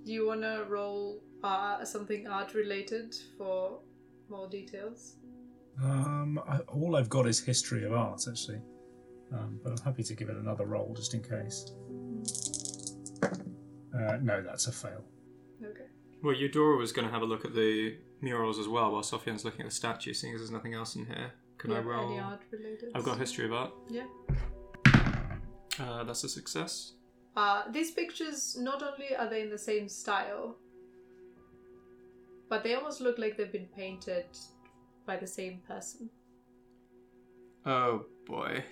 Do 0.04 0.12
you 0.12 0.26
want 0.26 0.42
to 0.42 0.66
roll 0.68 1.22
uh, 1.42 1.84
something 1.84 2.26
art 2.26 2.52
related 2.54 3.14
for 3.38 3.80
more 4.28 4.48
details? 4.48 5.16
Um, 5.82 6.40
I, 6.48 6.58
all 6.68 6.96
I've 6.96 7.08
got 7.08 7.26
is 7.26 7.40
history 7.40 7.84
of 7.84 7.92
art, 7.92 8.22
actually. 8.28 8.60
Um, 9.32 9.58
but 9.62 9.72
I'm 9.72 9.84
happy 9.84 10.02
to 10.04 10.14
give 10.14 10.28
it 10.28 10.36
another 10.36 10.64
roll 10.66 10.94
just 10.94 11.14
in 11.14 11.22
case. 11.22 11.72
Uh, 13.22 14.16
no, 14.22 14.42
that's 14.42 14.66
a 14.66 14.72
fail. 14.72 15.04
Okay. 15.62 15.86
Well, 16.22 16.34
Eudora 16.34 16.76
was 16.76 16.92
going 16.92 17.06
to 17.06 17.12
have 17.12 17.22
a 17.22 17.26
look 17.26 17.44
at 17.44 17.54
the 17.54 17.96
murals 18.20 18.58
as 18.58 18.68
well 18.68 18.92
while 18.92 19.02
Sofian's 19.02 19.44
looking 19.44 19.62
at 19.62 19.68
the 19.70 19.74
statue, 19.74 20.12
seeing 20.14 20.34
as 20.34 20.40
there's 20.40 20.50
nothing 20.50 20.74
else 20.74 20.94
in 20.96 21.06
here. 21.06 21.32
Can 21.58 21.70
Do 21.70 21.76
you 21.76 21.82
I 21.82 21.84
roll? 21.84 22.10
Any 22.10 22.20
art 22.20 22.42
related? 22.50 22.90
I've 22.94 23.04
got 23.04 23.18
history 23.18 23.46
of 23.46 23.52
art. 23.52 23.72
Yeah. 23.88 24.06
Uh, 25.80 26.04
that's 26.04 26.22
a 26.24 26.28
success. 26.28 26.92
Uh, 27.36 27.62
these 27.70 27.90
pictures, 27.90 28.56
not 28.58 28.82
only 28.82 29.14
are 29.16 29.28
they 29.28 29.42
in 29.42 29.50
the 29.50 29.58
same 29.58 29.88
style, 29.88 30.56
but 32.54 32.62
they 32.62 32.74
almost 32.74 33.00
look 33.00 33.18
like 33.18 33.36
they've 33.36 33.50
been 33.50 33.66
painted 33.76 34.26
by 35.04 35.16
the 35.16 35.26
same 35.26 35.58
person. 35.66 36.08
Oh 37.66 38.04
boy. 38.28 38.62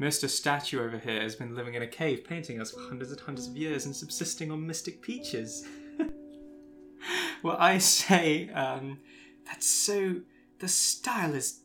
Mr. 0.00 0.28
Statue 0.28 0.80
over 0.80 0.96
here 0.96 1.20
has 1.20 1.34
been 1.34 1.56
living 1.56 1.74
in 1.74 1.82
a 1.82 1.88
cave 1.88 2.22
painting 2.22 2.60
us 2.60 2.70
for 2.70 2.78
hundreds 2.82 3.10
and 3.10 3.20
hundreds 3.20 3.48
of 3.48 3.56
years 3.56 3.84
and 3.84 3.96
subsisting 3.96 4.52
on 4.52 4.64
mystic 4.64 5.02
peaches. 5.02 5.66
well, 7.42 7.56
I 7.58 7.78
say, 7.78 8.48
um, 8.50 9.00
that's 9.44 9.66
so. 9.66 10.20
The 10.60 10.68
style 10.68 11.34
is 11.34 11.62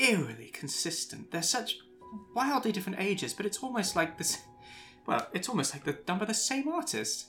eerily 0.00 0.48
consistent. 0.54 1.32
They're 1.32 1.42
such 1.42 1.76
wildly 2.34 2.72
different 2.72 2.98
ages, 2.98 3.34
but 3.34 3.44
it's 3.44 3.58
almost 3.58 3.94
like 3.94 4.16
this. 4.16 4.38
Well, 5.04 5.28
it's 5.34 5.50
almost 5.50 5.74
like 5.74 5.84
they're 5.84 6.00
done 6.06 6.18
by 6.18 6.24
the 6.24 6.32
same 6.32 6.66
artist. 6.66 7.26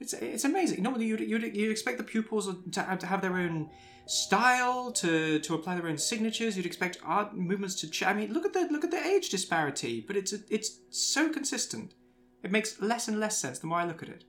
It's 0.00 0.12
it's 0.12 0.44
amazing. 0.44 0.82
Normally, 0.82 1.06
you'd, 1.06 1.20
you'd, 1.20 1.56
you'd 1.56 1.70
expect 1.70 1.98
the 1.98 2.04
pupils 2.04 2.54
to 2.72 2.82
have, 2.82 2.98
to 2.98 3.06
have 3.06 3.22
their 3.22 3.36
own 3.36 3.70
style, 4.06 4.92
to 4.92 5.38
to 5.38 5.54
apply 5.54 5.76
their 5.76 5.88
own 5.88 5.98
signatures. 5.98 6.56
You'd 6.56 6.66
expect 6.66 6.98
art 7.02 7.34
movements 7.34 7.74
to. 7.76 7.90
Ch- 7.90 8.02
I 8.04 8.12
mean, 8.12 8.32
look 8.32 8.44
at 8.44 8.52
the 8.52 8.68
look 8.70 8.84
at 8.84 8.90
the 8.90 9.04
age 9.04 9.30
disparity, 9.30 10.04
but 10.06 10.16
it's 10.16 10.32
it's 10.50 10.80
so 10.90 11.28
consistent. 11.28 11.94
It 12.42 12.52
makes 12.52 12.80
less 12.80 13.08
and 13.08 13.18
less 13.18 13.38
sense 13.38 13.58
the 13.58 13.66
more 13.66 13.78
I 13.78 13.86
look 13.86 14.02
at 14.02 14.08
it. 14.08 14.24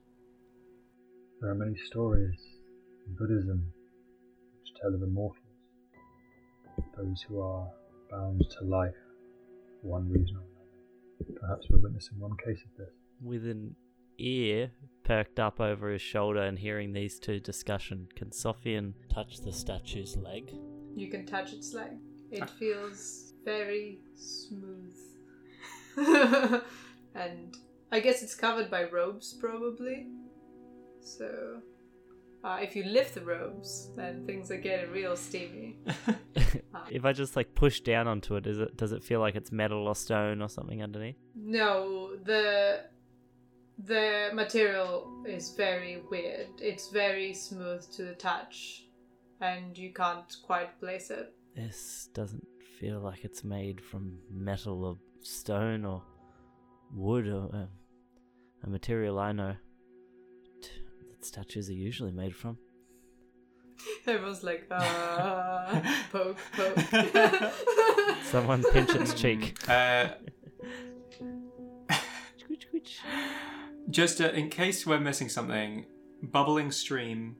There 1.42 1.52
are 1.52 1.56
many 1.56 1.76
stories 1.86 2.40
in 3.06 3.14
Buddhism 3.16 3.72
which 4.62 4.82
tell 4.82 4.94
of 4.94 5.04
immortals, 5.04 5.44
those 6.98 7.22
who 7.28 7.42
are 7.42 7.68
bound 8.10 8.44
to 8.58 8.66
life 8.66 8.96
for 9.82 9.88
one 9.88 10.10
reason 10.10 10.38
or 10.38 10.42
another. 10.42 11.40
Perhaps 11.40 11.68
we're 11.70 11.80
witnessing 11.80 12.18
one 12.20 12.36
case 12.38 12.60
of 12.64 12.78
this. 12.78 12.94
With 13.22 13.46
an 13.46 13.76
ear 14.18 14.72
perked 15.04 15.40
up 15.40 15.60
over 15.60 15.90
his 15.92 16.02
shoulder 16.02 16.42
and 16.42 16.60
hearing 16.60 16.92
these 16.92 17.20
two 17.20 17.40
discussion, 17.40 18.08
can 18.16 18.30
Sofian 18.30 18.94
touch 19.10 19.40
the 19.40 19.54
statue's 19.54 20.18
leg? 20.18 20.52
You 20.96 21.08
can 21.08 21.26
touch 21.26 21.54
its 21.54 21.74
leg. 21.74 21.92
It 22.32 22.50
feels 22.50 23.34
very 23.46 24.00
smooth. 24.16 24.98
and 27.16 27.56
I 27.92 28.00
guess 28.02 28.22
it's 28.22 28.36
covered 28.36 28.70
by 28.70 28.84
robes, 28.84 29.34
probably. 29.34 30.08
So, 31.00 31.62
uh, 32.44 32.60
if 32.62 32.76
you 32.76 32.84
lift 32.84 33.16
the 33.16 33.22
robes, 33.22 33.90
then 33.96 34.26
things 34.26 34.52
are 34.52 34.58
getting 34.58 34.92
real 34.92 35.16
steamy. 35.16 35.78
if 36.92 37.06
I 37.06 37.14
just 37.14 37.36
like 37.36 37.56
push 37.56 37.80
down 37.80 38.08
onto 38.08 38.36
it, 38.36 38.46
is 38.46 38.60
it 38.60 38.76
does 38.76 38.92
it 38.92 39.04
feel 39.04 39.22
like 39.22 39.36
it's 39.36 39.52
metal 39.52 39.88
or 39.88 39.96
stone 39.96 40.42
or 40.42 40.50
something 40.50 40.84
underneath? 40.84 41.16
No, 41.36 42.18
the 42.18 42.82
the 43.86 44.30
material 44.34 45.24
is 45.28 45.52
very 45.52 46.02
weird. 46.10 46.48
It's 46.60 46.90
very 46.90 47.34
smooth 47.34 47.90
to 47.92 48.04
the 48.04 48.16
touch, 48.16 48.86
and 49.42 49.78
you 49.78 49.94
can't 49.94 50.36
quite 50.44 50.80
place 50.80 51.10
it. 51.12 51.34
This 51.56 52.10
doesn't 52.14 52.46
feel 52.80 53.00
like 53.00 53.24
it's 53.24 53.44
made 53.44 53.82
from 53.82 54.18
metal 54.32 54.86
or 54.86 54.98
stone 55.22 55.86
or 55.86 56.04
wood 56.94 57.28
or 57.28 57.50
uh, 57.54 57.66
a 58.64 58.70
material 58.70 59.20
I 59.20 59.32
know 59.32 59.56
t- 60.62 60.70
that 61.10 61.26
statues 61.26 61.70
are 61.70 61.74
usually 61.74 62.12
made 62.12 62.36
from. 62.36 62.58
Everyone's 64.08 64.44
like, 64.44 64.68
uh, 64.72 65.82
poke, 66.12 66.38
poke. 66.54 66.80
Someone 68.24 68.64
pinch 68.72 68.90
its 68.96 69.14
cheek. 69.14 69.58
Uh, 69.70 70.10
Squeech, 72.38 72.66
squeech. 72.72 73.00
Just 73.90 74.22
uh, 74.22 74.30
in 74.30 74.50
case 74.50 74.86
we're 74.86 75.00
missing 75.00 75.30
something, 75.30 75.86
bubbling 76.22 76.72
stream, 76.72 77.38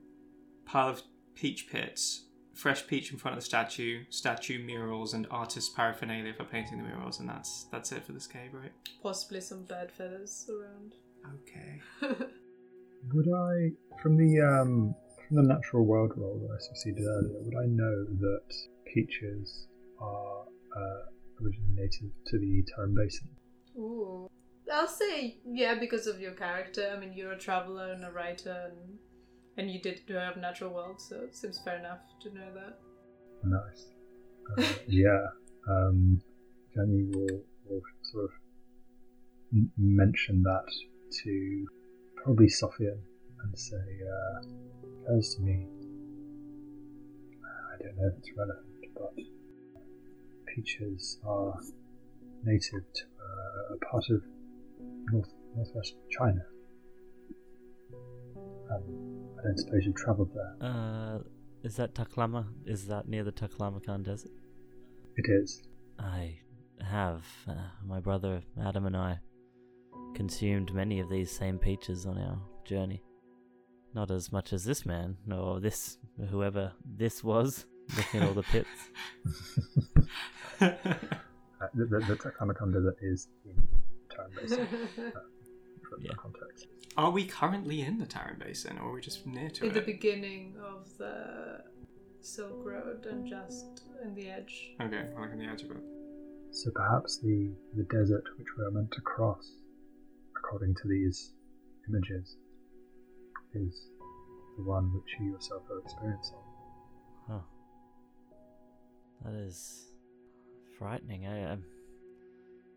pile 0.64 0.88
of 0.88 1.02
peach 1.34 1.68
pits, 1.68 2.24
fresh 2.54 2.86
peach 2.86 3.12
in 3.12 3.18
front 3.18 3.36
of 3.36 3.42
the 3.42 3.46
statue, 3.46 4.04
statue 4.10 4.62
murals, 4.64 5.14
and 5.14 5.26
artist 5.30 5.76
paraphernalia 5.76 6.34
for 6.34 6.44
painting 6.44 6.78
the 6.78 6.84
murals, 6.84 7.20
and 7.20 7.28
that's 7.28 7.66
that's 7.70 7.92
it 7.92 8.04
for 8.04 8.12
this 8.12 8.26
cave, 8.26 8.50
right? 8.52 8.72
Possibly 9.02 9.40
some 9.40 9.64
bird 9.64 9.90
feathers 9.90 10.48
around. 10.50 10.94
Okay. 11.42 11.80
Would 13.14 13.28
I, 13.28 13.70
from 14.02 14.16
the 14.16 14.40
um, 14.40 14.94
from 15.26 15.36
the 15.36 15.42
natural 15.42 15.84
world 15.84 16.12
role 16.16 16.40
that 16.40 16.54
I 16.54 16.58
succeeded 16.58 17.04
earlier, 17.04 17.38
would 17.42 17.54
I 17.54 17.66
know 17.66 18.04
that 18.04 18.54
peaches 18.92 19.68
are 20.00 20.44
uh, 20.76 21.42
originally 21.42 21.74
native 21.74 22.10
to 22.26 22.38
the 22.38 22.64
Tarim 22.72 22.94
Basin? 22.96 23.28
Ooh. 23.76 24.28
I'll 24.72 24.88
say 24.88 25.38
yeah 25.46 25.74
because 25.74 26.06
of 26.06 26.20
your 26.20 26.32
character. 26.32 26.92
I 26.94 26.98
mean, 27.00 27.12
you're 27.12 27.32
a 27.32 27.38
traveler 27.38 27.92
and 27.92 28.04
a 28.04 28.10
writer, 28.10 28.70
and 28.70 28.98
and 29.56 29.70
you 29.70 29.80
did 29.80 30.02
do 30.06 30.14
have 30.14 30.36
natural 30.36 30.72
world, 30.72 31.00
so 31.00 31.16
it 31.16 31.34
seems 31.34 31.58
fair 31.60 31.78
enough 31.78 32.00
to 32.20 32.34
know 32.34 32.52
that. 32.54 32.78
Nice. 33.44 33.88
Uh, 34.56 34.78
yeah. 34.88 35.26
Um, 35.68 36.20
Jenny 36.74 37.04
will, 37.10 37.42
will 37.66 37.82
sort 38.02 38.24
of 38.24 38.30
m- 39.52 39.70
mention 39.76 40.42
that 40.42 40.66
to 41.24 41.66
probably 42.16 42.46
Sofian 42.46 42.98
and 43.42 43.58
say, 43.58 43.76
uh, 43.76 44.40
occurs 45.04 45.34
to 45.34 45.42
me, 45.42 45.66
I 47.44 47.82
don't 47.82 47.96
know 47.96 48.08
if 48.08 48.18
it's 48.18 48.30
relevant, 48.36 48.66
but 48.94 49.14
peaches 50.46 51.18
are 51.26 51.58
native 52.44 52.84
to 52.94 53.02
uh, 53.04 53.74
a 53.74 53.78
part 53.90 54.04
of 54.10 54.22
north 55.12 55.32
northwest 55.56 55.94
China. 56.10 56.40
Um, 58.70 59.28
I 59.38 59.42
don't 59.44 59.58
suppose 59.58 59.84
you've 59.84 59.96
travelled 59.96 60.30
there. 60.34 60.68
Uh, 60.68 61.18
is 61.62 61.76
that 61.76 61.94
Taklama? 61.94 62.46
Is 62.66 62.86
that 62.86 63.08
near 63.08 63.24
the 63.24 63.32
Taklamakan 63.32 64.04
Desert? 64.04 64.30
It 65.16 65.26
is. 65.28 65.62
I 65.98 66.38
have. 66.80 67.24
Uh, 67.48 67.54
my 67.84 68.00
brother 68.00 68.42
Adam 68.62 68.86
and 68.86 68.96
I 68.96 69.18
consumed 70.14 70.74
many 70.74 71.00
of 71.00 71.08
these 71.08 71.30
same 71.30 71.58
peaches 71.58 72.06
on 72.06 72.18
our 72.18 72.38
journey. 72.64 73.02
Not 73.94 74.10
as 74.10 74.30
much 74.30 74.52
as 74.52 74.64
this 74.64 74.84
man, 74.84 75.16
or 75.32 75.60
this, 75.60 75.98
whoever 76.30 76.72
this 76.84 77.24
was, 77.24 77.66
looking 77.96 78.20
at 78.20 78.28
all 78.28 78.34
the 78.34 78.42
pits. 78.42 78.68
Uh, 81.60 81.66
the, 81.74 81.86
the, 81.86 81.98
the 82.06 82.14
Taklamakan 82.14 82.72
Desert 82.72 82.96
is 83.02 83.28
in 83.44 83.56
Tarim 84.36 84.40
Basin, 84.40 84.66
for, 84.96 85.98
Yeah. 86.00 86.10
for 86.14 86.16
context. 86.22 86.66
Are 86.96 87.10
we 87.10 87.24
currently 87.26 87.82
in 87.82 87.98
the 87.98 88.06
Tarim 88.06 88.38
Basin, 88.38 88.78
or 88.78 88.88
are 88.90 88.92
we 88.92 89.00
just 89.00 89.26
near 89.26 89.50
to 89.50 89.64
it? 89.64 89.68
In 89.68 89.74
the 89.74 89.80
beginning 89.80 90.54
of 90.62 90.88
the 90.98 91.62
Silk 92.20 92.64
Road 92.64 93.06
and 93.06 93.26
just 93.26 93.82
in 94.02 94.14
the 94.14 94.28
edge. 94.28 94.72
okay, 94.80 95.04
we're 95.14 95.22
like 95.22 95.32
on 95.32 95.38
the 95.38 95.44
edge 95.46 95.62
of 95.62 95.70
it. 95.70 95.82
So 96.50 96.70
perhaps 96.70 97.18
the, 97.18 97.52
the 97.76 97.84
desert 97.84 98.24
which 98.38 98.48
we 98.56 98.64
are 98.64 98.70
meant 98.70 98.90
to 98.92 99.00
cross, 99.02 99.50
according 100.36 100.74
to 100.76 100.88
these 100.88 101.32
images, 101.88 102.36
is 103.54 103.88
the 104.56 104.64
one 104.64 104.92
which 104.94 105.14
you 105.20 105.32
yourself 105.32 105.62
are 105.70 105.78
experiencing. 105.80 106.38
Huh. 107.30 107.38
That 109.24 109.34
is 109.34 109.86
frightening. 110.78 111.26
I 111.26 111.52
um, 111.52 111.64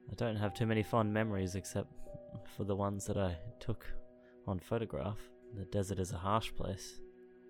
I 0.10 0.16
don't 0.16 0.36
have 0.36 0.54
too 0.54 0.66
many 0.66 0.84
fond 0.84 1.14
memories 1.14 1.56
except 1.56 1.92
for 2.56 2.64
the 2.64 2.76
ones 2.76 3.06
that 3.06 3.18
I 3.18 3.38
took 3.60 3.86
on 4.48 4.60
photograph. 4.60 5.18
The 5.58 5.66
desert 5.66 6.00
is 6.00 6.12
a 6.12 6.18
harsh 6.18 6.54
place. 6.56 7.00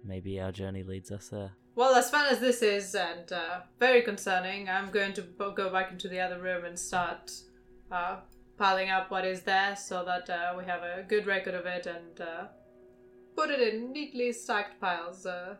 Maybe 0.03 0.39
our 0.39 0.51
journey 0.51 0.83
leads 0.83 1.11
us 1.11 1.29
there. 1.29 1.51
Well, 1.75 1.95
as 1.95 2.09
fun 2.09 2.25
as 2.31 2.39
this 2.39 2.61
is 2.61 2.95
and 2.95 3.31
uh, 3.31 3.61
very 3.79 4.01
concerning, 4.01 4.67
I'm 4.67 4.89
going 4.89 5.13
to 5.13 5.21
go 5.21 5.71
back 5.71 5.91
into 5.91 6.09
the 6.09 6.19
other 6.19 6.41
room 6.41 6.65
and 6.65 6.77
start 6.77 7.31
uh, 7.91 8.17
piling 8.57 8.89
up 8.89 9.09
what 9.09 9.25
is 9.25 9.43
there 9.43 9.75
so 9.75 10.03
that 10.05 10.29
uh, 10.29 10.53
we 10.57 10.65
have 10.65 10.81
a 10.81 11.03
good 11.07 11.27
record 11.27 11.53
of 11.53 11.65
it 11.65 11.85
and 11.85 12.19
uh, 12.19 12.47
put 13.35 13.49
it 13.49 13.61
in 13.73 13.93
neatly 13.93 14.33
stacked 14.33 14.81
piles. 14.81 15.25
Uh, 15.25 15.55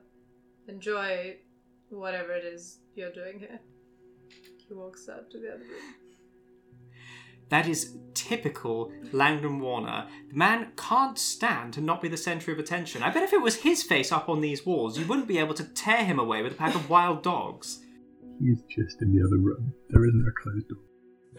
enjoy 0.67 1.37
whatever 1.89 2.33
it 2.33 2.45
is 2.45 2.79
you're 2.95 3.11
doing 3.11 3.39
here. 3.39 3.59
He 4.67 4.73
walks 4.73 5.07
out 5.09 5.29
to 5.31 5.39
the 5.39 5.49
other 5.49 5.63
room. 5.63 6.10
That 7.51 7.67
is 7.67 7.97
typical 8.13 8.91
Langdon 9.11 9.59
Warner. 9.59 10.07
The 10.29 10.37
man 10.37 10.71
can't 10.77 11.19
stand 11.19 11.73
to 11.73 11.81
not 11.81 12.01
be 12.01 12.07
the 12.07 12.15
centre 12.15 12.51
of 12.53 12.59
attention. 12.59 13.03
I 13.03 13.11
bet 13.11 13.23
if 13.23 13.33
it 13.33 13.41
was 13.41 13.57
his 13.57 13.83
face 13.83 14.11
up 14.11 14.29
on 14.29 14.39
these 14.39 14.65
walls, 14.65 14.97
you 14.97 15.05
wouldn't 15.05 15.27
be 15.27 15.37
able 15.37 15.53
to 15.55 15.65
tear 15.65 16.05
him 16.05 16.17
away 16.17 16.41
with 16.41 16.53
a 16.53 16.55
pack 16.55 16.75
of 16.75 16.89
wild 16.89 17.23
dogs. 17.23 17.83
He's 18.39 18.61
just 18.69 19.01
in 19.01 19.13
the 19.13 19.21
other 19.21 19.37
room. 19.37 19.73
There 19.89 20.05
isn't 20.05 20.27
a 20.27 20.41
closed 20.41 20.69
door. 20.69 20.79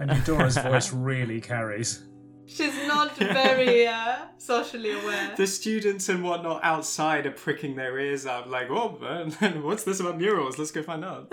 And 0.00 0.10
Eudora's 0.10 0.56
voice 0.62 0.92
really 0.92 1.40
carries. 1.40 2.06
She's 2.54 2.76
not 2.86 3.16
very 3.16 3.86
uh, 3.98 4.16
socially 4.38 4.92
aware. 4.92 5.34
The 5.36 5.46
students 5.46 6.08
and 6.08 6.22
whatnot 6.22 6.62
outside 6.62 7.26
are 7.26 7.30
pricking 7.32 7.76
their 7.76 7.98
ears 7.98 8.26
up, 8.26 8.46
like, 8.46 8.68
oh, 8.70 8.98
man, 9.00 9.62
what's 9.62 9.84
this 9.84 10.00
about 10.00 10.18
murals? 10.18 10.58
Let's 10.58 10.70
go 10.70 10.82
find 10.82 11.04
out. 11.04 11.32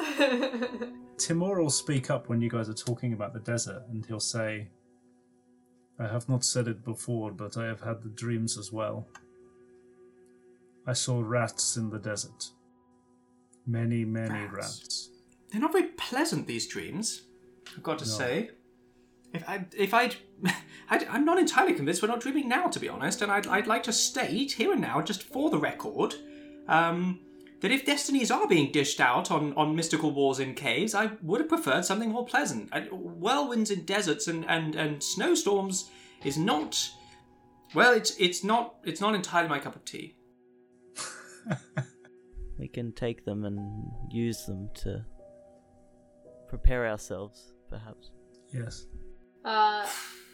Timur 1.18 1.62
will 1.62 1.70
speak 1.70 2.10
up 2.10 2.30
when 2.30 2.40
you 2.42 2.50
guys 2.50 2.70
are 2.70 2.74
talking 2.74 3.14
about 3.14 3.34
the 3.34 3.40
desert, 3.42 3.84
and 3.90 4.06
he'll 4.06 4.20
say, 4.20 4.70
I 6.00 6.08
have 6.08 6.30
not 6.30 6.46
said 6.46 6.68
it 6.68 6.84
before, 6.86 7.32
but 7.32 7.58
I 7.58 7.66
have 7.66 7.82
had 7.82 8.02
the 8.02 8.10
dreams 8.10 8.58
as 8.58 8.72
well. 8.72 9.08
I 10.88 10.94
saw 10.94 11.22
rats 11.22 11.76
in 11.78 11.90
the 11.90 12.00
desert. 12.00 12.52
Many, 13.68 14.06
many 14.06 14.46
Rats? 14.46 14.54
rats. 14.82 15.10
They're 15.52 15.62
not 15.62 15.74
very 15.74 15.90
pleasant, 15.90 16.48
these 16.48 16.68
dreams, 16.68 17.24
I've 17.76 17.84
got 17.84 18.00
to 18.00 18.06
No. 18.06 18.12
say. 18.12 18.50
If 19.34 19.48
I, 19.48 19.66
if 19.78 19.94
I'd, 19.94 20.16
I'd, 20.90 21.08
I'm 21.08 21.26
not 21.26 21.38
entirely 21.38 21.74
convinced 21.74 22.02
we're 22.02 22.08
not 22.08 22.22
dreaming 22.22 22.50
now, 22.50 22.68
to 22.68 22.80
be 22.80 22.90
honest, 22.90 23.22
and 23.22 23.32
I'd, 23.32 23.48
I'd 23.48 23.68
like 23.68 23.84
to 23.84 23.94
state 23.94 24.54
here 24.54 24.72
and 24.72 24.82
now, 24.82 25.02
just 25.02 25.24
for 25.24 25.50
the 25.50 25.58
record, 25.58 26.16
um, 26.68 27.20
that 27.62 27.72
if 27.72 27.86
destinies 27.86 28.32
are 28.32 28.48
being 28.48 28.72
dished 28.72 29.00
out 29.00 29.32
on, 29.32 29.54
on 29.54 29.76
mystical 29.76 30.12
wars 30.12 30.40
in 30.40 30.56
caves, 30.56 30.96
I 30.96 31.12
would 31.22 31.42
have 31.42 31.50
preferred 31.50 31.86
something 31.86 32.10
more 32.10 32.26
pleasant. 32.26 32.70
I, 32.72 32.82
whirlwinds 32.82 33.72
in 33.72 33.86
deserts 33.86 34.28
and, 34.28 34.46
and, 34.48 34.76
and 34.76 35.04
snowstorms 35.04 35.90
is 36.24 36.38
not, 36.38 36.90
well, 37.76 37.94
it's 37.94 38.18
it's 38.18 38.44
not 38.44 38.76
it's 38.84 39.00
not 39.00 39.16
entirely 39.16 39.48
my 39.48 39.60
cup 39.60 39.76
of 39.76 39.86
tea. 39.86 40.16
We 42.60 42.68
can 42.68 42.92
take 42.92 43.24
them 43.24 43.46
and 43.46 43.90
use 44.12 44.46
them 44.46 44.70
to 44.84 45.06
prepare 46.50 46.90
ourselves, 46.90 47.54
perhaps. 47.70 48.12
Yes. 48.54 48.86
Uh, 49.44 49.88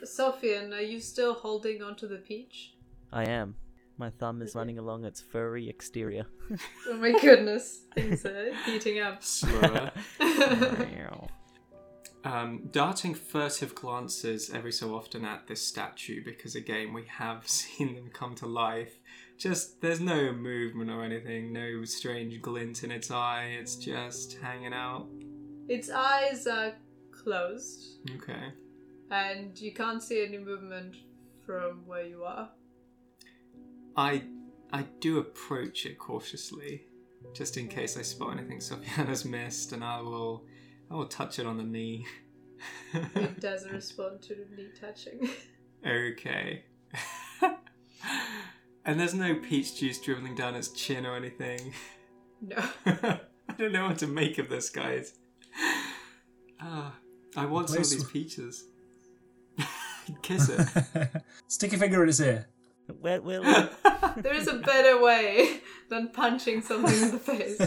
Sofian, 0.03 0.73
are 0.73 0.81
you 0.81 0.99
still 0.99 1.33
holding 1.33 1.81
onto 1.81 2.07
the 2.07 2.17
peach? 2.17 2.73
I 3.11 3.25
am. 3.25 3.55
My 3.97 4.09
thumb 4.09 4.41
is 4.41 4.55
running 4.55 4.77
along 4.77 5.05
its 5.05 5.21
furry 5.21 5.69
exterior. 5.69 6.25
Oh 6.87 6.97
my 6.97 7.17
goodness, 7.19 7.81
things 7.95 8.25
are 8.25 8.53
heating 8.65 8.99
up. 8.99 9.23
Slower. 9.23 9.91
um, 12.25 12.67
darting 12.71 13.13
furtive 13.13 13.75
glances 13.75 14.49
every 14.49 14.71
so 14.71 14.95
often 14.95 15.23
at 15.23 15.47
this 15.47 15.61
statue 15.61 16.23
because 16.23 16.55
again 16.55 16.91
we 16.91 17.03
have 17.05 17.47
seen 17.47 17.95
them 17.95 18.09
come 18.11 18.35
to 18.35 18.47
life 18.47 18.99
just 19.37 19.79
there's 19.81 19.99
no 19.99 20.33
movement 20.33 20.89
or 20.89 21.03
anything 21.03 21.53
no 21.53 21.85
strange 21.85 22.41
glint 22.41 22.83
in 22.83 22.91
its 22.91 23.11
eye 23.11 23.55
it's 23.59 23.75
just 23.75 24.37
hanging 24.41 24.73
out 24.73 25.07
Its 25.67 25.89
eyes 25.89 26.47
are 26.47 26.73
closed, 27.11 27.99
okay 28.15 28.51
and 29.11 29.59
you 29.59 29.73
can't 29.73 30.01
see 30.01 30.23
any 30.25 30.37
movement 30.37 30.95
from 31.45 31.85
where 31.85 32.05
you 32.05 32.23
are. 32.23 32.49
i 33.95 34.23
i 34.73 34.83
do 34.99 35.19
approach 35.19 35.85
it 35.85 35.97
cautiously 35.99 36.83
just 37.33 37.57
in 37.57 37.67
case 37.67 37.97
i 37.97 38.01
spot 38.01 38.37
anything 38.37 38.59
Sophiana's 38.59 39.25
missed 39.37 39.71
and 39.71 39.83
i 39.83 40.01
will 40.01 40.45
i 40.89 40.95
will 40.95 41.07
touch 41.07 41.39
it 41.39 41.45
on 41.45 41.57
the 41.57 41.63
knee 41.63 42.05
It 42.93 43.39
doesn't 43.39 43.71
respond 43.71 44.21
to 44.23 44.35
the 44.35 44.45
knee 44.55 44.69
touching. 44.79 45.29
Okay. 45.85 46.63
and 48.85 48.99
there's 48.99 49.13
no 49.13 49.35
peach 49.35 49.77
juice 49.79 49.99
dribbling 49.99 50.35
down 50.35 50.55
its 50.55 50.69
chin 50.69 51.05
or 51.05 51.15
anything. 51.15 51.73
no. 52.41 52.57
I 52.85 53.19
don't 53.57 53.71
know 53.71 53.87
what 53.87 53.99
to 53.99 54.07
make 54.07 54.37
of 54.37 54.49
this, 54.49 54.69
guys. 54.69 55.13
Ah, 56.59 56.95
I 57.35 57.45
want 57.45 57.69
some 57.69 57.81
of 57.81 57.89
these 57.89 58.03
peaches. 58.05 58.65
Kiss 60.21 60.49
it. 60.49 60.67
Stick 61.47 61.71
your 61.71 61.79
finger 61.79 62.01
in 62.01 62.07
his 62.07 62.19
ear. 62.21 62.47
Where 63.01 63.21
will 63.21 63.41
There 64.17 64.33
is 64.35 64.47
a 64.47 64.59
better 64.59 65.01
way 65.01 65.59
than 65.89 66.09
punching 66.09 66.61
something 66.61 66.93
in 67.03 67.11
the 67.11 67.19
face. 67.19 67.59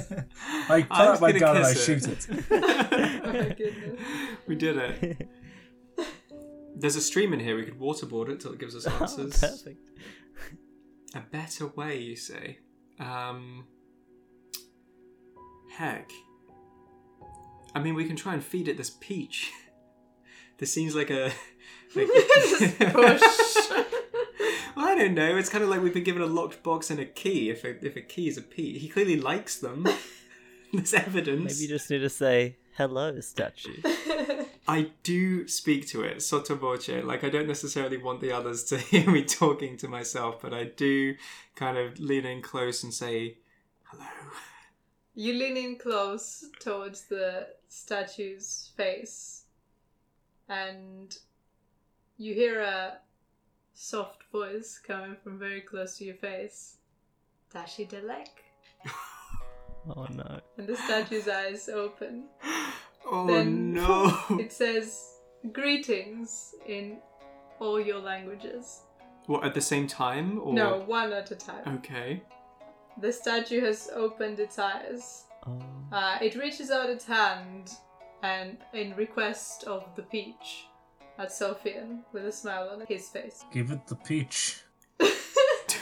I 0.71 0.83
pull 0.83 0.97
I 0.97 1.11
was 1.11 1.17
out 1.17 1.21
my 1.21 1.33
gun 1.33 1.57
and 1.57 1.67
I 1.67 1.73
kiss 1.73 1.85
shoot 1.85 2.07
it. 2.07 2.27
it. 2.31 2.45
oh 2.51 3.33
my 3.33 3.49
goodness. 3.57 4.01
we 4.47 4.55
did 4.55 4.77
it. 4.77 5.29
There's 6.77 6.95
a 6.97 7.01
stream 7.01 7.33
in 7.33 7.41
here. 7.41 7.57
We 7.57 7.65
could 7.65 7.81
waterboard 7.81 8.29
it 8.29 8.39
till 8.41 8.53
it 8.53 8.61
gives 8.61 8.77
us 8.77 8.87
Oh, 8.87 8.97
answers. 9.01 9.41
perfect. 9.41 9.91
A 11.15 11.21
better 11.21 11.67
way, 11.67 11.99
you 11.99 12.15
say? 12.15 12.59
Um. 13.01 13.67
Heck. 15.73 16.11
I 17.75 17.81
mean, 17.81 17.95
we 17.95 18.05
can 18.05 18.17
try 18.17 18.35
and 18.35 18.43
feed 18.43 18.69
it 18.69 18.77
this 18.77 18.91
peach. 19.01 19.53
This 20.59 20.73
seems 20.73 20.95
like 20.95 21.11
a. 21.11 21.33
Like, 21.97 22.07
push. 22.07 23.23
well, 24.77 24.87
I 24.87 24.95
don't 24.95 25.15
know. 25.15 25.39
It's 25.39 25.49
kind 25.49 25.65
of 25.65 25.71
like 25.71 25.81
we've 25.81 25.95
been 25.95 26.05
given 26.05 26.21
a 26.21 26.27
locked 26.27 26.63
box 26.63 26.91
and 26.91 27.01
a 27.01 27.07
key. 27.07 27.49
If 27.49 27.65
a, 27.65 27.83
if 27.83 27.97
a 27.97 28.03
key 28.03 28.29
is 28.29 28.37
a 28.37 28.43
peach, 28.43 28.83
he 28.83 28.89
clearly 28.89 29.19
likes 29.19 29.57
them. 29.57 29.89
There's 30.75 30.93
evidence. 30.93 31.55
Maybe 31.55 31.63
you 31.63 31.69
just 31.69 31.89
need 31.89 32.01
to 32.01 32.11
say 32.11 32.57
hello, 32.77 33.19
statue. 33.21 33.81
I 34.69 34.91
do 35.03 35.49
speak 35.49 35.89
to 35.89 36.03
it 36.03 36.23
sotto 36.23 36.57
voce. 36.57 36.91
Like 36.91 37.25
I 37.25 37.31
don't 37.31 37.49
necessarily 37.49 37.97
want 37.97 38.21
the 38.21 38.33
others 38.33 38.65
to 38.65 38.77
hear 38.77 39.11
me 39.11 39.25
talking 39.25 39.79
to 39.79 39.89
myself, 39.89 40.43
but 40.43 40.53
I 40.53 40.65
do 40.65 41.15
kind 41.55 41.79
of 41.79 41.99
lean 41.99 42.27
in 42.27 42.43
close 42.43 42.83
and 42.83 42.93
say 42.93 43.39
hello. 43.85 44.05
You 45.15 45.33
lean 45.33 45.57
in 45.57 45.77
close 45.77 46.45
towards 46.61 47.05
the 47.05 47.49
statue's 47.69 48.71
face, 48.77 49.38
and 50.49 51.17
you 52.17 52.35
hear 52.35 52.61
a 52.61 52.99
soft 53.75 54.25
voice 54.33 54.81
coming 54.85 55.17
from 55.23 55.39
very 55.39 55.61
close 55.61 55.99
to 55.99 56.05
your 56.05 56.17
face. 56.17 56.77
Tashi 57.53 57.87
Delek. 57.87 58.29
Oh 59.97 60.07
no. 60.11 60.41
And 60.59 60.67
the 60.67 60.77
statue's 60.77 61.29
eyes 61.29 61.69
open. 61.69 62.25
Oh 63.11 63.27
Then 63.27 63.73
no! 63.73 64.19
It 64.39 64.53
says, 64.53 65.15
Greetings 65.53 66.55
in 66.67 66.99
all 67.59 67.81
your 67.81 68.01
languages. 68.01 68.83
what 69.27 69.45
at 69.45 69.55
the 69.55 69.63
same 69.63 69.87
time 69.87 70.39
or 70.43 70.53
No, 70.53 70.81
one 70.87 71.13
at 71.15 71.31
a 71.31 71.37
time. 71.37 71.77
Okay. 71.79 72.23
The 73.01 73.11
statue 73.11 73.63
has 73.63 73.89
opened 73.95 74.41
its 74.41 74.59
eyes. 74.59 75.25
Oh. 75.47 75.59
Uh, 75.91 76.19
it 76.21 76.35
reaches 76.35 76.71
out 76.71 76.91
its 76.91 77.07
hand 77.07 77.71
and 78.23 78.57
in 78.73 78.95
request 78.97 79.65
of 79.65 79.85
the 79.97 80.03
peach 80.03 80.67
at 81.19 81.29
Sofian 81.31 82.01
with 82.13 82.27
a 82.27 82.33
smile 82.33 82.69
on 82.73 82.85
his 82.87 83.09
face. 83.09 83.45
Give 83.53 83.71
it 83.71 83.87
the 83.87 83.97
peach. 83.97 84.63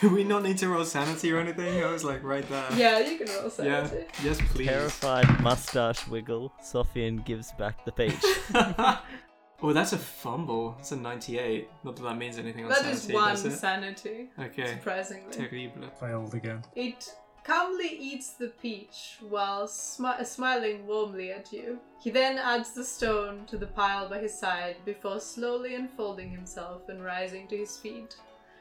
Do 0.00 0.10
we 0.10 0.24
not 0.24 0.42
need 0.42 0.58
to 0.58 0.68
roll 0.68 0.84
sanity 0.84 1.32
or 1.32 1.38
anything? 1.38 1.82
I 1.82 1.90
was 1.90 2.04
like 2.04 2.22
right 2.22 2.46
there. 2.50 2.66
yeah, 2.76 2.98
you 2.98 3.16
can 3.16 3.28
roll 3.28 3.44
Yeah. 3.44 3.86
sanity. 3.86 4.04
Yes, 4.22 4.38
please. 4.52 4.66
Terrified 4.68 5.40
mustache 5.42 6.06
wiggle, 6.08 6.52
Sofian 6.62 7.24
gives 7.24 7.52
back 7.52 7.82
the 7.86 7.92
peach. 7.92 8.22
oh, 9.62 9.72
that's 9.72 9.92
a 9.94 9.96
fumble. 9.98 10.74
That's 10.76 10.92
a 10.92 10.96
98. 10.96 11.70
Not 11.84 11.96
that 11.96 12.02
that 12.02 12.16
means 12.18 12.36
anything 12.38 12.64
on 12.64 12.70
That 12.70 12.78
sanity, 12.80 12.96
is 13.08 13.12
one 13.12 13.30
does 13.30 13.44
it? 13.46 13.50
sanity, 13.56 14.28
Okay. 14.38 14.66
surprisingly. 14.66 15.32
Terrible. 15.32 15.88
Failed 15.98 16.34
again. 16.34 16.62
It 16.74 17.14
calmly 17.46 17.96
eats 18.00 18.30
the 18.30 18.48
peach 18.60 19.18
while 19.20 19.68
smi- 19.68 20.26
smiling 20.26 20.84
warmly 20.84 21.30
at 21.30 21.52
you. 21.52 21.78
He 22.02 22.10
then 22.10 22.38
adds 22.38 22.72
the 22.72 22.82
stone 22.82 23.44
to 23.46 23.56
the 23.56 23.68
pile 23.68 24.08
by 24.08 24.18
his 24.18 24.36
side 24.36 24.76
before 24.84 25.20
slowly 25.20 25.76
unfolding 25.76 26.28
himself 26.28 26.88
and 26.88 27.04
rising 27.04 27.46
to 27.48 27.56
his 27.56 27.76
feet. 27.76 28.16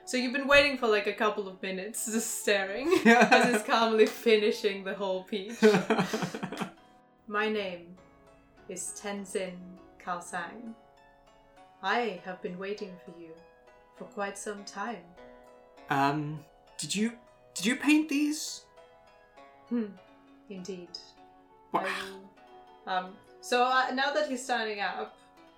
So 0.05 0.17
you've 0.17 0.33
been 0.33 0.47
waiting 0.47 0.77
for 0.77 0.88
like 0.88 1.07
a 1.07 1.13
couple 1.13 1.47
of 1.47 1.59
minutes, 1.63 2.05
just 2.11 2.41
staring, 2.41 2.93
as 3.05 3.53
he's 3.53 3.63
calmly 3.67 4.05
finishing 4.05 4.83
the 4.83 4.93
whole 4.93 5.23
peach. 5.23 5.55
My 7.27 7.49
name 7.49 7.88
is 8.69 9.01
Tenzin 9.01 9.57
Kalsang. 9.99 10.75
I 11.81 12.21
have 12.23 12.39
been 12.43 12.59
waiting 12.59 12.91
for 13.03 13.19
you 13.19 13.31
for 13.97 14.03
quite 14.05 14.38
some 14.38 14.63
time. 14.63 15.03
Um, 15.89 16.39
did 16.77 16.93
you 16.93 17.13
did 17.55 17.65
you 17.65 17.77
paint 17.77 18.09
these? 18.09 18.65
Hmm, 19.70 19.86
indeed. 20.49 20.89
Will- 21.72 22.30
um, 22.88 23.13
so 23.41 23.63
uh, 23.63 23.91
now 23.93 24.13
that 24.13 24.30
he's 24.30 24.43
standing 24.43 24.80
up, 24.80 25.18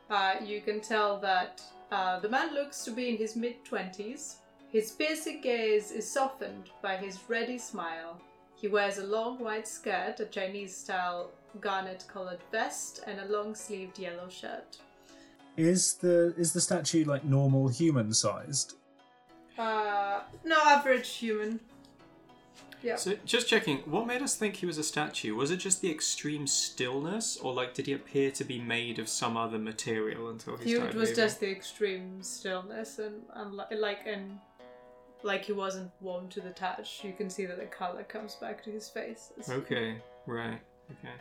uh, 0.09 0.35
you 0.43 0.61
can 0.61 0.79
tell 0.81 1.17
that 1.19 1.61
uh, 1.91 2.19
the 2.19 2.29
man 2.29 2.53
looks 2.53 2.83
to 2.85 2.91
be 2.91 3.09
in 3.09 3.17
his 3.17 3.35
mid 3.35 3.63
20s. 3.65 4.35
His 4.71 4.91
piercing 4.91 5.41
gaze 5.41 5.91
is 5.91 6.09
softened 6.09 6.69
by 6.81 6.97
his 6.97 7.19
ready 7.29 7.57
smile. 7.57 8.19
He 8.55 8.67
wears 8.67 8.97
a 8.97 9.05
long 9.05 9.39
white 9.39 9.67
skirt, 9.67 10.19
a 10.19 10.25
Chinese 10.25 10.75
style 10.75 11.31
garnet 11.61 12.03
colored 12.11 12.39
vest, 12.51 13.01
and 13.07 13.19
a 13.19 13.25
long 13.25 13.55
sleeved 13.55 13.99
yellow 13.99 14.29
shirt. 14.29 14.77
Is 15.55 15.95
the 15.95 16.33
is 16.37 16.53
the 16.53 16.61
statue 16.61 17.05
like 17.05 17.23
normal 17.23 17.67
human 17.67 18.13
sized? 18.13 18.75
Uh, 19.57 20.21
no 20.43 20.57
average 20.65 21.09
human. 21.15 21.59
Yeah. 22.83 22.95
So 22.95 23.15
just 23.25 23.47
checking, 23.47 23.77
what 23.79 24.05
made 24.05 24.21
us 24.21 24.35
think 24.35 24.55
he 24.57 24.65
was 24.65 24.77
a 24.77 24.83
statue? 24.83 25.35
Was 25.35 25.49
it 25.51 25.57
just 25.57 25.81
the 25.81 25.89
extreme 25.89 26.45
stillness, 26.45 27.37
or 27.37 27.53
like 27.53 27.73
did 27.73 27.87
he 27.87 27.93
appear 27.93 28.29
to 28.31 28.43
be 28.43 28.59
made 28.59 28.99
of 28.99 29.09
some 29.09 29.35
other 29.35 29.57
material 29.57 30.29
until 30.29 30.57
he 30.57 30.65
He, 30.65 30.75
started 30.75 30.95
it 30.95 30.99
was 30.99 31.09
moving? 31.09 31.23
just 31.23 31.39
the 31.39 31.49
extreme 31.49 32.21
stillness 32.21 32.99
and, 32.99 33.23
and 33.33 33.53
li- 33.55 33.77
like 33.77 33.99
and 34.05 34.37
like 35.23 35.43
he 35.45 35.53
wasn't 35.53 35.91
warm 36.01 36.29
to 36.29 36.41
the 36.41 36.51
touch. 36.51 37.03
You 37.03 37.13
can 37.13 37.29
see 37.29 37.45
that 37.47 37.57
the 37.57 37.65
color 37.65 38.03
comes 38.03 38.35
back 38.35 38.63
to 38.65 38.69
his 38.71 38.87
face. 38.89 39.31
It's- 39.37 39.49
Okay, 39.49 39.97
right, 40.27 40.61
okay. 40.91 41.13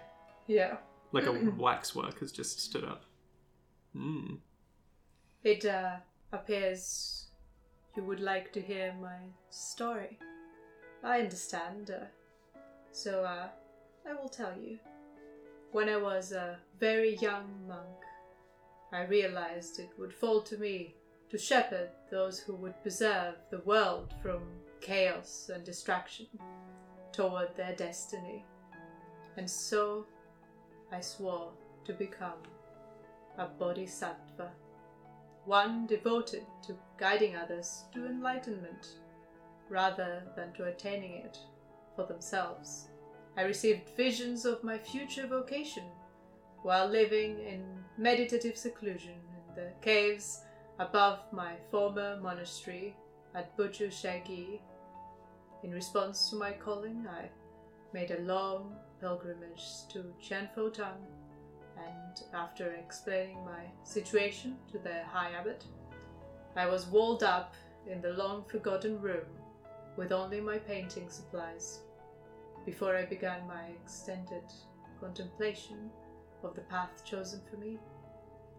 Yeah. 0.47 0.77
Like 1.13 1.27
a 1.27 1.33
waxwork 1.57 2.21
has 2.21 2.33
just 2.33 2.61
stood 2.61 2.85
up. 2.85 3.05
Hmm. 3.95 4.35
It 5.43 5.65
uh, 5.65 5.97
appears 6.33 7.29
you 7.97 8.03
would 8.03 8.21
like 8.21 8.53
to 8.53 8.61
hear 8.61 8.93
my 9.01 9.17
story. 9.49 10.19
I 11.07 11.21
understand. 11.21 11.93
Uh, 11.93 12.07
so 12.91 13.23
uh, 13.23 13.47
I 14.09 14.13
will 14.15 14.29
tell 14.29 14.53
you. 14.61 14.79
When 15.71 15.89
I 15.89 15.99
was 15.99 16.33
a 16.33 16.59
very 16.81 17.17
young 17.17 17.49
monk, 17.69 18.03
I 18.93 19.05
realized 19.05 19.79
it 19.79 19.91
would 19.99 20.13
fall 20.13 20.43
to 20.43 20.59
me 20.59 20.97
to 21.31 21.39
shepherd 21.39 21.91
those 22.11 22.41
who 22.41 22.57
would 22.57 22.83
preserve 22.83 23.35
the 23.51 23.61
world 23.61 24.15
from 24.21 24.43
chaos 24.81 25.49
and 25.55 25.63
distraction 25.65 26.27
toward 27.13 27.55
their 27.57 27.77
destiny. 27.77 28.45
And 29.37 29.49
so 29.49 30.07
I 30.91 31.01
swore 31.01 31.53
to 31.85 31.93
become 31.93 32.43
a 33.39 33.47
bodhisattva, 33.47 34.51
one 35.45 35.87
devoted 35.87 36.47
to 36.67 36.77
guiding 36.99 37.37
others 37.37 37.85
to 37.93 38.07
enlightenment 38.07 38.97
rather 39.69 40.23
than 40.37 40.53
to 40.55 40.65
attaining 40.65 41.13
it 41.13 41.39
for 41.95 42.05
themselves. 42.07 42.89
I 43.37 43.43
received 43.43 43.91
visions 43.97 44.45
of 44.45 44.65
my 44.65 44.79
future 44.79 45.27
vocation 45.27 45.85
while 46.63 46.87
living 46.87 47.39
in 47.41 47.65
meditative 47.99 48.57
seclusion 48.57 49.15
in 49.49 49.55
the 49.55 49.73
caves 49.81 50.43
above 50.79 51.21
my 51.33 51.55
former 51.71 52.19
monastery 52.23 52.95
at 53.35 53.57
Buju 53.57 53.89
Shagi. 53.89 54.61
In 55.63 55.71
response 55.71 56.31
to 56.31 56.37
my 56.37 56.53
calling, 56.53 57.07
I 57.09 57.29
made 57.93 58.11
a 58.11 58.21
long 58.21 58.77
pilgrimage 59.01 59.87
to 59.91 60.15
Chianfo 60.23 60.73
Tang 60.73 61.07
and 61.77 62.23
after 62.35 62.73
explaining 62.73 63.45
my 63.45 63.65
situation 63.85 64.57
to 64.73 64.79
the 64.79 65.05
High 65.05 65.33
Abbot, 65.33 65.65
I 66.57 66.67
was 66.67 66.87
walled 66.87 67.23
up 67.23 67.55
in 67.87 68.01
the 68.01 68.15
long 68.15 68.45
forgotten 68.45 69.01
room 69.01 69.27
with 69.97 70.13
only 70.13 70.41
my 70.41 70.59
painting 70.59 71.09
supplies 71.09 71.81
before 72.65 72.97
I 72.97 73.05
began 73.05 73.47
my 73.47 73.67
extended 73.83 74.45
contemplation 75.01 75.91
of 76.43 76.55
the 76.55 76.63
path 76.63 77.05
chosen 77.05 77.41
for 77.51 77.57
me. 77.57 77.79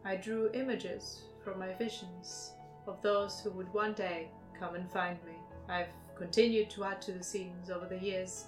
I 0.06 0.16
drew 0.16 0.50
images 0.54 1.24
from 1.44 1.60
my 1.60 1.74
visions 1.74 2.54
of 2.88 3.02
those 3.02 3.40
who 3.40 3.52
would 3.52 3.74
one 3.74 3.94
day 3.94 4.30
come 4.58 4.76
and 4.76 4.90
find 4.92 5.18
me. 5.26 5.34
I've 5.70 5.88
continued 6.16 6.70
to 6.72 6.86
add 6.86 7.02
to 7.04 7.12
the 7.12 7.24
scenes 7.24 7.70
over 7.70 7.86
the 7.86 8.00
years 8.00 8.46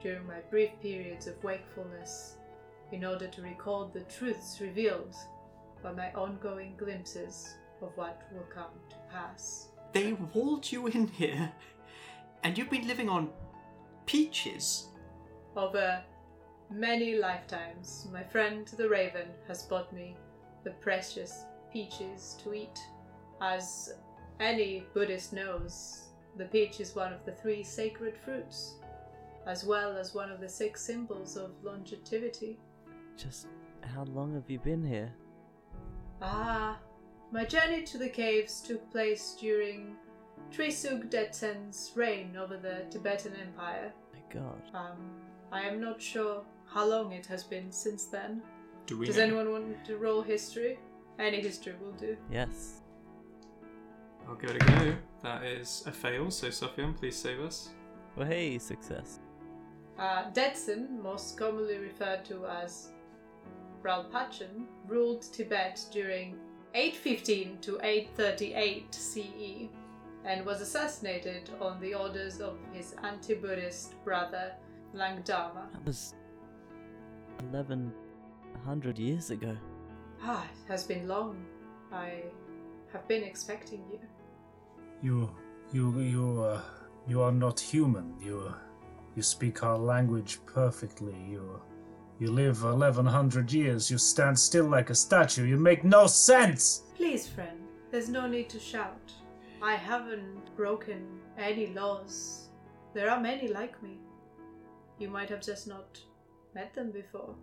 during 0.00 0.26
my 0.26 0.40
brief 0.50 0.70
periods 0.80 1.26
of 1.26 1.42
wakefulness 1.42 2.36
in 2.92 3.04
order 3.04 3.26
to 3.26 3.42
record 3.42 3.92
the 3.92 4.00
truths 4.02 4.60
revealed 4.60 5.14
by 5.82 5.92
my 5.92 6.12
ongoing 6.12 6.74
glimpses 6.76 7.54
of 7.82 7.90
what 7.96 8.22
will 8.32 8.46
come 8.54 8.70
to 8.90 8.96
pass. 9.10 9.68
They 9.92 10.12
walled 10.34 10.70
you 10.70 10.86
in 10.86 11.08
here, 11.08 11.52
and 12.42 12.56
you've 12.56 12.70
been 12.70 12.86
living 12.86 13.08
on 13.08 13.30
peaches. 14.06 14.88
Over 15.56 16.02
many 16.70 17.16
lifetimes, 17.16 18.06
my 18.12 18.22
friend 18.22 18.66
the 18.76 18.88
raven 18.88 19.28
has 19.46 19.62
brought 19.62 19.92
me 19.92 20.16
the 20.64 20.70
precious 20.70 21.44
peaches 21.72 22.36
to 22.42 22.54
eat. 22.54 22.78
As 23.40 23.94
any 24.40 24.84
Buddhist 24.94 25.32
knows, 25.32 26.08
the 26.36 26.44
peach 26.46 26.80
is 26.80 26.94
one 26.94 27.12
of 27.12 27.24
the 27.24 27.32
three 27.32 27.62
sacred 27.62 28.16
fruits, 28.24 28.74
as 29.46 29.64
well 29.64 29.96
as 29.96 30.14
one 30.14 30.30
of 30.30 30.40
the 30.40 30.48
six 30.48 30.82
symbols 30.82 31.36
of 31.36 31.50
longevity. 31.62 32.58
Just 33.16 33.48
how 33.82 34.04
long 34.04 34.34
have 34.34 34.48
you 34.48 34.58
been 34.58 34.84
here? 34.84 35.12
Ah, 36.20 36.78
my 37.30 37.44
journey 37.44 37.82
to 37.84 37.98
the 37.98 38.08
caves 38.08 38.60
took 38.60 38.90
place 38.90 39.36
during 39.40 39.96
Tritsug 40.52 41.10
Detsen's 41.10 41.92
reign 41.94 42.36
over 42.36 42.56
the 42.56 42.84
Tibetan 42.90 43.34
Empire. 43.40 43.92
My 44.12 44.40
god. 44.40 44.62
Um, 44.74 44.98
I 45.52 45.62
am 45.62 45.80
not 45.80 46.00
sure 46.00 46.42
how 46.66 46.86
long 46.86 47.12
it 47.12 47.26
has 47.26 47.44
been 47.44 47.70
since 47.70 48.06
then. 48.06 48.42
Do 48.86 48.98
we 48.98 49.06
Does 49.06 49.16
know? 49.16 49.24
anyone 49.24 49.52
want 49.52 49.84
to 49.86 49.96
roll 49.96 50.22
history? 50.22 50.78
Any 51.18 51.40
history 51.40 51.74
will 51.80 51.92
do. 51.92 52.16
Yes. 52.30 52.80
I'll 54.28 54.34
give 54.36 54.50
it 54.50 54.62
a 54.62 54.66
go. 54.66 54.94
That 55.22 55.44
is 55.44 55.82
a 55.86 55.92
fail, 55.92 56.30
so 56.30 56.48
Sofian, 56.48 56.96
please 56.96 57.16
save 57.16 57.40
us. 57.40 57.70
Well, 58.16 58.26
hey, 58.26 58.58
success. 58.58 59.20
Uh, 59.98 60.30
Detsen, 60.30 61.02
most 61.02 61.36
commonly 61.36 61.78
referred 61.78 62.24
to 62.26 62.46
as 62.46 62.92
Ralpachan, 63.82 64.66
ruled 64.86 65.22
Tibet 65.32 65.80
during 65.90 66.36
815 66.74 67.58
to 67.62 67.78
838 67.82 68.94
CE 68.94 69.68
and 70.24 70.44
was 70.44 70.60
assassinated 70.60 71.50
on 71.60 71.80
the 71.80 71.94
orders 71.94 72.40
of 72.40 72.58
his 72.72 72.94
anti 73.02 73.34
Buddhist 73.34 74.02
brother 74.04 74.52
Langdarma. 74.94 75.70
That 75.72 75.84
was 75.84 76.14
1100 77.50 78.98
years 78.98 79.30
ago. 79.30 79.56
Ah, 80.22 80.44
it 80.44 80.70
has 80.70 80.84
been 80.84 81.06
long. 81.06 81.44
I 81.92 82.22
have 82.92 83.06
been 83.08 83.22
expecting 83.22 83.84
you. 83.90 84.00
You, 85.02 85.30
you, 85.72 86.00
you, 86.00 86.42
uh, 86.42 86.60
you 87.06 87.22
are 87.22 87.32
not 87.32 87.60
human. 87.60 88.14
You, 88.20 88.52
you 89.14 89.22
speak 89.22 89.62
our 89.62 89.78
language 89.78 90.40
perfectly. 90.46 91.14
You, 91.28 91.60
you 92.18 92.32
live 92.32 92.62
eleven 92.64 93.06
hundred 93.06 93.52
years. 93.52 93.90
You 93.90 93.98
stand 93.98 94.36
still 94.38 94.64
like 94.66 94.90
a 94.90 94.94
statue. 94.94 95.44
You 95.44 95.56
make 95.56 95.84
no 95.84 96.08
sense. 96.08 96.82
Please, 96.96 97.28
friend, 97.28 97.60
there's 97.92 98.08
no 98.08 98.26
need 98.26 98.48
to 98.50 98.58
shout. 98.58 99.12
I 99.60 99.74
haven't 99.74 100.54
broken 100.56 101.04
any 101.36 101.68
laws. 101.68 102.48
There 102.94 103.10
are 103.10 103.20
many 103.20 103.48
like 103.48 103.82
me. 103.82 103.98
You 104.98 105.08
might 105.08 105.28
have 105.30 105.42
just 105.42 105.66
not 105.66 105.98
met 106.54 106.74
them 106.74 106.92
before. 106.92 107.34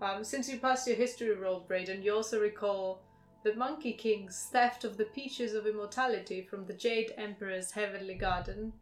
Um, 0.00 0.24
since 0.24 0.48
you 0.48 0.58
passed 0.58 0.88
your 0.88 0.96
history 0.96 1.32
roll, 1.34 1.60
Braden, 1.60 2.02
you 2.02 2.14
also 2.14 2.40
recall 2.40 3.02
the 3.44 3.54
Monkey 3.54 3.92
King's 3.92 4.48
theft 4.50 4.82
of 4.82 4.96
the 4.96 5.04
Peaches 5.04 5.54
of 5.54 5.66
Immortality 5.66 6.42
from 6.42 6.66
the 6.66 6.74
Jade 6.74 7.12
Emperor's 7.16 7.70
Heavenly 7.70 8.14
Garden. 8.14 8.72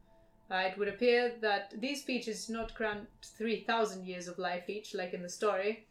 Uh, 0.51 0.65
it 0.67 0.79
would 0.79 0.89
appear 0.89 1.33
that 1.43 1.75
these 1.79 2.03
peaches 2.03 2.47
did 2.47 2.55
not 2.55 2.75
grant 2.75 3.07
3,000 3.23 4.07
years 4.07 4.29
of 4.29 4.39
life 4.39 4.69
each, 4.69 4.95
like 4.95 5.13
in 5.13 5.23
the 5.23 5.29
story, 5.29 5.87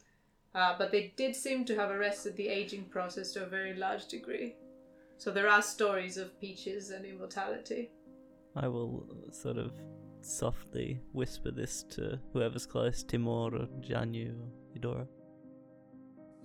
uh, 0.55 0.75
but 0.79 0.91
they 0.91 1.13
did 1.15 1.35
seem 1.35 1.63
to 1.65 1.75
have 1.75 1.91
arrested 1.91 2.35
the 2.35 2.47
aging 2.47 2.85
process 2.85 3.31
to 3.33 3.43
a 3.43 3.49
very 3.49 3.75
large 3.75 4.07
degree. 4.07 4.55
So 5.19 5.31
there 5.31 5.49
are 5.49 5.61
stories 5.61 6.15
of 6.15 6.39
peaches 6.39 6.91
and 6.91 7.05
immortality. 7.05 7.91
I 8.55 8.69
will 8.69 9.05
uh, 9.11 9.33
sort 9.33 9.57
of 9.57 9.73
softly 10.21 11.01
whisper 11.11 11.51
this 11.51 11.83
to 11.89 12.17
whoever's 12.31 12.65
close, 12.65 13.03
Timur 13.03 13.53
or 13.53 13.67
Jianyu 13.81 14.29
or 14.29 14.47
Eudora. 14.73 15.05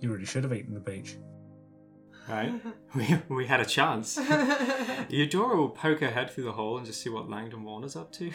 You 0.01 0.11
really 0.11 0.25
should 0.25 0.43
have 0.43 0.51
eaten 0.51 0.73
the 0.73 0.81
peach. 0.81 1.15
Right? 2.27 2.51
we, 2.95 3.17
we 3.29 3.47
had 3.47 3.61
a 3.61 3.65
chance. 3.65 4.17
Eudora 5.09 5.55
will 5.55 5.69
poke 5.69 6.01
her 6.01 6.11
head 6.11 6.29
through 6.29 6.43
the 6.43 6.51
hole 6.51 6.77
and 6.77 6.85
just 6.85 7.01
see 7.01 7.09
what 7.09 7.29
Langdon 7.29 7.63
Warner's 7.63 7.95
up 7.95 8.11
to. 8.13 8.29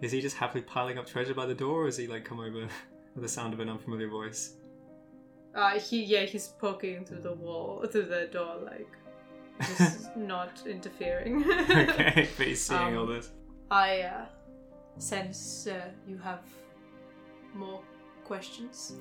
Is 0.00 0.10
he 0.10 0.20
just 0.20 0.38
happily 0.38 0.64
piling 0.64 0.98
up 0.98 1.06
treasure 1.06 1.34
by 1.34 1.46
the 1.46 1.54
door, 1.54 1.84
or 1.84 1.88
is 1.88 1.96
he 1.96 2.08
like 2.08 2.24
come 2.24 2.40
over 2.40 2.68
with 3.14 3.22
the 3.22 3.28
sound 3.28 3.54
of 3.54 3.60
an 3.60 3.68
unfamiliar 3.68 4.08
voice? 4.08 4.54
Uh, 5.54 5.78
he 5.78 6.02
yeah, 6.02 6.24
he's 6.24 6.48
poking 6.48 7.04
through 7.04 7.20
the 7.20 7.32
wall, 7.34 7.86
through 7.86 8.06
the 8.06 8.28
door, 8.32 8.56
like 8.64 8.88
just 9.60 10.16
not 10.16 10.62
interfering. 10.66 11.44
okay, 11.50 12.28
but 12.36 12.46
he's 12.46 12.62
seeing 12.62 12.80
Um, 12.80 12.98
all 12.98 13.06
this. 13.06 13.30
I 13.70 14.00
uh, 14.02 14.26
sense 14.98 15.66
uh, 15.66 15.80
you 16.06 16.18
have 16.18 16.40
more 17.54 17.80
questions. 18.24 18.94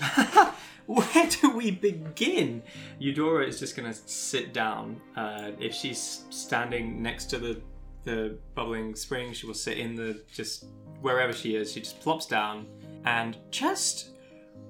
Where 0.86 1.28
do 1.40 1.50
we 1.50 1.70
begin? 1.72 2.62
Eudora 2.98 3.46
is 3.46 3.58
just 3.58 3.76
gonna 3.76 3.94
sit 3.94 4.52
down. 4.52 5.00
Uh, 5.16 5.50
if 5.58 5.74
she's 5.74 6.24
standing 6.30 7.02
next 7.02 7.26
to 7.30 7.38
the 7.38 7.60
the 8.04 8.38
bubbling 8.54 8.94
spring, 8.94 9.32
she 9.32 9.46
will 9.46 9.54
sit 9.54 9.78
in 9.78 9.96
the 9.96 10.22
just 10.32 10.66
wherever 11.00 11.32
she 11.32 11.56
is. 11.56 11.72
She 11.72 11.80
just 11.80 12.00
plops 12.00 12.26
down 12.26 12.66
and 13.04 13.36
just 13.50 14.10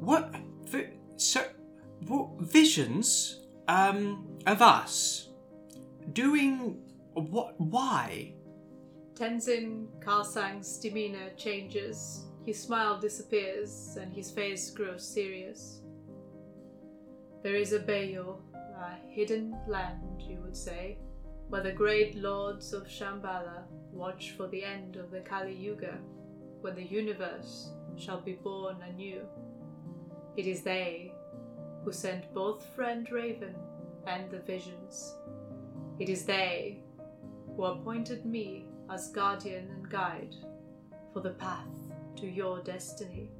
what 0.01 0.35
so 1.17 1.45
what 2.07 2.29
visions 2.41 3.41
um 3.69 4.27
of 4.47 4.63
us 4.63 5.29
doing 6.13 6.79
what 7.15 7.61
why 7.61 8.33
Tenzin 9.15 9.87
Kalsang's 10.01 10.77
demeanor 10.77 11.31
changes. 11.39 12.27
His 12.45 12.63
smile 12.63 13.01
disappears 13.01 13.97
and 13.99 14.13
his 14.13 14.31
face 14.31 14.71
grows 14.71 15.09
serious. 15.09 15.81
There 17.43 17.55
is 17.55 17.73
a 17.73 17.79
Bayo, 17.79 18.43
a 18.55 18.91
hidden 19.09 19.57
land, 19.67 20.21
you 20.21 20.39
would 20.45 20.57
say, 20.57 20.99
where 21.49 21.63
the 21.63 21.73
great 21.73 22.15
lords 22.15 22.75
of 22.75 22.87
Shambhala 22.87 23.63
watch 23.91 24.33
for 24.37 24.49
the 24.49 24.63
end 24.63 24.97
of 24.97 25.11
the 25.11 25.21
Kali 25.21 25.55
Yuga, 25.55 25.97
when 26.61 26.75
the 26.75 26.85
universe 26.85 27.71
shall 27.97 28.21
be 28.21 28.35
born 28.35 28.77
anew. 28.87 29.23
It 30.37 30.47
is 30.47 30.61
they 30.61 31.13
who 31.87 31.93
sent 31.93 32.35
both 32.35 32.67
friend 32.75 33.09
Raven 33.13 33.55
and 34.09 34.29
the 34.29 34.41
visions. 34.41 35.15
It 36.01 36.09
is 36.09 36.25
they 36.25 36.83
who 37.55 37.63
appointed 37.63 38.27
me 38.27 38.65
as 38.91 39.13
guardian 39.13 39.69
and 39.71 39.89
guide 39.89 40.35
for 41.13 41.21
the 41.21 41.31
path 41.31 41.77
to 42.17 42.27
your 42.27 42.61
destiny, 42.61 43.31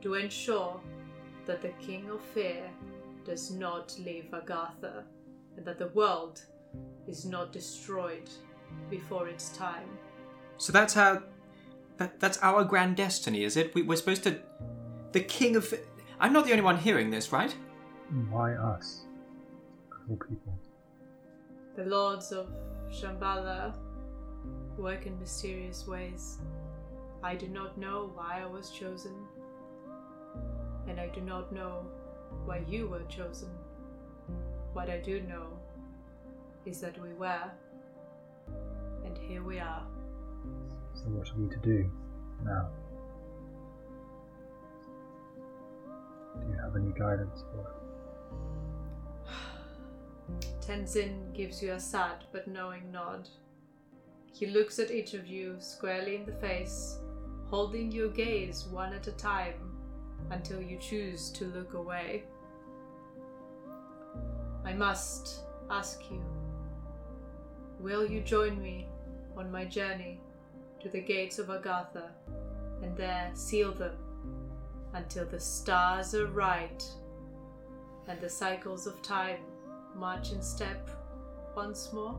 to 0.00 0.14
ensure 0.14 0.80
that 1.44 1.60
the 1.60 1.68
King 1.86 2.08
of 2.08 2.22
Fear 2.32 2.62
does 3.26 3.50
not 3.50 3.94
leave 3.98 4.30
Agartha, 4.32 5.02
and 5.58 5.66
that 5.66 5.78
the 5.78 5.88
world 5.88 6.40
is 7.06 7.26
not 7.26 7.52
destroyed 7.52 8.30
before 8.88 9.28
its 9.28 9.50
time. 9.50 9.88
So 10.56 10.72
that's 10.72 10.94
how. 10.94 11.24
That, 11.98 12.18
that's 12.20 12.38
our 12.38 12.64
grand 12.64 12.96
destiny, 12.96 13.44
is 13.44 13.58
it? 13.58 13.74
We, 13.74 13.82
we're 13.82 13.96
supposed 13.96 14.22
to. 14.22 14.40
The 15.12 15.20
king 15.20 15.56
of. 15.56 15.74
I'm 16.20 16.34
not 16.34 16.44
the 16.44 16.52
only 16.52 16.62
one 16.62 16.76
hearing 16.76 17.10
this, 17.10 17.32
right? 17.32 17.54
Why 18.28 18.52
us? 18.54 19.06
Of 19.90 20.10
all 20.10 20.16
people. 20.16 20.58
The 21.76 21.84
lords 21.84 22.30
of 22.30 22.48
Shambhala 22.90 23.74
work 24.76 25.06
in 25.06 25.18
mysterious 25.18 25.86
ways. 25.86 26.38
I 27.22 27.34
do 27.36 27.48
not 27.48 27.78
know 27.78 28.10
why 28.14 28.42
I 28.42 28.46
was 28.46 28.70
chosen, 28.70 29.14
and 30.88 31.00
I 31.00 31.08
do 31.08 31.22
not 31.22 31.52
know 31.52 31.86
why 32.44 32.64
you 32.68 32.86
were 32.86 33.02
chosen. 33.08 33.48
What 34.74 34.90
I 34.90 34.98
do 34.98 35.22
know 35.22 35.46
is 36.66 36.80
that 36.80 37.00
we 37.00 37.14
were, 37.14 37.50
and 39.04 39.16
here 39.16 39.42
we 39.42 39.58
are. 39.58 39.86
So 40.94 41.04
what 41.04 41.30
are 41.30 41.36
we 41.38 41.48
to 41.48 41.58
do 41.58 41.90
now? 42.44 42.68
Do 46.38 46.46
you 46.48 46.58
have 46.62 46.76
any 46.76 46.92
guidance 46.98 47.42
for? 47.52 47.74
Tenzin 50.60 51.34
gives 51.34 51.62
you 51.62 51.72
a 51.72 51.80
sad 51.80 52.24
but 52.32 52.48
knowing 52.48 52.90
nod. 52.92 53.28
He 54.32 54.46
looks 54.46 54.78
at 54.78 54.90
each 54.90 55.14
of 55.14 55.26
you 55.26 55.56
squarely 55.58 56.16
in 56.16 56.24
the 56.24 56.32
face, 56.32 56.98
holding 57.46 57.90
your 57.90 58.08
gaze 58.08 58.66
one 58.70 58.92
at 58.92 59.06
a 59.06 59.12
time 59.12 59.76
until 60.30 60.62
you 60.62 60.78
choose 60.78 61.30
to 61.32 61.46
look 61.46 61.74
away. 61.74 62.24
I 64.64 64.72
must 64.72 65.40
ask 65.70 66.00
you 66.10 66.22
will 67.80 68.04
you 68.04 68.20
join 68.20 68.60
me 68.60 68.86
on 69.36 69.50
my 69.50 69.64
journey 69.64 70.20
to 70.80 70.88
the 70.88 71.00
gates 71.00 71.38
of 71.38 71.48
Agartha 71.48 72.10
and 72.82 72.96
there 72.96 73.30
seal 73.34 73.72
them 73.72 73.96
until 74.94 75.24
the 75.26 75.40
stars 75.40 76.14
are 76.14 76.26
right 76.26 76.84
and 78.08 78.20
the 78.20 78.28
cycles 78.28 78.86
of 78.86 79.00
time 79.02 79.38
march 79.96 80.32
in 80.32 80.42
step 80.42 80.90
once 81.56 81.92
more? 81.92 82.18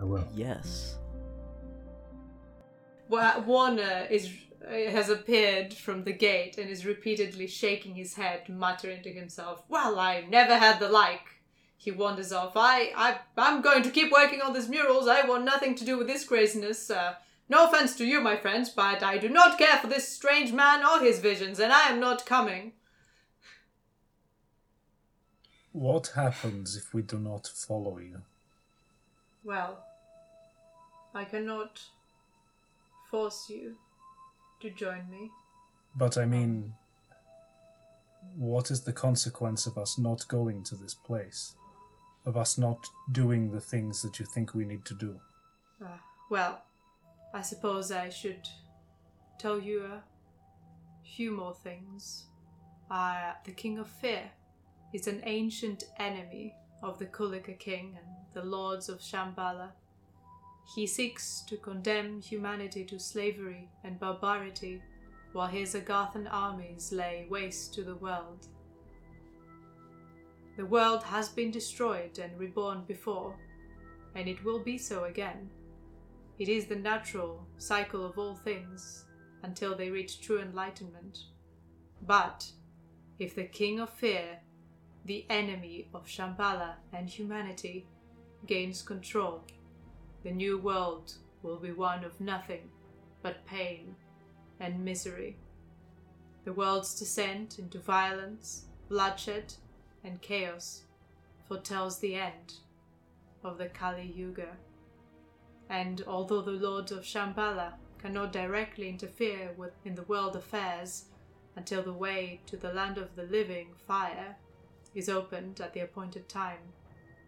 I 0.00 0.04
will. 0.04 0.26
Yes. 0.34 0.96
Wa- 3.08 3.38
Warner 3.46 4.06
is 4.10 4.30
has 4.68 5.10
appeared 5.10 5.72
from 5.72 6.02
the 6.02 6.12
gate 6.12 6.58
and 6.58 6.68
is 6.68 6.84
repeatedly 6.84 7.46
shaking 7.46 7.94
his 7.94 8.14
head, 8.14 8.48
muttering 8.48 9.02
to 9.02 9.12
himself, 9.12 9.62
"Well, 9.68 9.98
I 9.98 10.22
never 10.28 10.56
had 10.56 10.80
the 10.80 10.88
like." 10.88 11.20
He 11.78 11.90
wanders 11.92 12.32
off. 12.32 12.52
I, 12.56 12.90
I, 12.96 13.18
I'm 13.36 13.60
going 13.60 13.82
to 13.82 13.90
keep 13.90 14.10
working 14.10 14.40
on 14.40 14.54
these 14.54 14.68
murals. 14.68 15.06
I 15.06 15.26
want 15.26 15.44
nothing 15.44 15.74
to 15.76 15.84
do 15.84 15.98
with 15.98 16.06
this 16.06 16.24
craziness. 16.24 16.90
Uh, 16.90 17.14
no 17.48 17.66
offense 17.66 17.96
to 17.96 18.04
you, 18.04 18.20
my 18.20 18.36
friends, 18.36 18.70
but 18.70 19.02
I 19.02 19.18
do 19.18 19.28
not 19.28 19.58
care 19.58 19.78
for 19.78 19.86
this 19.86 20.08
strange 20.08 20.52
man 20.52 20.84
or 20.84 21.00
his 21.00 21.20
visions, 21.20 21.60
and 21.60 21.72
I 21.72 21.88
am 21.88 22.00
not 22.00 22.26
coming. 22.26 22.72
What 25.72 26.12
happens 26.14 26.76
if 26.76 26.94
we 26.94 27.02
do 27.02 27.18
not 27.18 27.46
follow 27.46 27.98
you? 27.98 28.22
Well, 29.44 29.84
I 31.14 31.24
cannot 31.24 31.80
force 33.10 33.46
you 33.48 33.76
to 34.60 34.70
join 34.70 35.08
me. 35.10 35.30
But 35.94 36.18
I 36.18 36.24
mean, 36.24 36.74
what 38.34 38.70
is 38.70 38.82
the 38.82 38.92
consequence 38.92 39.66
of 39.66 39.78
us 39.78 39.98
not 39.98 40.26
going 40.28 40.64
to 40.64 40.74
this 40.74 40.94
place? 40.94 41.54
Of 42.24 42.36
us 42.36 42.58
not 42.58 42.84
doing 43.12 43.52
the 43.52 43.60
things 43.60 44.02
that 44.02 44.18
you 44.18 44.26
think 44.26 44.54
we 44.54 44.64
need 44.64 44.84
to 44.86 44.94
do? 44.94 45.20
Uh, 45.80 45.98
well, 46.28 46.62
I 47.34 47.42
suppose 47.42 47.92
I 47.92 48.08
should 48.08 48.48
tell 49.38 49.58
you 49.58 49.84
a 49.84 50.02
few 51.16 51.30
more 51.32 51.54
things. 51.54 52.26
Uh, 52.90 53.32
the 53.44 53.52
King 53.52 53.78
of 53.78 53.88
Fear 53.88 54.30
is 54.94 55.06
an 55.06 55.22
ancient 55.24 55.84
enemy 55.98 56.54
of 56.82 56.98
the 56.98 57.06
Kulika 57.06 57.58
King 57.58 57.96
and 57.98 58.06
the 58.32 58.48
Lords 58.48 58.88
of 58.88 59.00
Shambhala. 59.00 59.70
He 60.74 60.86
seeks 60.86 61.42
to 61.48 61.56
condemn 61.56 62.20
humanity 62.20 62.84
to 62.84 62.98
slavery 62.98 63.68
and 63.84 64.00
barbarity 64.00 64.82
while 65.32 65.48
his 65.48 65.74
Agarthan 65.74 66.26
armies 66.30 66.92
lay 66.92 67.26
waste 67.28 67.74
to 67.74 67.82
the 67.82 67.96
world. 67.96 68.46
The 70.56 70.64
world 70.64 71.02
has 71.02 71.28
been 71.28 71.50
destroyed 71.50 72.18
and 72.18 72.38
reborn 72.38 72.84
before, 72.86 73.36
and 74.14 74.28
it 74.28 74.42
will 74.42 74.58
be 74.58 74.78
so 74.78 75.04
again. 75.04 75.50
It 76.38 76.48
is 76.48 76.66
the 76.66 76.76
natural 76.76 77.46
cycle 77.56 78.04
of 78.04 78.18
all 78.18 78.34
things 78.34 79.06
until 79.42 79.74
they 79.74 79.90
reach 79.90 80.20
true 80.20 80.40
enlightenment. 80.40 81.18
But 82.02 82.50
if 83.18 83.34
the 83.34 83.44
King 83.44 83.80
of 83.80 83.90
Fear, 83.90 84.40
the 85.06 85.24
enemy 85.30 85.88
of 85.94 86.06
Shambhala 86.06 86.74
and 86.92 87.08
humanity, 87.08 87.86
gains 88.46 88.82
control, 88.82 89.44
the 90.22 90.30
new 90.30 90.58
world 90.58 91.14
will 91.42 91.58
be 91.58 91.72
one 91.72 92.04
of 92.04 92.20
nothing 92.20 92.68
but 93.22 93.46
pain 93.46 93.96
and 94.60 94.84
misery. 94.84 95.38
The 96.44 96.52
world's 96.52 96.98
descent 96.98 97.58
into 97.58 97.78
violence, 97.78 98.66
bloodshed, 98.88 99.54
and 100.04 100.20
chaos 100.20 100.82
foretells 101.48 101.98
the 101.98 102.14
end 102.14 102.54
of 103.42 103.58
the 103.58 103.66
Kali 103.66 104.12
Yuga. 104.14 104.56
And 105.68 106.02
although 106.06 106.42
the 106.42 106.52
lords 106.52 106.92
of 106.92 107.04
Shambhala 107.04 107.74
cannot 107.98 108.32
directly 108.32 108.88
interfere 108.88 109.52
with 109.56 109.72
in 109.84 109.94
the 109.94 110.02
world 110.02 110.36
affairs 110.36 111.06
until 111.56 111.82
the 111.82 111.92
way 111.92 112.40
to 112.46 112.56
the 112.56 112.72
land 112.72 112.98
of 112.98 113.16
the 113.16 113.24
living 113.24 113.68
fire 113.86 114.36
is 114.94 115.08
opened 115.08 115.60
at 115.60 115.72
the 115.72 115.80
appointed 115.80 116.28
time, 116.28 116.72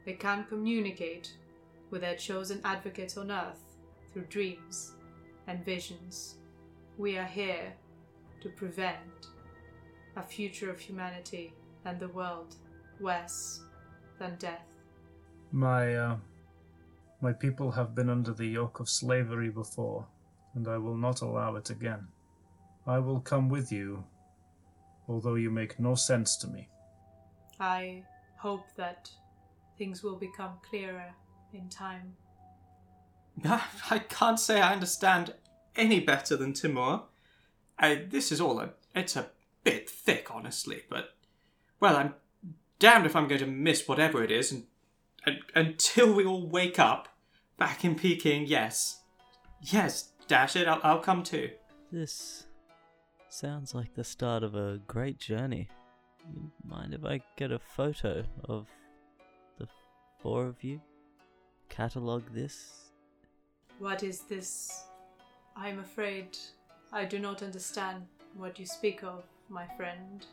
they 0.05 0.13
can 0.13 0.45
communicate 0.45 1.33
with 1.91 2.03
their 2.03 2.17
chosen 2.17 2.61
advocates 2.65 3.17
on 3.17 3.31
earth 3.31 3.77
through 4.13 4.27
dreams 4.27 4.93
and 5.47 5.65
visions. 5.65 6.37
We 6.97 7.19
are 7.19 7.25
here 7.25 7.73
to 8.41 8.49
prevent 8.51 9.29
a 10.17 10.23
future 10.23 10.71
of 10.71 10.79
humanity 10.79 11.55
and 11.85 11.99
the 11.99 12.09
world 12.09 12.55
worse 13.01 13.61
than 14.19 14.37
death. 14.37 14.67
My, 15.53 15.95
uh, 15.95 16.17
my 17.21 17.33
people 17.33 17.71
have 17.73 17.95
been 17.95 18.09
under 18.09 18.33
the 18.33 18.47
yoke 18.47 18.81
of 18.81 18.89
slavery 18.89 19.51
before, 19.51 20.07
and 20.55 20.69
I 20.69 20.79
will 20.79 20.97
not 20.97 21.21
allow 21.21 21.57
it 21.57 21.71
again. 21.71 22.07
I 22.87 22.99
will 22.99 23.21
come 23.21 23.49
with 23.49 23.71
you 23.71 24.05
although 25.09 25.35
you 25.35 25.51
make 25.51 25.81
no 25.81 25.95
sense 25.95 26.37
to 26.37 26.47
me. 26.47 26.69
I 27.59 28.05
hope 28.37 28.67
that 28.77 29.11
things 29.79 30.03
will 30.03 30.17
become 30.17 30.53
clearer 30.69 31.15
in 31.53 31.69
time. 31.69 32.15
I 33.45 34.01
can't 34.01 34.39
say 34.39 34.61
I 34.61 34.73
understand 34.73 35.35
any 35.75 36.01
better 36.01 36.37
than 36.37 36.53
Timur. 36.53 37.03
I, 37.79 38.07
this 38.09 38.31
is 38.31 38.41
all 38.41 38.61
a, 38.61 38.71
it's 38.95 39.17
a 39.17 39.31
bit 39.65 39.89
thick, 39.89 40.29
honestly, 40.31 40.83
but, 40.91 41.15
well, 41.81 41.97
I'm 41.97 42.15
damned 42.79 43.07
if 43.07 43.17
I'm 43.17 43.29
going 43.29 43.41
to 43.41 43.47
miss 43.47 43.89
whatever 43.89 44.23
it 44.23 44.31
is, 44.31 44.53
and, 44.53 44.65
and 44.65 44.69
until 45.55 46.13
we 46.13 46.25
all 46.25 46.47
wake 46.47 46.79
up, 46.79 47.09
back 47.57 47.85
in 47.85 47.95
Peking, 47.95 48.47
yes. 48.47 49.03
Yes, 49.61 50.13
dash 50.27 50.57
it, 50.57 50.69
I'll, 50.69 50.81
I'll 50.83 51.01
come 51.01 51.23
too. 51.23 51.51
This 51.91 52.47
sounds 53.29 53.75
like 53.75 53.95
the 53.95 54.05
start 54.05 54.43
of 54.43 54.55
a 54.55 54.81
great 54.87 55.19
journey. 55.19 55.69
You 56.33 56.51
mind 56.65 56.95
if 56.95 57.05
I 57.05 57.21
get 57.37 57.53
a 57.53 57.59
photo 57.59 58.25
of 58.45 58.67
the 59.59 59.67
four 60.21 60.47
of 60.47 60.63
you? 60.63 60.81
Catalogue 61.69 62.25
this? 62.33 62.91
What 63.79 64.03
is 64.03 64.21
this? 64.21 64.85
I'm 65.57 65.79
afraid 65.81 66.37
I 66.93 67.05
do 67.05 67.19
not 67.19 67.43
understand 67.43 68.07
what 68.35 68.59
you 68.59 68.67
speak 68.67 69.03
of, 69.03 69.25
my 69.49 69.67
friend. 69.77 70.25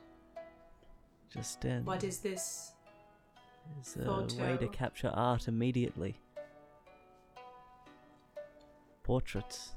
Just 1.33 1.61
then. 1.61 1.83
What 1.85 2.03
is 2.03 2.19
this? 2.19 2.71
There's 3.73 4.07
a 4.07 4.41
way 4.41 4.57
to 4.57 4.67
capture 4.67 5.11
art 5.13 5.47
immediately. 5.47 6.15
Portraits. 9.03 9.71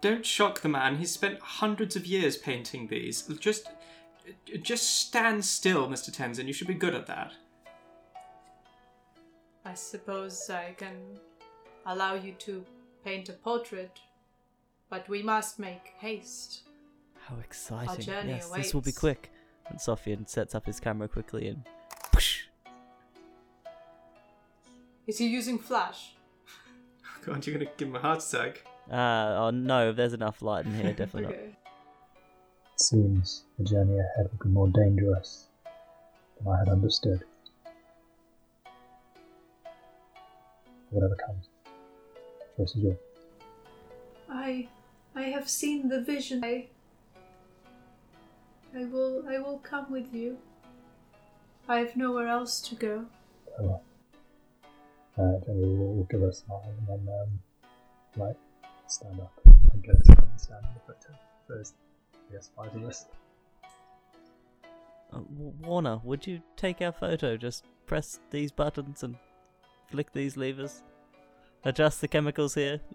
Don't 0.00 0.26
shock 0.26 0.60
the 0.60 0.68
man, 0.68 0.96
he's 0.96 1.12
spent 1.12 1.40
hundreds 1.40 1.96
of 1.96 2.04
years 2.04 2.36
painting 2.36 2.88
these. 2.88 3.22
Just, 3.40 3.68
just 4.60 5.00
stand 5.00 5.44
still, 5.44 5.88
Mr. 5.88 6.14
Tenzin, 6.14 6.46
you 6.46 6.52
should 6.52 6.66
be 6.66 6.74
good 6.74 6.94
at 6.94 7.06
that. 7.06 7.32
I 9.64 9.72
suppose 9.74 10.50
I 10.50 10.74
can 10.76 10.96
allow 11.86 12.14
you 12.14 12.32
to 12.32 12.64
paint 13.02 13.30
a 13.30 13.32
portrait, 13.32 13.98
but 14.90 15.08
we 15.08 15.22
must 15.22 15.58
make 15.58 15.94
haste. 15.98 16.68
How 17.18 17.36
exciting. 17.38 18.04
journey 18.04 18.32
yes, 18.32 18.50
this 18.50 18.74
will 18.74 18.82
be 18.82 18.92
quick. 18.92 19.30
And 19.70 19.78
Sofian 19.78 20.28
sets 20.28 20.54
up 20.54 20.66
his 20.66 20.80
camera 20.80 21.08
quickly 21.08 21.48
and. 21.48 21.62
Is 25.06 25.18
he 25.18 25.26
using 25.26 25.58
flash? 25.58 26.14
God, 27.26 27.46
you're 27.46 27.58
gonna 27.58 27.70
give 27.76 27.88
him 27.88 27.96
a 27.96 28.00
heart 28.00 28.22
attack. 28.22 28.64
Uh, 28.90 29.36
oh 29.38 29.50
no, 29.50 29.92
there's 29.92 30.12
enough 30.12 30.42
light 30.42 30.66
in 30.66 30.74
here, 30.74 30.92
definitely 30.96 31.22
not. 31.22 31.32
It 31.32 32.80
seems 32.80 33.44
the 33.58 33.64
journey 33.64 33.98
ahead 33.98 34.28
will 34.30 34.46
be 34.46 34.50
more 34.50 34.68
dangerous 34.68 35.48
than 36.38 36.52
I 36.52 36.58
had 36.58 36.68
understood. 36.68 37.24
Whatever 40.90 41.16
comes, 41.16 41.48
choice 42.56 42.74
is 42.76 42.82
yours. 42.82 42.98
I 44.30 44.68
I 45.14 45.22
have 45.24 45.48
seen 45.48 45.88
the 45.88 46.00
vision. 46.00 46.44
I 46.44 46.68
I 48.76 48.84
will 48.84 49.24
I 49.28 49.38
will 49.38 49.58
come 49.58 49.90
with 49.90 50.14
you. 50.14 50.38
I 51.68 51.78
have 51.78 51.96
nowhere 51.96 52.28
else 52.28 52.60
to 52.68 52.74
go. 52.74 53.06
Very 53.56 53.68
well. 53.68 53.82
Uh, 55.16 55.38
Jenny 55.46 55.60
will, 55.60 55.94
will 55.94 56.04
give 56.10 56.20
her 56.20 56.28
a 56.28 56.32
smile 56.32 56.62
and 56.66 56.86
then, 56.88 57.14
um, 57.14 57.28
like, 58.16 58.36
stand 58.88 59.20
up 59.20 59.32
and 59.72 59.82
get 59.82 59.94
us 59.94 60.08
up 60.10 60.22
and 60.28 60.40
stand 60.40 60.64
in 60.64 60.74
the 60.74 60.80
photo. 60.80 61.18
So 61.46 61.54
there's, 61.54 61.72
I 62.30 62.32
guess, 62.32 62.50
five 62.56 62.74
of 62.74 62.84
us. 62.84 63.06
Uh, 65.12 65.20
Warner, 65.62 66.00
would 66.02 66.26
you 66.26 66.40
take 66.56 66.82
our 66.82 66.92
photo? 66.92 67.36
Just 67.36 67.64
press 67.86 68.18
these 68.30 68.50
buttons 68.50 69.02
and 69.04 69.16
flick 69.88 70.12
these 70.12 70.36
levers. 70.36 70.82
Adjust 71.64 72.00
the 72.00 72.08
chemicals 72.08 72.54
here. 72.54 72.80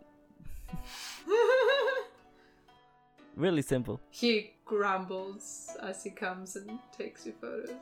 Really 3.36 3.62
simple. 3.62 4.02
he 4.10 4.52
grumbles 4.66 5.70
as 5.82 6.04
he 6.04 6.10
comes 6.10 6.58
and 6.58 6.78
takes 6.98 7.26
your 7.26 7.36
photos. 7.40 7.82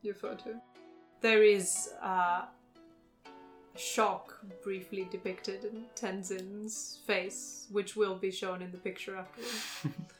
Your 0.00 0.14
photo. 0.14 0.58
There 1.20 1.42
is 1.42 1.90
uh, 2.02 2.46
shock 3.78 4.38
briefly 4.62 5.08
depicted 5.10 5.64
in 5.64 5.84
Tenzin's 5.94 6.98
face, 7.06 7.66
which 7.70 7.96
will 7.96 8.16
be 8.16 8.30
shown 8.30 8.62
in 8.62 8.70
the 8.72 8.78
picture 8.78 9.16
afterwards. 9.16 9.62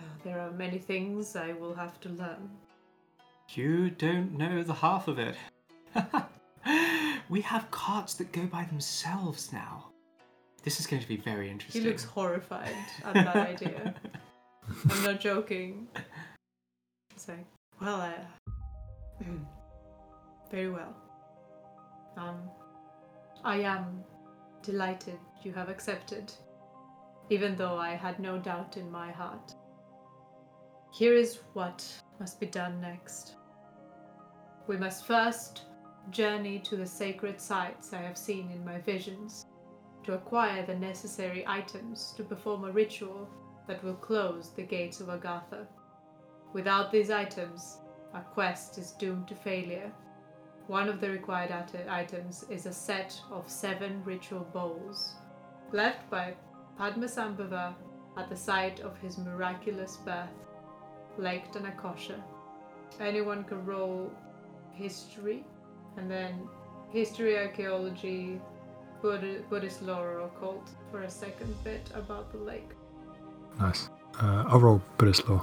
Uh, 0.00 0.02
there 0.24 0.40
are 0.40 0.50
many 0.52 0.78
things 0.78 1.36
I 1.36 1.52
will 1.52 1.74
have 1.74 2.00
to 2.00 2.08
learn. 2.08 2.48
You 3.50 3.90
don't 3.90 4.38
know 4.38 4.62
the 4.62 4.72
half 4.72 5.08
of 5.08 5.18
it. 5.18 5.34
we 7.28 7.42
have 7.42 7.70
carts 7.70 8.14
that 8.14 8.32
go 8.32 8.46
by 8.46 8.64
themselves 8.64 9.52
now. 9.52 9.90
This 10.62 10.80
is 10.80 10.86
going 10.86 11.02
to 11.02 11.08
be 11.08 11.16
very 11.16 11.50
interesting. 11.50 11.82
He 11.82 11.88
looks 11.88 12.04
horrified 12.04 12.74
at 13.04 13.14
that 13.14 13.36
idea. 13.36 13.94
I'm 14.88 15.02
not 15.02 15.20
joking. 15.20 15.88
It's 17.14 17.28
like, 17.28 17.46
well, 17.80 17.96
I, 17.96 18.14
very 20.50 20.70
well. 20.70 20.94
Um, 22.16 22.40
I 23.42 23.60
am 23.60 24.04
delighted 24.62 25.18
you 25.42 25.52
have 25.54 25.70
accepted, 25.70 26.32
even 27.30 27.56
though 27.56 27.76
I 27.76 27.90
had 27.90 28.18
no 28.18 28.38
doubt 28.38 28.76
in 28.76 28.90
my 28.90 29.10
heart. 29.10 29.54
Here 30.92 31.14
is 31.14 31.40
what 31.54 31.86
must 32.18 32.38
be 32.38 32.46
done 32.46 32.80
next. 32.80 33.36
We 34.66 34.76
must 34.76 35.06
first 35.06 35.62
journey 36.10 36.58
to 36.60 36.76
the 36.76 36.86
sacred 36.86 37.40
sites 37.40 37.92
I 37.92 38.02
have 38.02 38.18
seen 38.18 38.50
in 38.50 38.64
my 38.64 38.78
visions 38.78 39.46
to 40.04 40.14
acquire 40.14 40.64
the 40.66 40.74
necessary 40.74 41.44
items 41.46 42.12
to 42.16 42.24
perform 42.24 42.64
a 42.64 42.72
ritual 42.72 43.28
that 43.66 43.82
will 43.82 43.94
close 43.94 44.50
the 44.50 44.62
gates 44.62 45.00
of 45.00 45.08
Agartha. 45.08 45.66
Without 46.52 46.90
these 46.90 47.10
items, 47.10 47.78
our 48.12 48.22
quest 48.22 48.76
is 48.76 48.92
doomed 48.92 49.28
to 49.28 49.34
failure. 49.34 49.92
One 50.70 50.88
of 50.88 51.00
the 51.00 51.10
required 51.10 51.50
it- 51.50 51.88
items 51.88 52.44
is 52.48 52.66
a 52.66 52.72
set 52.72 53.20
of 53.32 53.50
seven 53.50 54.04
ritual 54.04 54.46
bowls, 54.52 55.16
left 55.72 56.08
by 56.08 56.36
Padmasambhava 56.78 57.74
at 58.16 58.28
the 58.28 58.36
site 58.36 58.78
of 58.78 58.96
his 58.98 59.18
miraculous 59.18 59.96
birth, 59.96 60.30
Lake 61.18 61.50
Danakosha. 61.52 62.22
Anyone 63.00 63.42
can 63.42 63.66
roll 63.66 64.12
history, 64.70 65.44
and 65.96 66.08
then 66.08 66.48
history, 66.90 67.36
archaeology, 67.36 68.40
Buddha, 69.02 69.42
Buddhist 69.50 69.82
lore 69.82 70.20
or 70.20 70.26
occult 70.26 70.70
for 70.92 71.02
a 71.02 71.10
second 71.10 71.52
bit 71.64 71.90
about 71.96 72.30
the 72.30 72.38
lake. 72.38 72.70
Nice. 73.58 73.90
Uh, 74.22 74.44
I'll 74.46 74.60
roll 74.60 74.80
Buddhist 74.98 75.28
lore. 75.28 75.42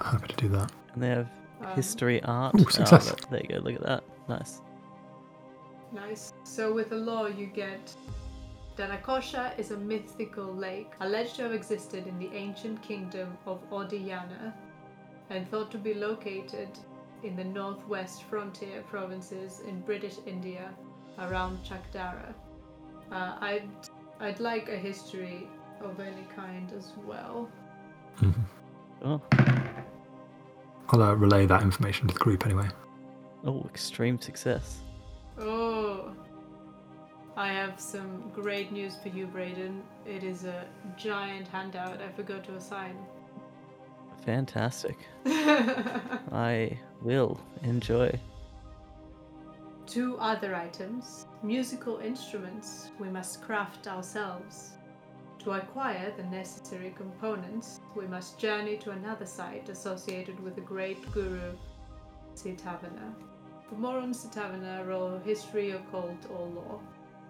Happy 0.00 0.26
to 0.26 0.36
do 0.36 0.48
that. 0.48 0.72
And 0.94 1.02
they 1.04 1.10
have 1.10 1.28
history 1.74 2.22
art. 2.24 2.54
Ooh, 2.54 2.64
Oh, 2.66 2.68
success. 2.70 3.14
there 3.30 3.40
you 3.40 3.48
go, 3.48 3.56
look 3.58 3.74
at 3.76 3.82
that. 3.82 4.04
Nice. 4.28 4.60
Nice. 5.92 6.32
So 6.44 6.72
with 6.72 6.90
the 6.90 6.96
law, 6.96 7.26
you 7.26 7.46
get 7.46 7.94
Danakosha 8.76 9.58
is 9.58 9.72
a 9.72 9.76
mythical 9.76 10.54
lake 10.54 10.92
alleged 11.00 11.36
to 11.36 11.42
have 11.42 11.52
existed 11.52 12.06
in 12.06 12.18
the 12.18 12.30
ancient 12.34 12.80
kingdom 12.82 13.36
of 13.46 13.58
Odiyana 13.70 14.52
and 15.30 15.48
thought 15.50 15.70
to 15.72 15.78
be 15.78 15.94
located 15.94 16.68
in 17.22 17.36
the 17.36 17.44
northwest 17.44 18.22
frontier 18.24 18.82
provinces 18.88 19.60
in 19.68 19.80
British 19.80 20.16
India 20.26 20.70
around 21.18 21.58
Chakdara. 21.64 22.32
Uh, 23.12 23.36
I'd 23.40 23.68
I'd 24.20 24.38
like 24.40 24.68
a 24.68 24.76
history 24.76 25.48
of 25.82 25.98
any 26.00 26.26
kind 26.34 26.72
as 26.76 26.92
well. 27.04 27.48
Mhm. 28.20 28.34
Oh, 29.02 29.20
I'll 30.92 31.02
uh, 31.02 31.14
relay 31.14 31.46
that 31.46 31.62
information 31.62 32.08
to 32.08 32.14
the 32.14 32.20
group 32.20 32.44
anyway. 32.44 32.68
oh, 33.44 33.64
extreme 33.68 34.20
success. 34.20 34.80
Oh, 35.38 36.12
I 37.36 37.48
have 37.52 37.80
some 37.80 38.30
great 38.34 38.72
news 38.72 38.96
for 39.00 39.08
you, 39.08 39.26
Brayden. 39.26 39.80
It 40.04 40.24
is 40.24 40.44
a 40.44 40.66
giant 40.96 41.48
handout 41.48 42.02
I 42.02 42.10
forgot 42.10 42.44
to 42.44 42.56
assign. 42.56 42.96
Fantastic. 44.24 44.96
I 45.26 46.78
will 47.02 47.40
enjoy. 47.62 48.18
Two 49.86 50.18
other 50.18 50.54
items 50.54 51.26
musical 51.42 51.98
instruments 51.98 52.90
we 52.98 53.08
must 53.08 53.42
craft 53.42 53.86
ourselves. 53.86 54.72
To 55.44 55.52
acquire 55.52 56.12
the 56.18 56.24
necessary 56.24 56.92
components, 56.96 57.80
we 57.96 58.06
must 58.06 58.38
journey 58.38 58.76
to 58.78 58.90
another 58.90 59.24
site 59.24 59.70
associated 59.70 60.38
with 60.40 60.54
the 60.54 60.60
great 60.60 61.10
guru, 61.12 61.52
Sitavana. 62.34 63.14
For 63.66 63.76
more 63.76 63.98
on 63.98 64.12
Sitavana, 64.12 64.86
roll 64.86 65.18
history, 65.18 65.70
occult, 65.70 66.26
or 66.30 66.46
law. 66.46 66.80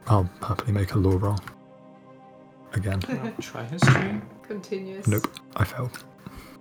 I'll 0.08 0.28
happily 0.42 0.72
make 0.72 0.94
a 0.94 0.98
law 0.98 1.18
roll. 1.18 1.38
Again. 2.72 3.00
I'll 3.08 3.32
try 3.40 3.64
history. 3.64 4.20
Continuous. 4.42 5.06
nope, 5.06 5.28
I 5.54 5.64
failed. 5.64 6.04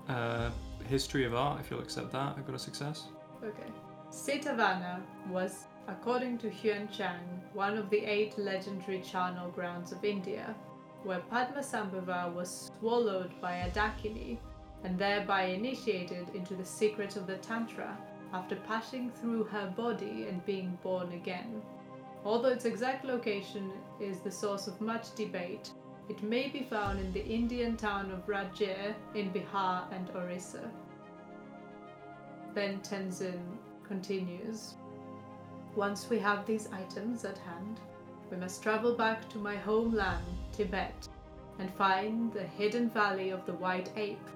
Uh, 0.08 0.52
history 0.88 1.26
of 1.26 1.34
art, 1.34 1.62
if 1.62 1.72
you'll 1.72 1.82
accept 1.82 2.12
that. 2.12 2.36
I 2.38 2.42
got 2.42 2.54
a 2.54 2.60
success. 2.60 3.08
Okay. 3.44 3.72
Sitavana 4.12 5.02
was, 5.30 5.66
according 5.88 6.38
to 6.40 6.50
Xuanzang, 6.50 7.20
one 7.54 7.76
of 7.76 7.90
the 7.90 8.06
eight 8.06 8.38
legendary 8.38 9.02
charnel 9.02 9.50
grounds 9.50 9.92
of 9.92 10.04
India, 10.04 10.56
where 11.04 11.22
Padmasambhava 11.32 12.34
was 12.34 12.72
swallowed 12.80 13.32
by 13.42 13.54
a 13.58 13.72
Dakini 13.72 14.38
and 14.84 14.98
thereby 14.98 15.44
initiated 15.44 16.30
into 16.34 16.56
the 16.56 16.66
secret 16.66 17.16
of 17.16 17.28
the 17.28 17.38
Tantra 17.38 17.98
after 18.34 18.56
passing 18.56 19.10
through 19.10 19.44
her 19.46 19.74
body 19.76 20.28
and 20.28 20.46
being 20.46 20.78
born 20.84 21.12
again. 21.14 21.62
Although 22.26 22.50
its 22.50 22.66
exact 22.66 23.06
location 23.06 23.72
is 24.00 24.20
the 24.20 24.32
source 24.32 24.68
of 24.68 24.82
much 24.82 25.16
debate, 25.16 25.72
it 26.10 26.22
may 26.24 26.50
be 26.50 26.64
found 26.64 27.00
in 27.00 27.14
the 27.14 27.26
Indian 27.26 27.78
town 27.78 28.12
of 28.12 28.26
Rajgir 28.28 28.94
in 29.16 29.32
Bihar 29.32 29.92
and 29.94 30.10
Orissa. 30.16 30.70
Then 32.54 32.80
Tenzin 32.82 33.40
continues. 33.88 34.74
Once 35.76 36.10
we 36.10 36.20
have 36.20 36.46
these 36.46 36.68
items 36.74 37.26
at 37.26 37.38
hand, 37.38 37.80
we 38.32 38.38
must 38.38 38.62
travel 38.62 38.96
back 38.96 39.30
to 39.30 39.38
my 39.38 39.56
homeland, 39.56 40.49
Tibet, 40.60 41.08
and 41.60 41.74
find 41.76 42.34
the 42.34 42.44
hidden 42.44 42.90
valley 42.90 43.30
of 43.30 43.46
the 43.46 43.54
White 43.54 43.92
Ape, 43.96 44.28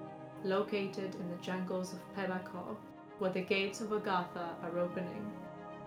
located 0.42 1.14
in 1.16 1.30
the 1.30 1.42
jungles 1.42 1.92
of 1.92 2.14
Pemako, 2.16 2.76
where 3.18 3.30
the 3.30 3.42
gates 3.42 3.82
of 3.82 3.90
Agartha 3.90 4.48
are 4.62 4.78
opening. 4.78 5.30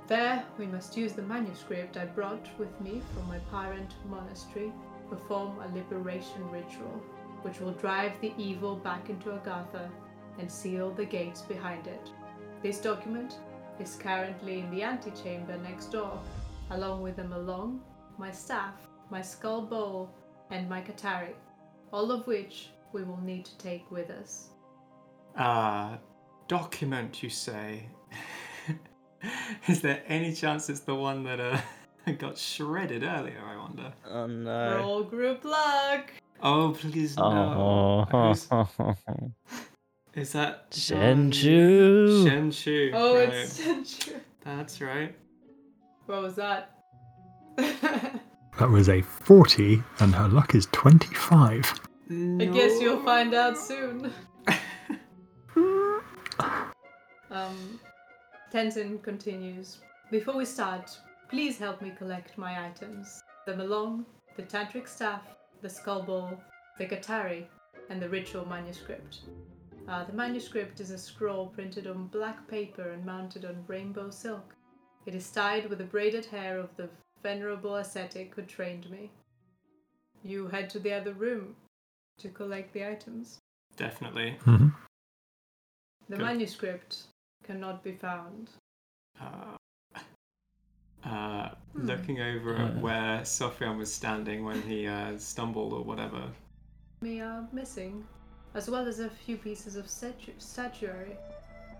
There, 0.05 0.45
we 0.59 0.67
must 0.67 0.95
use 0.95 1.13
the 1.13 1.23
manuscript 1.23 1.97
I 1.97 2.05
brought 2.05 2.47
with 2.59 2.69
me 2.79 3.01
from 3.15 3.27
my 3.27 3.39
parent 3.49 3.95
monastery, 4.11 4.71
perform 5.09 5.59
a 5.59 5.73
liberation 5.73 6.47
ritual, 6.51 7.01
which 7.41 7.59
will 7.59 7.71
drive 7.71 8.21
the 8.21 8.33
evil 8.37 8.75
back 8.75 9.09
into 9.09 9.29
Agartha 9.29 9.89
and 10.37 10.51
seal 10.51 10.91
the 10.91 11.05
gates 11.05 11.41
behind 11.41 11.87
it. 11.87 12.11
This 12.61 12.79
document 12.79 13.39
is 13.79 13.95
currently 13.95 14.59
in 14.59 14.69
the 14.69 14.83
antechamber 14.83 15.57
next 15.57 15.87
door, 15.87 16.21
along 16.69 17.01
with 17.01 17.15
the 17.15 17.23
malong, 17.23 17.79
my 18.19 18.29
staff, 18.29 18.75
my 19.09 19.21
skull 19.23 19.63
bowl, 19.63 20.11
and 20.51 20.69
my 20.69 20.81
katari, 20.81 21.33
all 21.91 22.11
of 22.11 22.25
which 22.27 22.69
we 22.93 23.03
will 23.03 23.19
need 23.21 23.45
to 23.45 23.57
take 23.57 23.89
with 23.91 24.09
us. 24.09 24.49
Uh, 25.37 25.97
document, 26.47 27.21
you 27.21 27.29
say? 27.29 27.87
Is 29.67 29.81
there 29.81 30.03
any 30.07 30.33
chance 30.33 30.69
it's 30.69 30.79
the 30.81 30.95
one 30.95 31.23
that 31.23 31.39
uh, 31.39 31.59
got 32.17 32.37
shredded 32.37 33.03
earlier, 33.03 33.41
I 33.45 33.57
wonder? 33.57 33.93
Oh 34.09 34.27
no. 34.27 34.77
Roll 34.77 35.03
group 35.03 35.43
luck! 35.43 36.11
Oh, 36.41 36.75
please 36.79 37.17
no. 37.17 38.05
Who's- 38.11 38.47
Oh. 38.51 38.67
Is 40.15 40.33
that 40.33 40.71
Shenju. 40.71 42.25
Shenshu. 42.25 42.91
Oh, 42.93 43.15
right. 43.17 43.29
it's 43.29 43.59
Senju. 43.59 44.13
That's 44.43 44.81
right. 44.81 45.15
What 46.05 46.21
was 46.21 46.35
that? 46.35 46.71
That 48.57 48.69
was 48.71 48.89
a 48.89 49.03
40, 49.03 49.83
and 49.99 50.15
her 50.15 50.27
luck 50.27 50.55
is 50.55 50.65
25. 50.71 51.79
I 52.09 52.45
guess 52.45 52.81
you'll 52.81 53.03
find 53.03 53.35
out 53.35 53.55
soon. 53.55 54.11
um, 57.29 57.79
Tenzin 58.51 59.03
continues. 59.03 59.77
Before 60.09 60.35
we 60.35 60.43
start, 60.43 60.97
please 61.29 61.59
help 61.59 61.83
me 61.83 61.91
collect 61.95 62.35
my 62.37 62.65
items 62.65 63.21
the 63.45 63.53
malong, 63.53 64.05
the 64.35 64.43
tantric 64.43 64.87
staff, 64.87 65.21
the 65.61 65.69
skull 65.69 66.01
bowl, 66.01 66.41
the 66.79 66.85
katari, 66.87 67.45
and 67.91 68.01
the 68.01 68.09
ritual 68.09 68.45
manuscript. 68.45 69.19
Uh, 69.87 70.03
the 70.03 70.13
manuscript 70.13 70.79
is 70.79 70.89
a 70.89 70.97
scroll 70.97 71.45
printed 71.45 71.85
on 71.85 72.07
black 72.07 72.47
paper 72.47 72.89
and 72.91 73.05
mounted 73.05 73.45
on 73.45 73.63
rainbow 73.67 74.09
silk. 74.09 74.55
It 75.05 75.13
is 75.13 75.29
tied 75.29 75.69
with 75.69 75.77
the 75.77 75.85
braided 75.85 76.25
hair 76.25 76.57
of 76.57 76.75
the 76.75 76.89
venerable 77.31 77.75
ascetic 77.75 78.33
who 78.35 78.41
trained 78.43 78.89
me. 78.89 79.11
You 80.23 80.47
head 80.47 80.69
to 80.71 80.79
the 80.79 80.93
other 80.93 81.13
room 81.13 81.55
to 82.19 82.29
collect 82.29 82.71
the 82.73 82.87
items. 82.87 83.37
Definitely. 83.75 84.37
Mm-hmm. 84.45 84.69
The 86.09 86.15
Good. 86.15 86.25
manuscript 86.25 86.93
cannot 87.43 87.83
be 87.83 87.91
found. 87.91 88.49
Uh, 89.19 89.57
uh, 91.05 91.49
Hmm. 91.73 91.85
Looking 91.85 92.19
over 92.21 92.55
at 92.55 92.73
Yeah. 92.75 92.79
where 92.81 93.21
Sofian 93.21 93.77
was 93.77 93.93
standing 93.93 94.43
when 94.45 94.61
he 94.61 94.87
uh, 94.87 95.17
stumbled 95.17 95.73
or 95.73 95.83
whatever. 95.83 96.23
We 97.01 97.19
are 97.21 97.47
missing, 97.51 98.03
as 98.55 98.69
well 98.69 98.87
as 98.87 98.99
a 98.99 99.09
few 99.09 99.37
pieces 99.37 99.75
of 99.75 99.85
statu- 99.89 100.39
statuary. 100.39 101.15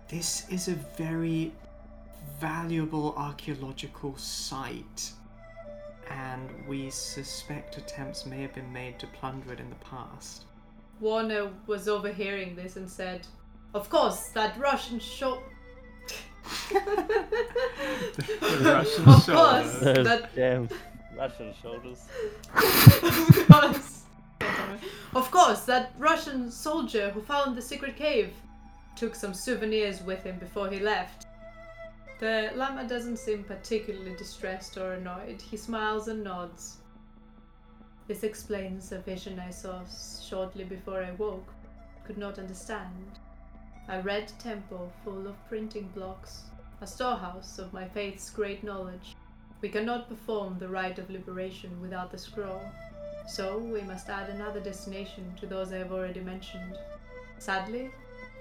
This 0.08 0.48
is 0.50 0.68
a 0.68 0.74
very 1.04 1.52
valuable 2.38 3.14
archaeological 3.16 4.16
site, 4.16 5.00
and 6.10 6.50
we 6.66 6.90
suspect 6.90 7.76
attempts 7.76 8.26
may 8.26 8.42
have 8.42 8.54
been 8.54 8.72
made 8.72 8.98
to 8.98 9.06
plunder 9.08 9.52
it 9.52 9.60
in 9.60 9.68
the 9.68 9.76
past. 9.76 10.44
Warner 11.00 11.50
was 11.66 11.88
overhearing 11.88 12.56
this 12.56 12.76
and 12.76 12.90
said, 12.90 13.26
Of 13.74 13.88
course, 13.88 14.28
that 14.30 14.58
Russian 14.58 14.98
shop. 14.98 15.42
Russian 18.60 19.04
of 19.08 19.26
course, 19.26 19.78
Those 19.80 20.04
that 20.04 20.34
damn 20.34 20.68
Russian 21.16 21.54
shoulders. 21.62 22.04
of 22.54 23.46
course. 23.50 24.02
Of 25.14 25.30
course, 25.30 25.60
that 25.64 25.92
Russian 25.98 26.50
soldier 26.50 27.10
who 27.10 27.20
found 27.22 27.56
the 27.56 27.62
secret 27.62 27.96
cave 27.96 28.30
took 28.96 29.14
some 29.14 29.34
souvenirs 29.34 30.02
with 30.02 30.22
him 30.24 30.38
before 30.38 30.68
he 30.68 30.80
left. 30.80 31.26
The 32.18 32.50
lama 32.56 32.88
doesn't 32.88 33.18
seem 33.18 33.44
particularly 33.44 34.16
distressed 34.16 34.76
or 34.76 34.94
annoyed. 34.94 35.40
He 35.40 35.56
smiles 35.56 36.08
and 36.08 36.24
nods. 36.24 36.78
This 38.08 38.24
explains 38.24 38.90
a 38.90 38.98
vision 38.98 39.38
I 39.38 39.50
saw 39.50 39.82
shortly 40.20 40.64
before 40.64 41.04
I 41.04 41.12
woke. 41.12 41.52
Could 42.04 42.18
not 42.18 42.38
understand. 42.40 43.20
A 43.88 44.02
red 44.02 44.32
temple 44.40 44.92
full 45.04 45.28
of 45.28 45.48
printing 45.48 45.88
blocks, 45.94 46.44
a 46.80 46.86
storehouse 46.86 47.58
of 47.60 47.72
my 47.72 47.86
faith's 47.86 48.30
great 48.30 48.64
knowledge. 48.64 49.14
We 49.60 49.68
cannot 49.68 50.08
perform 50.08 50.58
the 50.58 50.68
rite 50.68 50.98
of 50.98 51.10
liberation 51.10 51.80
without 51.80 52.10
the 52.10 52.18
scroll, 52.18 52.62
so 53.28 53.58
we 53.58 53.82
must 53.82 54.08
add 54.08 54.28
another 54.28 54.60
destination 54.60 55.34
to 55.38 55.46
those 55.46 55.72
I 55.72 55.78
have 55.78 55.92
already 55.92 56.20
mentioned. 56.20 56.76
Sadly, 57.38 57.90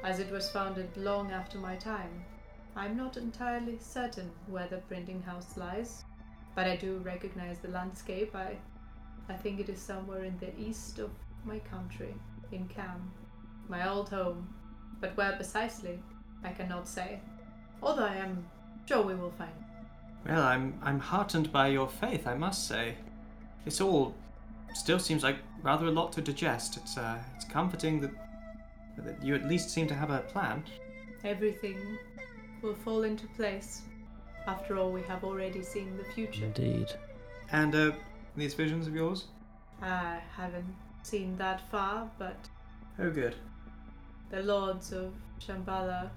as 0.04 0.20
it 0.20 0.32
was 0.32 0.50
founded 0.50 0.90
long 0.98 1.32
after 1.32 1.60
my 1.60 1.76
time, 1.76 2.26
I'm 2.78 2.96
not 2.96 3.18
entirely 3.18 3.80
certain 3.80 4.30
where 4.46 4.68
the 4.68 4.78
printing 4.78 5.24
house 5.24 5.58
lies, 5.58 6.04
but 6.56 6.68
I 6.68 6.76
do 6.76 7.00
recognize 7.00 7.58
the 7.58 7.70
landscape. 7.70 8.36
I, 8.36 8.56
I 9.28 9.34
think 9.34 9.60
it 9.60 9.68
is 9.68 9.82
somewhere 9.82 10.26
in 10.26 10.38
the 10.38 10.56
east 10.60 11.00
of 11.00 11.10
my 11.44 11.58
country, 11.58 12.14
in 12.52 12.68
Kham, 12.68 13.12
my 13.68 13.90
old 13.90 14.10
home, 14.10 14.48
but 15.02 15.18
where 15.18 15.32
precisely, 15.32 15.98
I 16.44 16.52
cannot 16.52 16.88
say. 16.88 17.20
Although 17.82 18.06
I 18.06 18.18
am 18.18 18.46
sure 18.88 19.02
we 19.02 19.16
will 19.16 19.32
find. 19.32 19.52
Well, 20.28 20.44
I'm 20.44 20.80
I'm 20.84 21.00
heartened 21.00 21.52
by 21.52 21.70
your 21.70 21.88
faith, 21.88 22.28
I 22.28 22.36
must 22.36 22.68
say. 22.68 22.96
It's 23.66 23.82
all 23.82 24.14
still 24.76 25.00
seems 25.00 25.24
like 25.24 25.38
rather 25.64 25.88
a 25.88 25.92
lot 25.92 26.12
to 26.14 26.22
digest. 26.22 26.78
It's 26.78 26.96
uh, 26.96 27.18
it's 27.36 27.46
comforting 27.46 28.02
that 28.02 28.12
that 29.00 29.24
you 29.24 29.34
at 29.34 29.46
least 29.46 29.72
seem 29.72 29.88
to 29.88 29.96
have 29.96 30.12
a 30.12 30.20
plan. 30.20 30.64
Everything 31.24 31.98
will 32.62 32.76
fall 32.76 33.04
into 33.04 33.28
place. 33.36 33.82
After 34.48 34.78
all, 34.78 34.92
we 34.92 35.02
have 35.04 35.24
already 35.24 35.62
seen 35.64 35.98
the 35.98 36.06
future. 36.14 36.46
Indeed. 36.46 36.94
And 37.52 37.76
uh, 37.76 37.92
these 38.36 38.54
visions 38.54 38.88
of 38.88 38.96
yours? 38.96 39.26
I 39.82 40.20
haven't 40.36 40.76
seen 41.04 41.36
that 41.38 41.62
far, 41.70 42.10
but 42.18 42.38
Oh, 43.00 43.10
good. 43.12 43.36
the 44.32 44.42
lords 44.42 44.92
of 44.92 45.14
Shambhala 45.40 46.10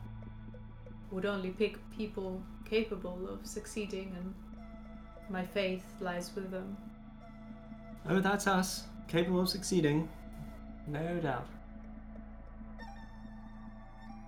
would 1.10 1.26
only 1.26 1.50
pick 1.50 1.76
people 1.96 2.40
capable 2.68 3.28
of 3.28 3.44
succeeding, 3.46 4.14
and 4.16 4.34
my 5.28 5.44
faith 5.44 5.84
lies 6.00 6.30
with 6.34 6.50
them. 6.50 6.76
Oh, 8.08 8.20
that's 8.20 8.46
us, 8.46 8.84
capable 9.08 9.40
of 9.40 9.48
succeeding, 9.48 10.08
no 10.86 11.18
doubt. 11.18 11.46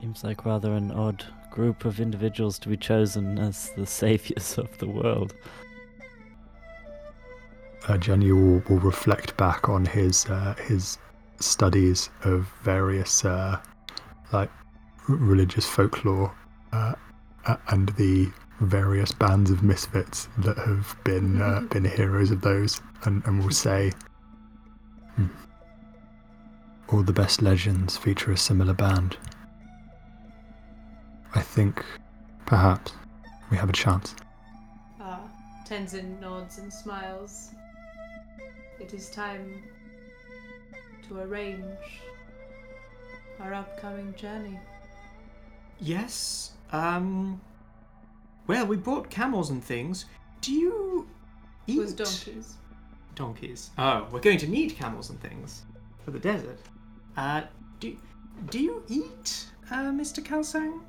Seems 0.00 0.24
like 0.24 0.44
rather 0.44 0.72
an 0.74 0.90
odd 0.90 1.24
group 1.52 1.84
of 1.84 2.00
individuals 2.00 2.58
to 2.58 2.68
be 2.68 2.76
chosen 2.76 3.38
as 3.38 3.70
the 3.76 3.86
saviors 3.86 4.58
of 4.58 4.76
the 4.78 4.86
world. 4.88 5.34
uh, 7.88 7.98
Jenny 7.98 8.32
will, 8.32 8.62
will 8.68 8.78
reflect 8.78 9.36
back 9.36 9.68
on 9.68 9.84
his 9.84 10.26
uh, 10.26 10.54
his 10.66 10.98
studies 11.40 12.10
of 12.24 12.46
various 12.62 13.24
uh, 13.24 13.58
like 14.32 14.50
r- 15.08 15.16
religious 15.16 15.66
folklore 15.66 16.32
uh, 16.72 16.94
a- 17.46 17.58
and 17.68 17.88
the 17.90 18.30
various 18.60 19.10
bands 19.12 19.50
of 19.50 19.62
misfits 19.62 20.28
that 20.38 20.56
have 20.58 20.96
been 21.04 21.42
uh, 21.42 21.60
been 21.70 21.84
heroes 21.84 22.30
of 22.30 22.40
those, 22.40 22.80
and, 23.04 23.22
and 23.26 23.42
will 23.42 23.50
say, 23.50 23.90
"Hmm, 25.16 25.26
all 26.88 27.02
the 27.02 27.12
best 27.12 27.42
legends 27.42 27.96
feature 27.96 28.30
a 28.32 28.36
similar 28.36 28.74
band. 28.74 29.16
Think 31.40 31.84
perhaps 32.46 32.92
we 33.50 33.56
have 33.56 33.68
a 33.68 33.72
chance. 33.72 34.14
Ah, 35.00 35.20
Tenzin 35.66 36.20
nods 36.20 36.58
and 36.58 36.72
smiles. 36.72 37.50
It 38.80 38.92
is 38.94 39.10
time 39.10 39.62
to 41.08 41.18
arrange 41.20 42.00
our 43.40 43.54
upcoming 43.54 44.14
journey. 44.14 44.58
Yes. 45.80 46.52
Um. 46.72 47.40
Well, 48.46 48.66
we 48.66 48.76
brought 48.76 49.08
camels 49.08 49.50
and 49.50 49.62
things. 49.62 50.06
Do 50.40 50.52
you 50.52 51.08
eat 51.66 51.78
With 51.78 51.96
donkeys. 51.96 52.54
donkeys? 53.14 53.70
Oh, 53.78 54.06
we're 54.10 54.20
going 54.20 54.38
to 54.38 54.48
need 54.48 54.74
camels 54.74 55.10
and 55.10 55.20
things 55.20 55.62
for 56.04 56.10
the 56.10 56.18
desert. 56.18 56.58
Uh, 57.16 57.42
do 57.78 57.96
do 58.50 58.58
you 58.60 58.82
eat, 58.88 59.46
uh, 59.70 59.90
Mr. 59.92 60.22
Kalsang? 60.24 60.80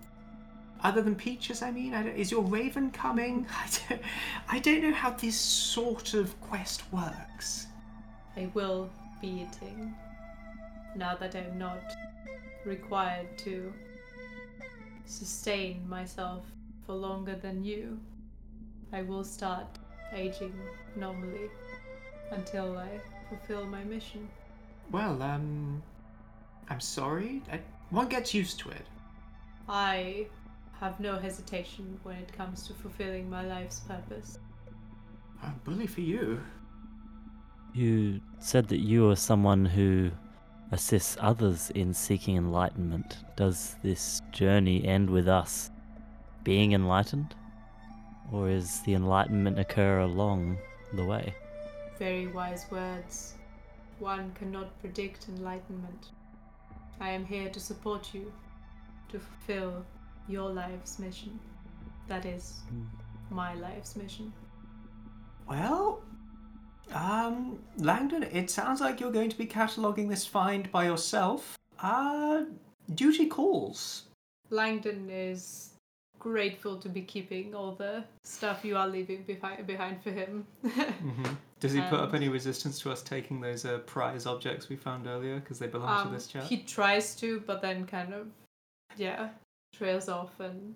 Other 0.84 1.02
than 1.02 1.16
peaches, 1.16 1.62
I 1.62 1.72
mean, 1.72 1.94
I 1.94 2.10
is 2.10 2.30
your 2.30 2.44
raven 2.44 2.92
coming? 2.92 3.48
I 3.58 3.70
don't, 3.88 4.02
I 4.50 4.60
don't 4.60 4.82
know 4.82 4.94
how 4.94 5.12
this 5.12 5.38
sort 5.38 6.14
of 6.14 6.40
quest 6.42 6.84
works. 6.92 7.68
I 8.36 8.50
will 8.54 8.90
be 9.22 9.48
eating 9.48 9.96
now 10.96 11.16
that 11.16 11.36
I'm 11.36 11.58
not 11.58 11.82
required 12.66 13.38
to 13.40 13.74
sustain 15.06 15.88
myself 15.88 16.44
for 16.86 16.94
longer 16.96 17.36
than 17.36 17.64
you. 17.64 18.00
I 18.92 19.04
will 19.04 19.24
start 19.24 19.68
aging 20.14 20.54
normally 20.96 21.50
until 22.32 22.78
I 22.78 22.90
fulfill 23.30 23.66
my 23.66 23.84
mission. 23.84 24.28
Well, 24.92 25.22
um, 25.22 25.82
I'm 26.70 26.80
sorry. 26.80 27.42
I, 27.52 27.60
one 27.90 28.10
gets 28.10 28.34
used 28.34 28.60
to 28.60 28.70
it. 28.70 28.86
I 29.68 30.28
have 30.84 31.00
no 31.00 31.18
hesitation 31.18 31.98
when 32.04 32.18
it 32.18 32.36
comes 32.36 32.68
to 32.68 32.74
fulfilling 32.74 33.30
my 33.30 33.42
life's 33.46 33.80
purpose. 33.80 34.38
Uh, 35.42 35.50
bully 35.64 35.88
for 35.88 36.02
you. 36.02 36.42
You 37.74 38.20
said 38.40 38.68
that 38.68 38.80
you 38.80 39.10
are 39.10 39.16
someone 39.16 39.64
who 39.64 40.12
assists 40.74 41.16
others 41.22 41.70
in 41.70 41.94
seeking 41.94 42.36
enlightenment. 42.36 43.20
Does 43.38 43.78
this 43.82 44.22
journey 44.34 44.86
end 44.86 45.10
with 45.10 45.30
us 45.30 45.72
being 46.44 46.74
enlightened? 46.74 47.34
Or 48.30 48.50
is 48.50 48.82
the 48.82 48.94
enlightenment 48.94 49.58
occur 49.58 50.00
along 50.00 50.58
the 50.94 51.06
way? 51.06 51.34
Very 51.98 52.28
wise 52.28 52.66
words. 52.70 53.36
One 54.00 54.34
cannot 54.34 54.78
predict 54.82 55.30
enlightenment. 55.30 56.10
I 57.00 57.12
am 57.12 57.24
here 57.24 57.50
to 57.50 57.60
support 57.62 58.14
you 58.14 58.34
to 59.14 59.20
fulfill 59.20 59.86
your 60.28 60.50
life's 60.50 61.00
mission. 61.00 61.40
That 62.08 62.26
is 62.26 62.62
my 63.30 63.54
life's 63.56 63.96
mission. 63.96 64.32
Well, 65.48 66.02
um, 66.94 67.60
Langdon, 67.78 68.24
it 68.24 68.50
sounds 68.50 68.82
like 68.82 69.00
you're 69.00 69.12
going 69.12 69.30
to 69.30 69.38
be 69.38 69.46
cataloguing 69.46 70.10
this 70.10 70.26
find 70.26 70.72
by 70.72 70.86
yourself. 70.86 71.58
Uh, 71.82 72.44
duty 72.96 73.26
calls. 73.28 74.04
Langdon 74.50 75.10
is 75.10 75.72
grateful 76.20 76.78
to 76.78 76.88
be 76.88 77.02
keeping 77.02 77.54
all 77.54 77.74
the 77.76 78.04
stuff 78.24 78.64
you 78.64 78.78
are 78.78 78.88
leaving 78.88 79.24
behind 79.24 79.68
behind 79.68 80.02
for 80.04 80.12
him. 80.12 80.46
Mm-hmm. 80.64 81.34
Does 81.60 81.72
he 81.72 81.80
put 81.84 82.02
up 82.02 82.14
any 82.14 82.28
resistance 82.28 82.78
to 82.82 82.92
us 82.92 83.02
taking 83.02 83.40
those 83.40 83.64
uh, 83.64 83.78
prize 83.86 84.26
objects 84.26 84.68
we 84.68 84.76
found 84.76 85.08
earlier 85.08 85.40
because 85.40 85.60
they 85.60 85.68
belong 85.68 85.88
Um, 86.02 86.08
to 86.08 86.14
this 86.14 86.28
chap? 86.28 86.44
he 86.44 86.58
tries 86.58 87.16
to, 87.16 87.42
but 87.48 87.62
then 87.62 87.86
kind 87.86 88.14
of, 88.14 88.28
yeah, 88.98 89.30
trails 89.74 90.08
off 90.10 90.40
and 90.40 90.76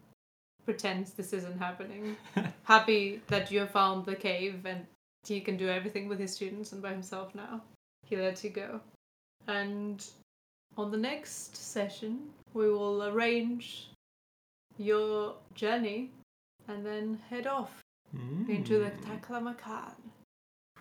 pretends 0.65 1.11
this 1.11 1.31
isn't 1.33 1.57
happening. 1.59 2.17
Happy 2.63 3.21
that 3.27 3.51
you 3.51 3.59
have 3.59 3.71
found 3.71 4.05
the 4.05 4.15
cave 4.15 4.65
and 4.65 4.85
he 5.25 5.39
can 5.39 5.55
do 5.57 5.69
everything 5.69 6.07
with 6.09 6.19
his 6.19 6.33
students 6.33 6.71
and 6.73 6.81
by 6.81 6.91
himself 6.91 7.33
now. 7.35 7.61
He 8.05 8.15
lets 8.17 8.43
you 8.43 8.49
go. 8.49 8.81
And 9.47 10.05
on 10.77 10.91
the 10.91 10.97
next 10.97 11.55
session, 11.55 12.19
we 12.53 12.69
will 12.69 13.03
arrange 13.05 13.89
your 14.77 15.35
journey 15.55 16.11
and 16.67 16.85
then 16.85 17.19
head 17.29 17.47
off 17.47 17.81
into 18.47 18.79
the 18.79 18.91
Mm. 18.91 19.03
Taklamakan. 19.21 19.93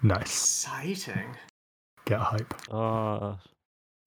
Nice. 0.02 0.20
Exciting. 0.22 1.36
Get 2.04 2.20
hype. 2.20 2.54
Oh, 2.70 3.38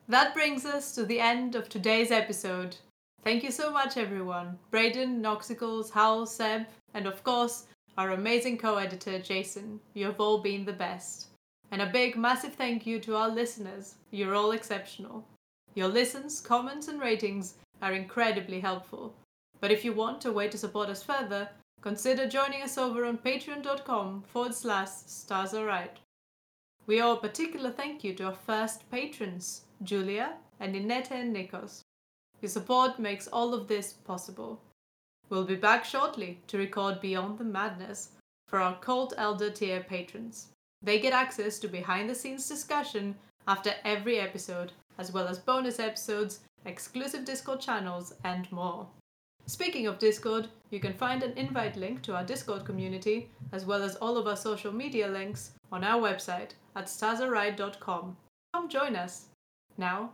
That 0.08 0.34
brings 0.34 0.66
us 0.66 0.96
to 0.96 1.06
the 1.06 1.20
end 1.20 1.56
of 1.56 1.70
today's 1.70 2.12
episode. 2.12 2.78
Thank 3.24 3.44
you 3.44 3.52
so 3.52 3.72
much, 3.72 3.98
everyone. 3.98 4.58
Braden, 4.72 5.22
Noxicals, 5.22 5.92
Howl, 5.92 6.26
Seb, 6.26 6.68
and 6.94 7.06
of 7.06 7.24
course, 7.24 7.66
our 7.98 8.12
amazing 8.12 8.58
co 8.58 8.78
editor, 8.78 9.20
Jason. 9.20 9.80
You 9.94 10.06
have 10.06 10.22
all 10.22 10.38
been 10.38 10.64
the 10.64 10.74
best. 10.74 11.28
And 11.72 11.82
a 11.82 11.86
big, 11.86 12.16
massive 12.16 12.54
thank 12.54 12.88
you 12.88 13.00
to 13.02 13.16
our 13.16 13.30
listeners. 13.30 13.96
You're 14.12 14.36
all 14.36 14.52
exceptional. 14.52 15.28
Your 15.76 15.90
listens, 15.90 16.40
comments, 16.40 16.88
and 16.88 17.00
ratings 17.00 17.56
are 17.82 17.94
incredibly 17.94 18.60
helpful. 18.60 19.14
But 19.60 19.72
if 19.72 19.84
you 19.84 19.94
want 19.94 20.26
a 20.26 20.32
way 20.32 20.48
to 20.48 20.58
support 20.58 20.90
us 20.90 21.04
further, 21.04 21.50
consider 21.82 22.28
joining 22.28 22.62
us 22.62 22.78
over 22.78 23.06
on 23.06 23.18
patreon.com 23.18 24.24
forward 24.24 24.56
slash 24.56 24.90
stars. 25.06 25.54
We 26.88 27.02
owe 27.02 27.14
a 27.14 27.18
particular 27.18 27.70
thank 27.70 28.04
you 28.04 28.14
to 28.16 28.28
our 28.28 28.34
first 28.34 28.90
patrons, 28.90 29.66
Julia 29.84 30.38
and 30.60 30.74
Inete 30.74 31.12
and 31.12 31.36
Nikos. 31.36 31.82
Your 32.42 32.50
support 32.50 33.00
makes 33.00 33.28
all 33.28 33.54
of 33.54 33.68
this 33.68 33.94
possible. 33.94 34.62
We'll 35.30 35.46
be 35.46 35.56
back 35.56 35.86
shortly 35.86 36.40
to 36.48 36.58
record 36.58 37.02
Beyond 37.02 37.38
the 37.38 37.44
Madness 37.44 38.10
for 38.48 38.60
our 38.60 38.78
Cult 38.80 39.14
Elder 39.18 39.50
tier 39.50 39.82
patrons. 39.82 40.48
They 40.82 41.00
get 41.00 41.14
access 41.14 41.60
to 41.60 41.68
behind 41.68 42.10
the 42.10 42.16
scenes 42.16 42.48
discussion 42.48 43.16
after 43.48 43.74
every 43.84 44.20
episode, 44.20 44.72
as 44.98 45.12
well 45.12 45.28
as 45.28 45.40
bonus 45.40 45.80
episodes, 45.80 46.40
exclusive 46.66 47.26
Discord 47.26 47.60
channels, 47.60 48.14
and 48.24 48.52
more. 48.52 48.88
Speaking 49.46 49.88
of 49.88 50.00
Discord, 50.00 50.48
you 50.70 50.80
can 50.80 50.94
find 50.94 51.24
an 51.24 51.38
invite 51.38 51.76
link 51.76 52.02
to 52.04 52.16
our 52.16 52.24
Discord 52.24 52.66
community, 52.66 53.30
as 53.52 53.66
well 53.66 53.84
as 53.84 53.96
all 53.96 54.18
of 54.18 54.28
our 54.28 54.36
social 54.36 54.72
media 54.72 55.08
links, 55.08 55.52
on 55.72 55.84
our 55.84 56.02
website 56.02 56.52
at 56.76 56.86
starsareright.com. 56.86 58.16
Come 58.54 58.70
join 58.70 58.96
us. 58.96 59.26
Now, 59.78 60.12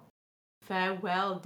farewell, 0.62 1.40
dear. 1.40 1.44